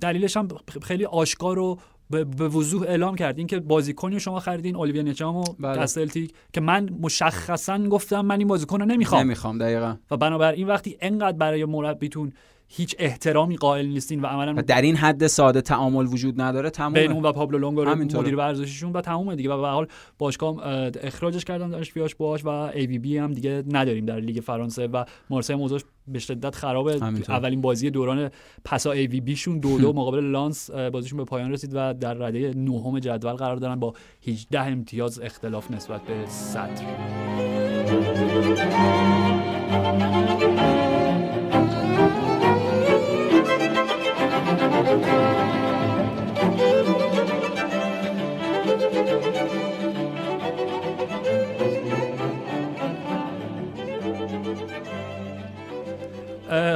دلیلش 0.00 0.36
هم 0.36 0.48
خیلی 0.82 1.04
آشکار 1.04 1.58
و 1.58 1.78
به 2.10 2.48
وضوح 2.48 2.82
اعلام 2.82 3.16
کردین 3.16 3.46
که 3.46 3.60
بازیکنی 3.60 4.20
شما 4.20 4.40
خریدین 4.40 4.76
اولیویا 4.76 5.02
نچام 5.02 5.36
و 5.36 5.44
بله. 5.60 5.86
سلتیک 5.86 6.32
که 6.52 6.60
من 6.60 6.88
مشخصا 7.00 7.78
گفتم 7.78 8.20
من 8.20 8.38
این 8.38 8.48
بازیکن 8.48 8.80
رو 8.80 8.86
نمی‌خوام 8.86 9.22
نمی‌خوام 9.22 9.58
دقیقا 9.58 9.96
و 10.10 10.16
بنابراین 10.16 10.66
وقتی 10.66 10.96
انقدر 11.00 11.36
برای 11.36 11.64
مربیتون 11.64 12.32
هیچ 12.72 12.96
احترامی 12.98 13.56
قائل 13.56 13.86
نیستین 13.86 14.20
و 14.20 14.26
عملا 14.26 14.52
در 14.52 14.82
این 14.82 14.96
حد 14.96 15.26
ساده 15.26 15.60
تعامل 15.60 16.06
وجود 16.06 16.40
نداره 16.40 16.70
تمام 16.70 16.92
بین 16.92 17.12
اون 17.12 17.22
و 17.22 17.32
پابلو 17.32 17.58
لونگو 17.58 17.84
مدیر 17.84 18.36
ورزشیشون 18.36 18.92
و 18.92 19.00
تمومه 19.00 19.36
دیگه. 19.36 19.50
و 19.50 19.60
به 19.60 19.68
حال 19.68 19.86
باشگاه 20.18 20.56
اخراجش 21.02 21.44
کردن 21.44 21.70
داشت 21.70 21.94
بیاش 21.94 22.14
باش 22.14 22.44
و 22.44 22.48
ای 22.48 22.86
وی 22.86 22.98
بی 22.98 23.18
هم 23.18 23.32
دیگه 23.32 23.64
نداریم 23.70 24.06
در 24.06 24.20
لیگ 24.20 24.40
فرانسه 24.40 24.86
و 24.86 25.04
مارسی 25.30 25.54
موضوعش 25.54 25.82
به 26.08 26.18
شدت 26.18 26.54
خرابه 26.54 27.02
اولین 27.28 27.60
بازی 27.60 27.90
دوران 27.90 28.30
پسا 28.64 28.92
ای 28.92 29.06
وی 29.06 29.20
بیشون 29.20 29.58
دو 29.58 29.78
دو 29.78 29.92
مقابل 30.00 30.24
لانس 30.24 30.70
بازیشون 30.70 31.18
به 31.18 31.24
پایان 31.24 31.52
رسید 31.52 31.70
و 31.74 31.94
در 31.94 32.14
رده 32.14 32.54
نهم 32.56 32.98
جدول 32.98 33.32
قرار 33.32 33.56
دارن 33.56 33.80
با 33.80 33.94
18 34.26 34.60
امتیاز 34.60 35.20
اختلاف 35.20 35.70
نسبت 35.70 36.00
به 36.02 36.26
صدر. 36.26 36.84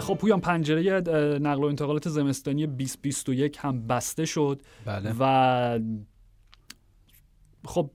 خب 0.05 0.14
پویان 0.14 0.40
پنجره 0.40 1.00
نقل 1.38 1.64
و 1.64 1.66
انتقالات 1.66 2.09
زمستانی 2.09 2.66
2021 2.66 3.59
هم 3.61 3.86
بسته 3.86 4.24
شد 4.24 4.62
بله. 4.84 5.14
و 5.20 5.78
خب 7.64 7.90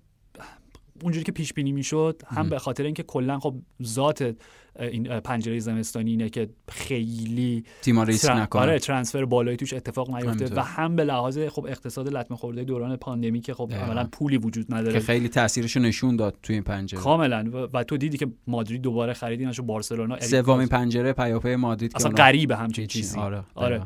اونجوری 1.03 1.23
که 1.23 1.31
پیش 1.31 1.53
بینی 1.53 1.71
می‌شد 1.71 2.21
هم 2.27 2.49
به 2.49 2.59
خاطر 2.59 2.83
اینکه 2.83 3.03
کلا 3.03 3.39
خب 3.39 3.55
ذات 3.83 4.35
این 4.79 5.19
پنجره 5.19 5.59
زمستانی 5.59 6.11
اینه 6.11 6.29
که 6.29 6.49
خیلی 6.71 7.63
تیما 7.81 8.03
ریسک 8.03 8.31
نکنه 8.31 8.61
آره 8.61 8.79
ترانسفر 8.79 9.25
بالایی 9.25 9.57
توش 9.57 9.73
اتفاق 9.73 10.15
نیفته 10.15 10.55
و 10.55 10.59
هم 10.59 10.95
به 10.95 11.03
لحاظ 11.03 11.39
خب 11.39 11.65
اقتصاد 11.65 12.07
لطمه 12.07 12.37
خورده 12.37 12.63
دوران 12.63 12.95
پاندمی 12.95 13.41
که 13.41 13.53
خب 13.53 13.73
عملا 13.73 14.07
پولی 14.11 14.37
وجود 14.37 14.73
نداره. 14.73 14.93
که 14.93 14.99
خیلی 14.99 15.29
تاثیرش 15.29 15.77
نشون 15.77 16.15
داد 16.15 16.35
توی 16.43 16.55
این 16.55 16.63
پنجره. 16.63 17.01
کاملا. 17.01 17.67
و, 17.73 17.83
تو 17.83 17.97
دیدی 17.97 18.17
که 18.17 18.27
مادرید 18.47 18.81
دوباره 18.81 19.13
خریدینش 19.13 19.59
بارسلونا 19.59 20.19
سومین 20.19 20.67
پنجره 20.67 21.13
پیاپی 21.13 21.55
مادرید 21.55 21.91
اصلا 21.95 22.11
غریبه 22.11 22.55
همچین 22.55 22.87
چیزی. 22.87 23.19
آره, 23.19 23.43
آره. 23.55 23.81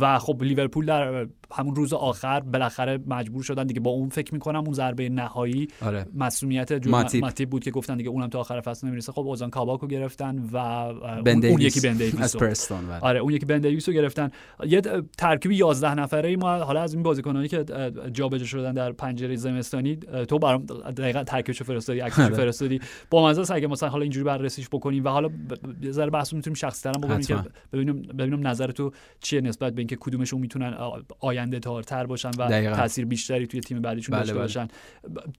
و 0.00 0.18
خب 0.18 0.42
لیورپول 0.42 0.86
در 0.86 1.26
همون 1.54 1.74
روز 1.74 1.92
آخر 1.92 2.40
بالاخره 2.40 2.98
مجبور 3.06 3.42
شدن 3.42 3.66
دیگه 3.66 3.80
با 3.80 3.90
اون 3.90 4.08
فکر 4.08 4.34
می‌کنم 4.34 4.60
اون 4.64 4.72
ضربه 4.72 5.08
نهایی 5.08 5.68
آره. 5.82 6.06
مسئولیت 6.14 6.86
ماتیب. 6.86 7.50
بود 7.50 7.64
که 7.64 7.70
گفتن 7.70 7.96
دیگه 7.96 8.08
اونم 8.08 8.28
تا 8.28 8.40
آخر 8.40 8.60
فصل 8.60 8.86
نمی‌رسه. 8.86 9.12
خب 9.12 9.26
اوزان 9.26 9.50
کاباکو 9.50 9.86
گرفتن 9.86 10.38
و 10.52 10.56
اون 10.56 11.60
یکی 11.60 11.80
بن 11.80 11.92
دیویس 11.92 12.36
بله. 12.36 13.00
آره 13.00 13.20
اون 13.20 13.32
یکی 13.32 13.46
بن 13.46 13.58
دیویس 13.58 13.88
رو 13.88 13.94
گرفتن. 13.94 14.30
یه 14.66 14.80
ترکیب 15.18 15.52
11 15.52 15.94
نفره 15.94 16.28
ای 16.28 16.36
ما 16.36 16.56
حالا 16.56 16.82
از 16.82 16.94
این 16.94 17.02
بازیکنانی 17.02 17.48
که 17.48 17.64
جابجا 18.12 18.44
شدن 18.44 18.72
در 18.72 18.92
پنجره 18.92 19.36
زمستانی 19.36 19.96
تو 20.28 20.38
برام 20.38 20.66
دقیقاً 20.66 21.24
ترکیبش 21.24 21.62
فرستادی 21.62 22.00
عکسش 22.00 22.18
آره. 22.18 22.34
فرستادی. 22.34 22.80
با 23.10 23.28
مزه 23.28 23.54
اگه 23.54 23.66
مثلا 23.66 23.88
حالا 23.88 24.02
اینجوری 24.02 24.24
بررسیش 24.24 24.68
بکنیم 24.68 25.04
و 25.04 25.08
حالا 25.08 25.30
یه 25.82 25.90
ذره 25.90 26.10
بحث 26.10 26.32
می‌تونیم 26.32 26.54
شخصی 26.54 26.82
ترم 26.82 27.00
بکنیم 27.00 27.20
که 27.20 27.36
ببینیم 27.72 28.02
ببینیم 28.02 28.46
نظر 28.46 28.70
تو 28.70 28.90
چیه 29.20 29.40
نسبت 29.40 29.72
به 29.72 29.80
اینکه 29.80 29.96
کدومشون 30.00 30.40
می‌تونن 30.40 30.76
آینده 31.20 31.43
تر 31.86 32.06
باشن 32.06 32.30
و 32.38 32.74
تاثیر 32.74 33.04
بیشتری 33.04 33.46
توی 33.46 33.60
تیم 33.60 33.80
بعدیشون 33.80 34.12
بله، 34.12 34.20
داشته 34.20 34.34
بله. 34.34 34.42
باشن. 34.42 34.68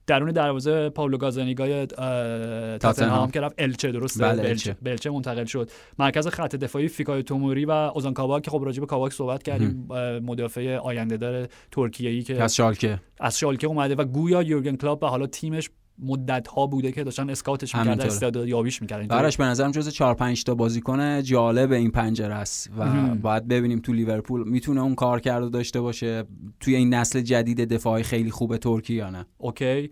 درون 0.06 0.30
دروازه 0.30 0.88
پاولو 0.88 1.18
گازانیگای 1.18 1.86
تاتنهام 1.86 3.30
که 3.30 3.40
رفت 3.40 3.54
الچه 3.58 3.92
درسته؟ 3.92 4.24
بله 4.24 4.48
الچه. 4.48 4.76
بلچه 4.82 5.10
منتقل 5.10 5.44
شد. 5.44 5.70
مرکز 5.98 6.28
خط 6.28 6.56
دفاعی 6.56 6.88
فیکای 6.88 7.22
توموری 7.22 7.64
و 7.64 7.70
اوزان 7.70 8.14
کاواک 8.14 8.42
که 8.42 8.50
خب 8.50 8.62
راجع 8.64 8.80
به 8.80 8.86
کاواک 8.86 9.12
صحبت 9.12 9.42
کردیم 9.42 9.88
مدافع 10.22 10.76
آینده 10.76 11.16
دار 11.16 11.48
ترکیه 11.70 12.10
ای 12.10 12.22
که 12.22 12.42
از 12.42 12.56
شالکه. 12.56 13.00
از 13.20 13.38
شالکه 13.38 13.66
اومده 13.66 13.94
و 13.94 14.04
گویا 14.04 14.42
یورگن 14.42 14.76
کلوپ 14.76 15.02
و 15.02 15.06
حالا 15.06 15.26
تیمش 15.26 15.70
مدت 15.98 16.48
ها 16.48 16.66
بوده 16.66 16.92
که 16.92 17.04
داشتن 17.04 17.30
scout 17.30 17.61
ش 17.61 17.74
می‌کردن 17.74 18.06
استعداد 18.06 18.48
یابیش 18.48 18.82
می‌کردن. 18.82 19.06
براش 19.06 19.36
به 19.36 19.44
نظرم 19.44 19.70
جز 19.70 19.88
4 19.88 20.14
5 20.14 20.44
تا 20.44 20.54
بازیکن 20.54 21.22
جالب 21.22 21.72
این 21.72 21.90
پنجره 21.90 22.34
است 22.34 22.70
و 22.78 23.14
باید 23.14 23.48
ببینیم 23.48 23.78
تو 23.78 23.92
لیورپول 23.92 24.48
می‌تونه 24.48 24.80
اون 24.80 24.94
کار 24.94 25.20
کرده 25.20 25.48
داشته 25.48 25.80
باشه 25.80 26.24
توی 26.60 26.74
این 26.74 26.94
نسل 26.94 27.20
جدید 27.20 27.60
دفاعی 27.60 28.02
خیلی 28.02 28.30
خوب 28.30 28.56
ترکی 28.56 28.94
یا 28.94 29.10
نه. 29.10 29.26
okay. 29.38 29.90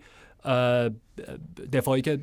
دفاعی 1.73 2.01
که 2.01 2.19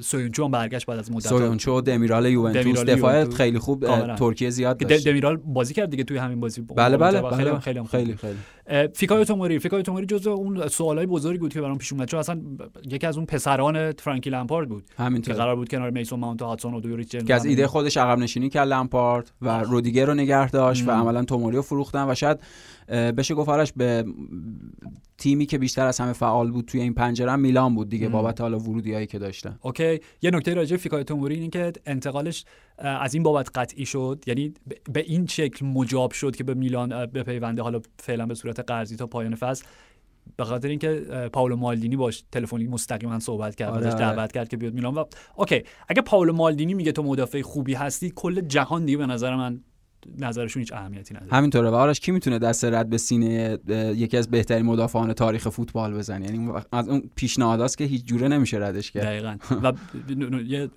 سویونچو 0.00 0.44
هم 0.44 0.50
برگشت 0.50 0.86
بعد 0.86 0.98
از 0.98 1.12
مدت 1.12 1.26
سویونچو 1.26 1.80
دمیرال 1.80 2.26
یوونتوس. 2.26 2.84
دفاع 2.84 3.30
خیلی 3.30 3.58
خوب 3.58 4.14
ترکیه 4.16 4.50
زیاد 4.50 4.78
داشت. 4.78 5.08
دمیرال 5.08 5.36
بازی 5.36 5.74
کرد 5.74 5.90
دیگه 5.90 6.04
توی 6.04 6.16
همین 6.16 6.40
بازی. 6.40 6.60
بله 6.60 6.96
بله, 6.96 7.22
بله. 7.22 7.58
خیلی 7.58 7.84
خیلی 7.86 8.16
خیلی 8.16 8.88
فیکایو 8.94 9.24
توموری 9.24 9.58
فیکایو 9.58 9.82
توموری 9.82 10.06
جزو 10.06 10.30
اون 10.30 10.68
سوالای 10.68 11.06
بزرگی 11.06 11.38
بود 11.38 11.52
که 11.52 11.60
برام 11.60 11.78
پیش 11.78 11.92
اومد 11.92 12.08
چون 12.08 12.20
اصلا 12.20 12.40
یکی 12.84 13.06
از 13.06 13.16
اون 13.16 13.26
پسران 13.26 13.92
فرانکی 13.92 14.30
لمپارد 14.30 14.68
بود. 14.68 14.84
همینطور. 14.98 15.34
که 15.34 15.40
قرار 15.40 15.56
بود 15.56 15.68
کنار 15.68 15.90
میسون 15.90 16.20
ماونت 16.20 16.42
و 16.42 16.44
هاتسون 16.44 16.74
اودوی 16.74 17.04
که 17.04 17.34
از 17.34 17.44
ایده 17.44 17.66
خودش 17.66 17.96
عقب 17.96 18.18
نشینی 18.18 18.48
کرد 18.48 18.68
لمپارد 18.68 19.30
و 19.42 19.62
رودیگر 19.62 20.06
رو 20.06 20.14
نگه 20.14 20.50
داشت 20.50 20.88
و 20.88 20.90
عملا 20.90 21.24
توموری 21.24 21.56
رو 21.56 21.62
فروختن 21.62 22.10
و 22.10 22.14
شاید 22.14 22.38
بشه 22.88 23.34
گفت 23.34 23.74
به 23.74 24.04
تیمی 25.18 25.46
که 25.46 25.58
بیشتر 25.58 25.86
از 25.86 26.00
همه 26.00 26.12
فعال 26.12 26.50
بود 26.50 26.64
توی 26.64 26.80
این 26.80 26.94
پنجره 26.94 27.36
میلان 27.36 27.74
بود. 27.74 27.83
دیگه 27.88 28.08
بابت 28.08 28.40
حالا 28.40 28.58
ورودیایی 28.58 29.06
که 29.06 29.18
داشتن. 29.18 29.58
اوکی. 29.62 30.00
یه 30.22 30.30
نکته 30.30 30.54
راجع 30.54 30.76
فیکای 30.76 31.04
توموری 31.04 31.34
اینه 31.34 31.48
که 31.48 31.72
انتقالش 31.86 32.44
از 32.78 33.14
این 33.14 33.22
بابت 33.22 33.50
قطعی 33.54 33.86
شد. 33.86 34.24
یعنی 34.26 34.54
به 34.92 35.00
این 35.00 35.26
شکل 35.26 35.66
مجاب 35.66 36.12
شد 36.12 36.36
که 36.36 36.44
به 36.44 36.54
میلان 36.54 37.06
بپیونده 37.06 37.62
حالا 37.62 37.80
فعلا 37.98 38.26
به 38.26 38.34
صورت 38.34 38.60
قرضی 38.60 38.96
تا 38.96 39.06
پایان 39.06 39.34
فصل. 39.34 39.64
به 40.36 40.44
خاطر 40.44 40.68
اینکه 40.68 40.90
پاولو 41.32 41.56
مالدینی 41.56 41.96
باش 41.96 42.24
تلفنی 42.32 42.66
مستقیما 42.66 43.18
صحبت 43.18 43.54
کرد 43.54 43.70
آره, 43.70 43.86
آره. 43.86 43.98
دعوت 43.98 44.32
کرد 44.32 44.48
که 44.48 44.56
بیاد 44.56 44.74
میلان 44.74 44.94
و 44.94 45.04
okay. 45.36 45.62
اگه 45.88 46.02
پاولو 46.02 46.32
مالدینی 46.32 46.74
میگه 46.74 46.92
تو 46.92 47.02
مدافع 47.02 47.42
خوبی 47.42 47.74
هستی 47.74 48.12
کل 48.16 48.40
جهان 48.40 48.84
دیگه 48.84 48.98
به 48.98 49.06
نظر 49.06 49.36
من 49.36 49.60
نظرشون 50.18 50.60
هیچ 50.60 50.72
اهمیتی 50.72 51.14
نداره. 51.14 51.32
همینطوره 51.32 51.70
و 51.70 51.74
آرش 51.74 52.00
کی 52.00 52.12
می‌تونه 52.12 52.38
دست 52.38 52.64
رد 52.64 52.90
به 52.90 52.98
سینه 52.98 53.58
یکی 53.96 54.16
از 54.16 54.30
بهترین 54.30 54.66
مدافعان 54.66 55.12
تاریخ 55.12 55.48
فوتبال 55.48 55.94
بزنه؟ 55.94 56.24
یعنی 56.24 56.52
از 56.72 56.88
اون 56.88 57.10
پیشنهاداست 57.14 57.78
که 57.78 57.84
هیچ 57.84 58.04
جوره 58.04 58.28
نمیشه 58.28 58.58
ردش 58.58 58.90
کرد. 58.90 59.04
دقیقاً. 59.04 59.36
و 59.64 59.72
یه 60.46 60.70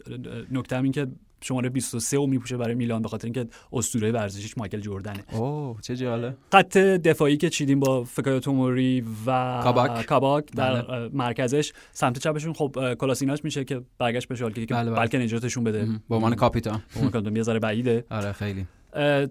نکته 0.51 0.77
این 0.77 0.91
که 0.91 1.07
شماره 1.41 1.69
23 1.69 2.17
رو 2.17 2.27
میپوشه 2.27 2.57
برای 2.57 2.75
میلان 2.75 3.01
به 3.01 3.09
خاطر 3.09 3.25
اینکه 3.25 3.47
اسطوره 3.73 4.11
ورزشیش 4.11 4.57
مایکل 4.57 4.79
جردنه 4.79 5.23
اوه 5.33 5.81
چه 5.81 5.95
جالب. 5.95 6.37
خط 6.51 6.77
دفاعی 6.77 7.37
که 7.37 7.49
چیدیم 7.49 7.79
با 7.79 8.03
فکایو 8.03 8.39
توموری 8.39 9.03
و 9.27 9.59
کاباک, 9.63 10.05
کاباک 10.05 10.45
در 10.55 10.81
بله. 10.81 11.09
مرکزش 11.13 11.73
سمت 11.91 12.19
چپشون 12.19 12.53
خب 12.53 12.93
کولاشیناچ 12.93 13.43
میشه 13.43 13.63
که 13.63 13.81
برگشت 13.97 14.27
به 14.27 14.35
شالکه 14.35 14.65
که 14.65 14.73
بله 14.73 14.91
بله. 14.91 14.99
بلکه 14.99 15.17
نجاتشون 15.17 15.63
بده. 15.63 15.87
به 16.09 16.15
عنوان 16.15 16.35
کاپیتان. 16.35 16.81
به 17.11 17.17
عنوان 17.17 17.35
یه 17.35 17.43
ذره 17.43 17.59
بعیده. 17.59 18.05
آره 18.11 18.31
خیلی. 18.31 18.65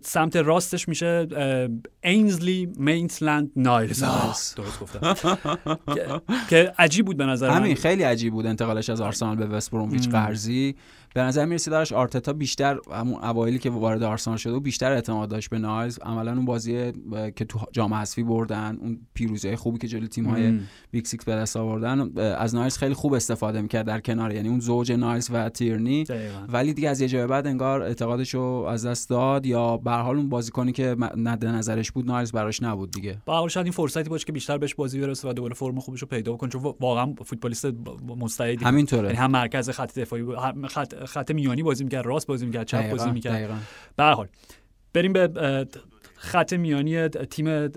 سمت 0.02 0.36
راستش 0.36 0.88
میشه 0.88 1.26
اینزلی 2.02 2.68
میتلند 2.76 3.50
نایلز 3.56 4.00
درست 4.00 4.60
گفتم. 4.80 5.14
که 6.50 6.72
عجیب 6.78 7.06
بود 7.06 7.16
به 7.16 7.26
نظر 7.26 7.50
همین 7.50 7.76
خیلی 7.76 8.02
عجیب 8.02 8.32
بود 8.32 8.46
انتقالش 8.46 8.90
از 8.90 9.00
آرسنال 9.00 9.36
به 9.36 9.46
وست 9.46 9.70
برومویچ 9.70 10.08
قرضی. 10.08 10.76
به 11.16 11.22
نظر 11.22 11.44
می‌رسید 11.44 11.70
داشت 11.70 11.92
آرتتا 11.92 12.32
بیشتر 12.32 12.78
همون 12.92 13.24
اوایلی 13.24 13.58
که 13.58 13.70
وارد 13.70 14.02
آرسنال 14.02 14.36
شده 14.36 14.52
و 14.52 14.60
بیشتر 14.60 14.92
اعتماد 14.92 15.28
داشت 15.28 15.50
به 15.50 15.58
نایلز 15.58 15.98
عملا 15.98 16.32
اون 16.32 16.44
بازی 16.44 16.92
که 17.36 17.44
تو 17.44 17.58
جام 17.72 17.94
حذفی 17.94 18.22
بردن 18.22 18.78
اون 18.80 18.98
پیروزی 19.14 19.56
خوبی 19.56 19.78
که 19.78 19.88
جلوی 19.88 20.08
تیم‌های 20.08 20.58
big 20.90 21.04
six 21.04 21.24
به 21.24 21.32
دست 21.32 21.56
آوردن 21.56 22.18
از 22.18 22.54
نایلز 22.54 22.78
خیلی 22.78 22.94
خوب 22.94 23.14
استفاده 23.14 23.60
می‌کرد 23.60 23.86
در 23.86 24.00
کنار 24.00 24.32
یعنی 24.32 24.48
اون 24.48 24.60
زوج 24.60 24.92
نایلز 24.92 25.28
و 25.32 25.48
تیرنی. 25.48 26.04
ولی 26.48 26.74
دیگه 26.74 26.88
از 26.88 27.00
یه 27.00 27.08
جای 27.08 27.26
بعد 27.26 27.46
انگار 27.46 27.82
اعتقادش 27.82 28.34
از 28.34 28.86
دست 28.86 29.10
داد 29.10 29.46
یا 29.46 29.76
به 29.76 29.90
حال 29.90 30.16
اون 30.16 30.28
بازیکنی 30.28 30.72
که 30.72 30.96
مد 30.98 31.44
نظرش 31.44 31.92
بود 31.92 32.06
نایلز 32.06 32.32
براش 32.32 32.62
نبود 32.62 32.90
دیگه. 32.90 33.18
به 33.26 33.32
حال 33.32 33.48
شاید 33.48 33.66
این 33.66 33.72
فرصتی 33.72 34.10
باشه 34.10 34.24
که 34.24 34.32
بیشتر 34.32 34.58
بهش 34.58 34.74
بازی 34.74 35.00
برسه 35.00 35.28
و 35.28 35.32
دوباره 35.32 35.54
فرم 35.54 35.80
خوبش 35.80 36.00
رو 36.00 36.08
پیدا 36.08 36.36
کنه 36.36 36.50
چون 36.50 36.62
واقعا 36.80 37.14
فوتبالیست 37.24 37.66
مستعدی. 38.18 38.64
همینطوره. 38.64 39.04
یعنی 39.04 39.18
هم 39.18 39.30
مرکز 39.30 39.70
خط 39.70 39.98
دفاعی 39.98 40.22
هم 40.22 40.66
خط 40.66 41.05
خط 41.06 41.30
میانی 41.30 41.62
بازی 41.62 41.84
می‌کرد 41.84 42.06
راست 42.06 42.26
بازی 42.26 42.46
می‌کرد 42.46 42.66
چپ 42.66 42.90
بازی 42.90 43.10
می‌کرد. 43.10 43.50
به 43.96 44.04
حال 44.04 44.28
بریم 44.92 45.12
به 45.12 45.66
خط 46.16 46.52
میانی 46.52 47.08
تیم 47.08 47.68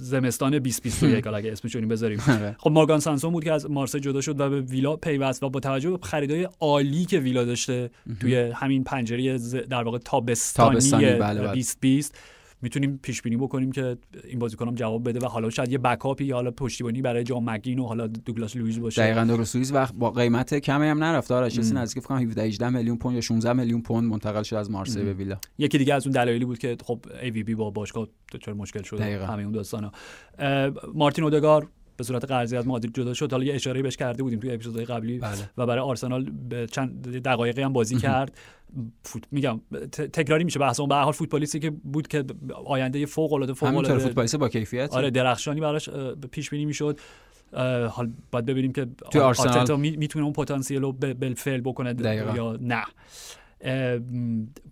زمستان 0.00 0.50
2021 0.58 1.26
اگه 1.34 1.52
اسمش 1.52 1.74
رو 1.74 1.88
بذاریم. 1.88 2.20
آره. 2.28 2.56
خب 2.58 2.70
مارگان 2.70 3.00
سانسون 3.00 3.32
بود 3.32 3.44
که 3.44 3.52
از 3.52 3.70
مارسی 3.70 4.00
جدا 4.00 4.20
شد 4.20 4.40
و 4.40 4.50
به 4.50 4.60
ویلا 4.60 4.96
پیوست 4.96 5.42
و 5.42 5.50
با 5.50 5.60
توجه 5.60 5.90
به 5.90 5.98
خریدای 6.02 6.48
عالی 6.60 7.04
که 7.04 7.18
ویلا 7.18 7.44
داشته 7.44 7.90
توی 8.20 8.36
همین 8.36 8.84
پنجره 8.84 9.38
در 9.62 9.82
واقع 9.82 9.98
تابستانی 9.98 10.80
2020 11.12 12.18
می‌تونیم 12.62 13.00
پیش 13.02 13.22
بینی 13.22 13.36
بکنیم 13.36 13.72
که 13.72 13.96
این 14.24 14.38
بازیکنم 14.38 14.74
جواب 14.74 15.08
بده 15.08 15.26
و 15.26 15.28
حالا 15.28 15.50
شاید 15.50 15.72
یه 15.72 15.78
backup 15.78 16.17
ی 16.17 16.24
یا 16.24 16.34
حالا 16.34 16.50
پشتیبانی 16.50 17.02
برای 17.02 17.24
جان 17.24 17.50
مگین 17.50 17.78
و 17.78 17.86
حالا 17.86 18.06
دوگلاس 18.06 18.56
لوئیس 18.56 18.78
باشه. 18.78 19.02
دقیقاً 19.02 19.24
دوگلاس 19.24 19.54
لوئیس 19.54 19.72
وقت 19.72 19.94
با 19.94 20.10
قیمت 20.10 20.54
کمی 20.54 20.86
هم 20.86 21.04
نرفت. 21.04 21.30
آره 21.30 21.50
چیزی 21.50 21.74
نزدیک 21.74 22.02
فکر 22.02 22.08
کنم 22.08 22.18
17 22.18 22.42
18 22.42 22.68
میلیون 22.68 22.98
پوند 22.98 23.14
یا 23.14 23.20
16 23.20 23.52
میلیون 23.52 23.82
پوند 23.82 24.10
منتقل 24.10 24.42
شد 24.42 24.56
از 24.56 24.70
مارسی 24.70 25.02
به 25.02 25.12
ویلا. 25.12 25.38
یکی 25.58 25.78
دیگه 25.78 25.94
از 25.94 26.06
اون 26.06 26.12
دلایلی 26.12 26.44
بود 26.44 26.58
که 26.58 26.76
خب 26.84 27.00
ای 27.22 27.30
وی 27.30 27.42
بی 27.42 27.54
با 27.54 27.70
باشگاه 27.70 28.08
دچار 28.32 28.54
مشکل 28.54 28.82
شد. 28.82 29.00
همه 29.00 29.42
اون 29.42 29.52
داستانا. 29.52 29.92
مارتین 30.94 31.24
اودگارد 31.24 31.68
به 31.98 32.04
صورت 32.04 32.24
قرضی 32.24 32.56
از 32.56 32.66
مادرید 32.66 32.94
جدا 32.94 33.14
شد. 33.14 33.32
حالا 33.32 33.44
یه 33.44 33.54
اشاره 33.54 33.82
بهش 33.82 33.96
کرده 33.96 34.22
بودیم 34.22 34.40
توی 34.40 34.50
اپیزودهای 34.50 34.84
قبلی 34.84 35.18
بله. 35.18 35.50
و 35.56 35.66
برای 35.66 35.80
آرسنال 35.80 36.30
به 36.48 36.66
چند 36.66 37.22
دقایقی 37.22 37.62
هم 37.62 37.72
بازی 37.72 37.96
کرد. 37.96 38.38
فوت... 39.02 39.22
میگم 39.30 39.60
تکراری 39.92 40.44
میشه. 40.44 40.58
بحث 40.58 40.80
اون 40.80 40.88
به 40.88 40.94
حال 40.94 41.12
فوتبالیستی 41.12 41.58
که 41.58 41.70
بود 41.70 42.08
که 42.08 42.24
آینده 42.64 43.06
فوق 43.06 43.32
العاده 43.32 43.52
فوق 43.52 43.68
العاده 43.68 43.98
فوتبالیست 43.98 44.36
با 44.36 44.48
کیفیت 44.48 44.92
آره 44.92 45.10
درخشانی 45.10 45.60
براش 45.60 45.90
پیش 46.30 46.50
بینی 46.50 46.64
می‌شد. 46.64 46.98
حال 47.90 48.12
باید 48.30 48.46
ببینیم 48.46 48.72
که 48.72 48.86
توی 49.10 49.20
آرسنال؟ 49.20 49.80
می‌تونه 49.80 50.24
اون 50.24 50.32
پتانسیل 50.32 50.82
رو 50.82 50.92
بالفعل 50.92 51.60
بکنه 51.60 51.94
یا 52.34 52.58
نه. 52.60 52.84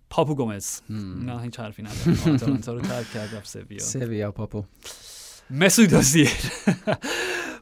پاپو 0.09 0.35
گومز. 0.35 0.81
نه 1.25 1.41
هیچ 1.41 1.59
حرفی 1.59 1.83
نداره 1.83 2.35
آتالانتا 2.35 2.73
رو 2.73 2.81
ترک 2.81 3.11
کرد 3.13 3.35
رفت 3.35 3.47
سویا. 3.47 3.79
سویا 3.79 4.31
پاپو. 4.31 4.63
مسعود 5.49 5.93
اوزیل 5.93 6.29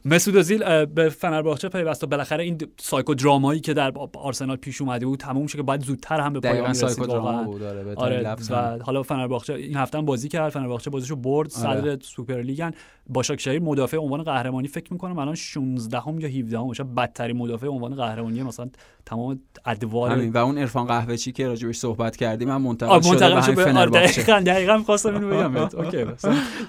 مسعود 0.06 0.36
اوزیل 0.36 0.84
به 0.84 1.08
فنرباغچه 1.08 1.68
پیوست 1.68 2.04
و 2.04 2.06
بالاخره 2.06 2.44
این 2.44 2.58
psychodrama 2.76 3.14
یی 3.14 3.60
که 3.60 3.74
در 3.74 3.92
آرسنال 4.14 4.56
پیش 4.56 4.80
اومده 4.80 5.06
بود 5.06 5.18
تموم 5.18 5.46
شد 5.46 5.56
که 5.56 5.62
باید 5.62 5.82
زودتر 5.82 6.20
هم 6.20 6.32
به 6.32 6.40
پایان 6.40 6.62
می‌رسید 6.62 6.98
واقعا. 6.98 7.42
بود 7.42 7.62
آره, 7.62 7.94
آره 7.96 8.36
و 8.50 8.78
حالا 8.82 9.02
فنرباغچه 9.02 9.54
این 9.54 9.76
هفته 9.76 9.98
هم 9.98 10.04
بازی 10.04 10.28
کرد 10.28 10.52
فنرباغچه 10.52 10.90
بازیشو 10.90 11.16
برد 11.16 11.52
آره. 11.64 11.80
صدر 11.80 11.98
سوپر 12.02 12.42
لیگن 12.42 12.70
باشاکشهیر 13.08 13.62
مدافع 13.62 13.96
عنوان 13.96 14.22
قهرمانی 14.22 14.68
فکر 14.68 14.92
می‌کنم 14.92 15.18
الان 15.18 15.34
16 15.34 16.00
هم 16.00 16.20
یا 16.20 16.28
17 16.28 16.58
هم 16.58 16.72
شاید 16.72 16.94
بدترین 16.94 17.36
مدافع 17.36 17.66
عنوان 17.66 17.94
قهرمانی 17.94 18.42
مثلا 18.42 18.68
تمام 19.06 19.40
ادوار 19.66 20.10
همین 20.10 20.32
و 20.32 20.38
اون 20.38 20.58
عرفان 20.58 20.86
قهوه‌چی 20.86 21.32
که 21.32 21.46
راجبش 21.46 21.76
صحبت 21.76 22.16
کردیم 22.16 22.48
من 22.48 22.56
منتقل 22.56 23.00
شده 23.00 23.54
به 23.54 23.64
فنرباغچه 23.64 24.22
دقیقاً 24.22 24.40
دقیقاً 24.40 24.78
خواستم 24.78 25.14
اینو 25.14 25.28
بگم. 25.30 25.56
اوکی 25.84 26.04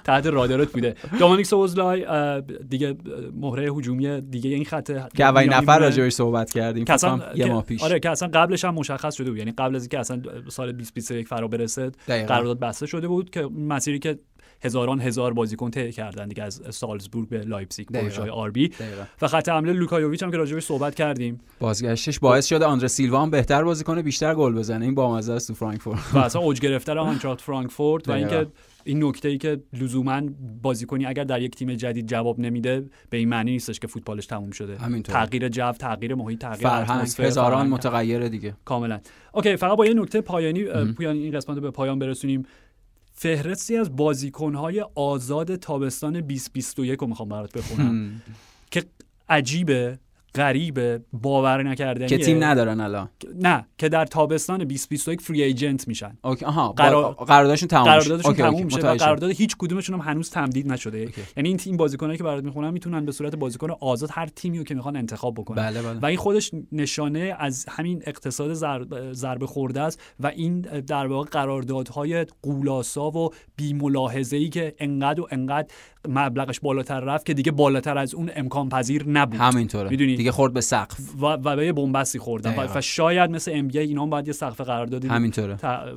تحت 0.04 0.26
رادارت 0.26 0.72
بوده. 0.72 0.96
دومینیک 1.20 1.46
سوزلای 1.46 2.06
دیگه 2.70 2.96
مهره 3.36 3.72
هجومی 3.72 4.22
دیگه 4.22 4.50
این 4.50 4.66
خط 4.66 4.92
که 5.16 5.24
اولین 5.24 5.54
نفر 5.54 5.80
راجبش 5.80 6.14
صحبت 6.14 6.52
کردیم 6.52 6.86
که 6.86 6.96
یه 7.36 7.46
ماه 7.46 7.64
پیش. 7.64 7.84
آره 7.84 8.00
که 8.00 8.10
اصلا 8.10 8.30
قبلش 8.34 8.66
هم 8.66 8.74
مشخص 8.74 9.16
شده 9.16 9.30
بود. 9.30 9.40
یعنی 9.40 9.52
قبل 9.52 9.76
از 9.76 9.82
اینکه 9.82 10.00
اصلا 10.00 10.22
سال 10.50 10.72
2021 10.72 11.28
فرا 11.28 11.48
برسه 11.48 11.92
قرارداد 12.08 12.60
بسته 12.60 12.86
شده 12.86 13.08
بود 13.08 13.30
که 13.30 13.42
مسیری 13.42 14.00
که 14.00 14.20
هزاران 14.64 15.02
هزار 15.02 15.34
بازیکن 15.34 15.72
طی 15.72 15.92
کردن 15.92 16.28
دیگه 16.28 16.44
از 16.44 16.62
سالزبورگ 16.70 17.30
به 17.30 17.42
لایپزیگ 17.42 18.10
جای 18.10 18.30
آربی. 18.30 18.72
و 19.22 19.28
خط 19.28 19.50
حمله 19.50 19.74
لوکا 19.74 19.94
یوویچ 19.94 20.24
هم 20.24 20.32
که 20.32 20.38
راجبش 20.38 20.64
صحبت 20.64 20.96
کردیم. 20.96 21.40
بازگشتش 21.60 22.20
باعث 22.20 22.46
شده 22.46 22.66
آندره 22.66 22.88
سیلوا 22.88 23.22
هم 23.22 23.30
بهتر 23.30 23.64
بازی 23.64 23.84
کنه 23.84 24.02
بیشتر 24.02 24.36
گل 24.36 24.54
بزنه. 24.54 24.86
این 24.86 24.96
بامزه 24.96 25.34
است 25.34 25.48
تو 25.48 25.54
فرانکفورت. 25.54 26.00
و 26.14 26.18
اصلا 26.18 26.42
اوج 26.42 26.60
گرفتن 26.60 26.98
آینتراخت 26.98 27.42
فرانکفورت 27.42 28.10
و 28.10 28.12
اینکه 28.12 28.48
این 28.88 29.04
نکته 29.04 29.30
ای 29.30 29.38
که 29.38 29.62
لزوما 29.74 30.22
بازیکنی 30.62 31.06
اگر 31.06 31.24
در 31.24 31.42
یک 31.42 31.56
تیم 31.56 31.74
جدید 31.74 32.08
جواب 32.08 32.40
نمیده 32.40 32.86
به 33.10 33.18
این 33.18 33.30
معنی 33.30 33.52
نیستش 33.52 33.80
که 33.80 33.88
فوتبالش 33.88 34.26
تموم 34.26 34.52
شده. 34.52 34.78
همینطور. 34.78 35.16
تغییر 35.16 35.50
جو 35.50 35.72
تغییر 35.72 36.16
محیط 36.16 36.40
تغییر 36.40 36.70
فرهنگ 36.70 37.08
هزاران 37.20 37.68
متغیر 37.68 38.28
دیگه. 38.28 38.56
کاملا. 38.66 39.00
okay 39.34 39.56
فقط 39.56 39.78
با 39.78 39.86
یه 39.86 39.94
نکته 39.94 40.22
پایانی 40.22 40.64
پویان 40.94 41.16
این 41.16 41.32
قسمت 41.32 41.58
به 41.60 41.72
پایان 41.72 42.00
برسونیم. 42.00 42.46
فهرستی 43.14 43.78
از 43.78 43.96
بازیکنهای 43.96 44.86
آزاد 44.96 45.56
تابستان 45.56 46.14
2021 46.14 47.00
رو 47.00 47.08
می‌خوام 47.08 47.30
برات 47.30 47.58
بخونم. 47.58 48.22
که 48.72 48.84
عجیبه. 49.30 50.00
غریبه 50.36 51.02
باور 51.14 51.64
نکردنیه. 51.64 52.08
که 52.08 52.18
تیم 52.18 52.44
ندارن 52.44 52.80
الان. 52.80 53.10
نه 53.42 53.66
که 53.78 53.90
در 53.90 54.06
تابستان 54.06 54.60
2021 54.60 55.22
free 55.22 55.44
agent 55.44 55.88
میشن. 55.88 56.18
okay 56.24 56.46
آها 56.46 56.72
قرار... 56.72 57.14
قراردادشون 57.14 57.68
تموم 57.68 57.84
قراردادشون 57.84 58.34
تموم 58.34 58.64
میشه 58.64 58.80
و 58.80 58.96
قرارداد 58.96 59.32
هیچ 59.32 59.56
کدومشون 59.58 60.00
هم 60.00 60.10
هنوز 60.12 60.30
تمدید 60.30 60.72
نشده. 60.72 60.98
okay. 60.98 61.22
یعنی 61.38 61.50
این 61.50 61.58
تیم 61.58 61.78
بازیکنایی 61.78 62.18
که 62.18 62.24
برات 62.24 62.44
می‌خونم 62.44 62.74
می‌تونن 62.74 63.06
به 63.06 63.12
صورت 63.12 63.36
بازیکن 63.36 63.72
آزاد 63.72 64.10
هر 64.14 64.26
تیمی 64.26 64.58
رو 64.58 64.64
که 64.64 64.76
می‌خوان 64.76 64.96
انتخاب 64.96 65.34
بکنن. 65.34 65.56
بله 65.56 65.82
بله. 65.82 66.00
و 66.00 66.06
این 66.06 66.18
خودش 66.18 66.52
نشانه 66.72 67.36
از 67.40 67.66
همین 67.70 68.04
اقتصاد 68.06 68.54
ضربه 69.14 69.48
خورده 69.48 69.82
است 69.82 70.02
و 70.20 70.28
این 70.28 70.62
در 70.62 71.08
واقع 71.08 71.30
قراردادهای 71.30 72.26
قولاسا 72.42 73.12
و 73.12 73.30
بی 73.56 73.80
ای 74.32 74.50
که 74.50 74.76
انقدر 74.80 75.22
و 75.22 75.28
انقدر 75.32 75.68
مبلغش 76.08 76.60
بالاتر 76.60 77.00
رفت 77.00 77.26
که 77.26 77.34
دیگه 77.34 77.52
بالاتر 77.52 77.98
از 77.98 78.16
اون 78.16 78.32
امکان 78.36 78.70
پذیر 78.70 79.10
نبود. 79.10 79.40
همینطوره. 79.40 79.90
می‌دونی؟ 79.90 80.17
دیگه 80.18 80.32
خورد 80.32 80.54
به 80.54 80.62
سقف. 80.62 81.00
و, 81.20 81.26
و 81.26 81.56
به 81.56 81.74
بنبستی 81.74 82.20
خوردن. 82.20 82.78
و, 82.78 82.82
شاید 82.82 83.32
مثل 83.32 83.52
ام 83.56 83.68
بی 83.68 83.80
اینا 83.80 84.04
هم 84.04 84.10
باید 84.10 84.28
یه 84.28 84.34
سقف 84.34 84.62
قرار 84.62 84.86
دادیم 84.86 85.12
همینطوره. 85.12 85.56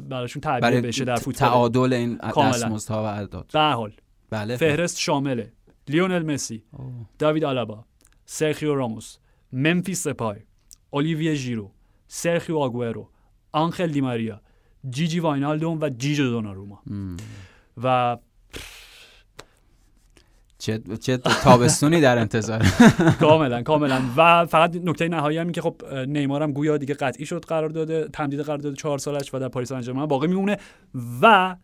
براشون 0.08 0.40
تعبیر 0.40 0.80
بشه 0.80 1.04
در 1.04 1.16
فوتبال. 1.16 1.50
تعادل 1.50 1.92
این 1.92 2.16
دستمزدها 2.16 3.02
و 3.02 3.06
اعداد. 3.06 3.50
به 3.52 3.60
حال. 3.60 3.92
بله. 4.30 4.56
فهرست 4.56 4.98
شامله. 4.98 5.52
لیونل 5.88 6.32
مسی. 6.32 6.64
داوید 7.18 7.44
آلابا. 7.44 7.84
سرخیو 8.24 8.74
راموس. 8.74 9.16
ممفیس 9.52 10.02
سپای. 10.08 10.36
اولیویه 10.90 11.34
ژیرو. 11.34 11.70
سرخیو 12.08 12.58
آگورو 12.58 13.08
آنخل 13.52 13.86
دیماریا. 13.86 14.40
جیجی 14.90 15.20
واینالدوم 15.20 15.78
و 15.80 15.88
جیجو 15.88 16.24
دوناروما. 16.24 16.82
و 17.82 18.16
چه 20.60 20.80
چه 21.00 21.16
تابستونی 21.16 22.00
در 22.00 22.18
انتظار؟ 22.18 22.66
کاملا 23.20 23.62
کاملا. 23.62 24.00
و 24.16 24.46
فقط 24.46 24.76
نکته 24.84 25.08
نهایی 25.08 25.38
هم 25.38 25.52
که 25.52 25.60
خب 25.60 25.82
نیمار 26.08 26.42
هم 26.42 26.52
گویا 26.52 26.76
دیگه 26.76 26.94
قطعی 26.94 27.26
شد 27.26 27.44
قرار 27.44 27.68
داده 27.68 28.08
تمدید 28.12 28.40
قرار 28.40 28.58
داده 28.58 28.76
چهار 28.76 28.98
سالش 28.98 29.34
و 29.34 29.38
در 29.38 29.48
پاریس 29.48 29.72
سن 29.72 30.06
باقی 30.06 30.26
میمونه 30.26 30.56
و 31.22 31.56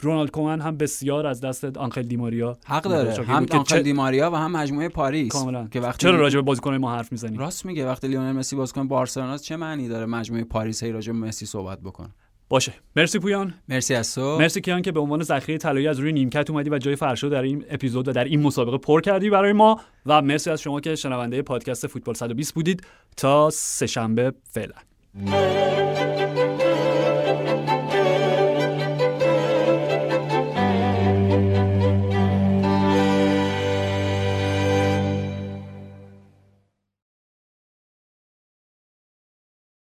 رونالد 0.00 0.30
کومن 0.30 0.60
هم 0.60 0.76
بسیار 0.76 1.26
از 1.26 1.40
دست 1.40 1.64
آنخل 1.64 2.02
دیماریا 2.02 2.58
حق 2.66 2.82
داره. 2.82 3.24
هم 3.24 3.46
آنخل 3.50 3.82
دیماریا 3.82 4.30
و 4.30 4.34
هم 4.34 4.52
مجموعه 4.52 4.88
پاریس 4.88 5.32
کاملا. 5.32 5.68
که 5.68 5.80
وقتی 5.80 5.98
چرا 5.98 6.16
راجع 6.16 6.38
به 6.38 6.42
بازیکن 6.42 6.76
ما 6.76 6.96
حرف 6.96 7.12
می‌زنی؟ 7.12 7.36
راست 7.36 7.66
میگه. 7.66 7.86
وقتی 7.86 8.08
لیونل 8.08 8.32
مسی 8.32 8.56
بازیکن 8.56 8.88
بارسلونا 8.88 9.38
چه 9.38 9.56
معنی 9.56 9.88
داره 9.88 10.06
مجموعه 10.06 10.44
پاریس 10.44 10.82
هی 10.82 10.92
راجع 10.92 11.12
به 11.12 11.18
مسی 11.18 11.46
صحبت 11.46 11.80
بکنه 11.80 12.08
باشه. 12.48 12.72
مرسی 12.96 13.18
پویان. 13.18 13.54
مرسی 13.68 13.94
از 13.94 14.14
تو. 14.14 14.38
مرسی 14.38 14.60
کیان 14.60 14.82
که 14.82 14.92
به 14.92 15.00
عنوان 15.00 15.22
ذخیره 15.22 15.58
طلایی 15.58 15.88
از 15.88 15.98
روی 15.98 16.12
نیمکت 16.12 16.50
اومدی 16.50 16.70
و 16.70 16.78
جای 16.78 16.96
فرشو 16.96 17.28
در 17.28 17.42
این 17.42 17.64
اپیزود 17.70 18.08
و 18.08 18.12
در 18.12 18.24
این 18.24 18.42
مسابقه 18.42 18.78
پر 18.78 19.00
کردی 19.00 19.30
برای 19.30 19.52
ما. 19.52 19.80
و 20.06 20.22
مرسی 20.22 20.50
از 20.50 20.60
شما 20.60 20.80
که 20.80 20.94
شنونده 20.94 21.42
پادکست 21.42 21.86
فوتبال 21.86 22.14
120 22.14 22.54
بودید. 22.54 22.86
تا 23.16 23.50
سه 23.50 23.86
شنبه 23.86 24.32
فعلا. 24.50 24.74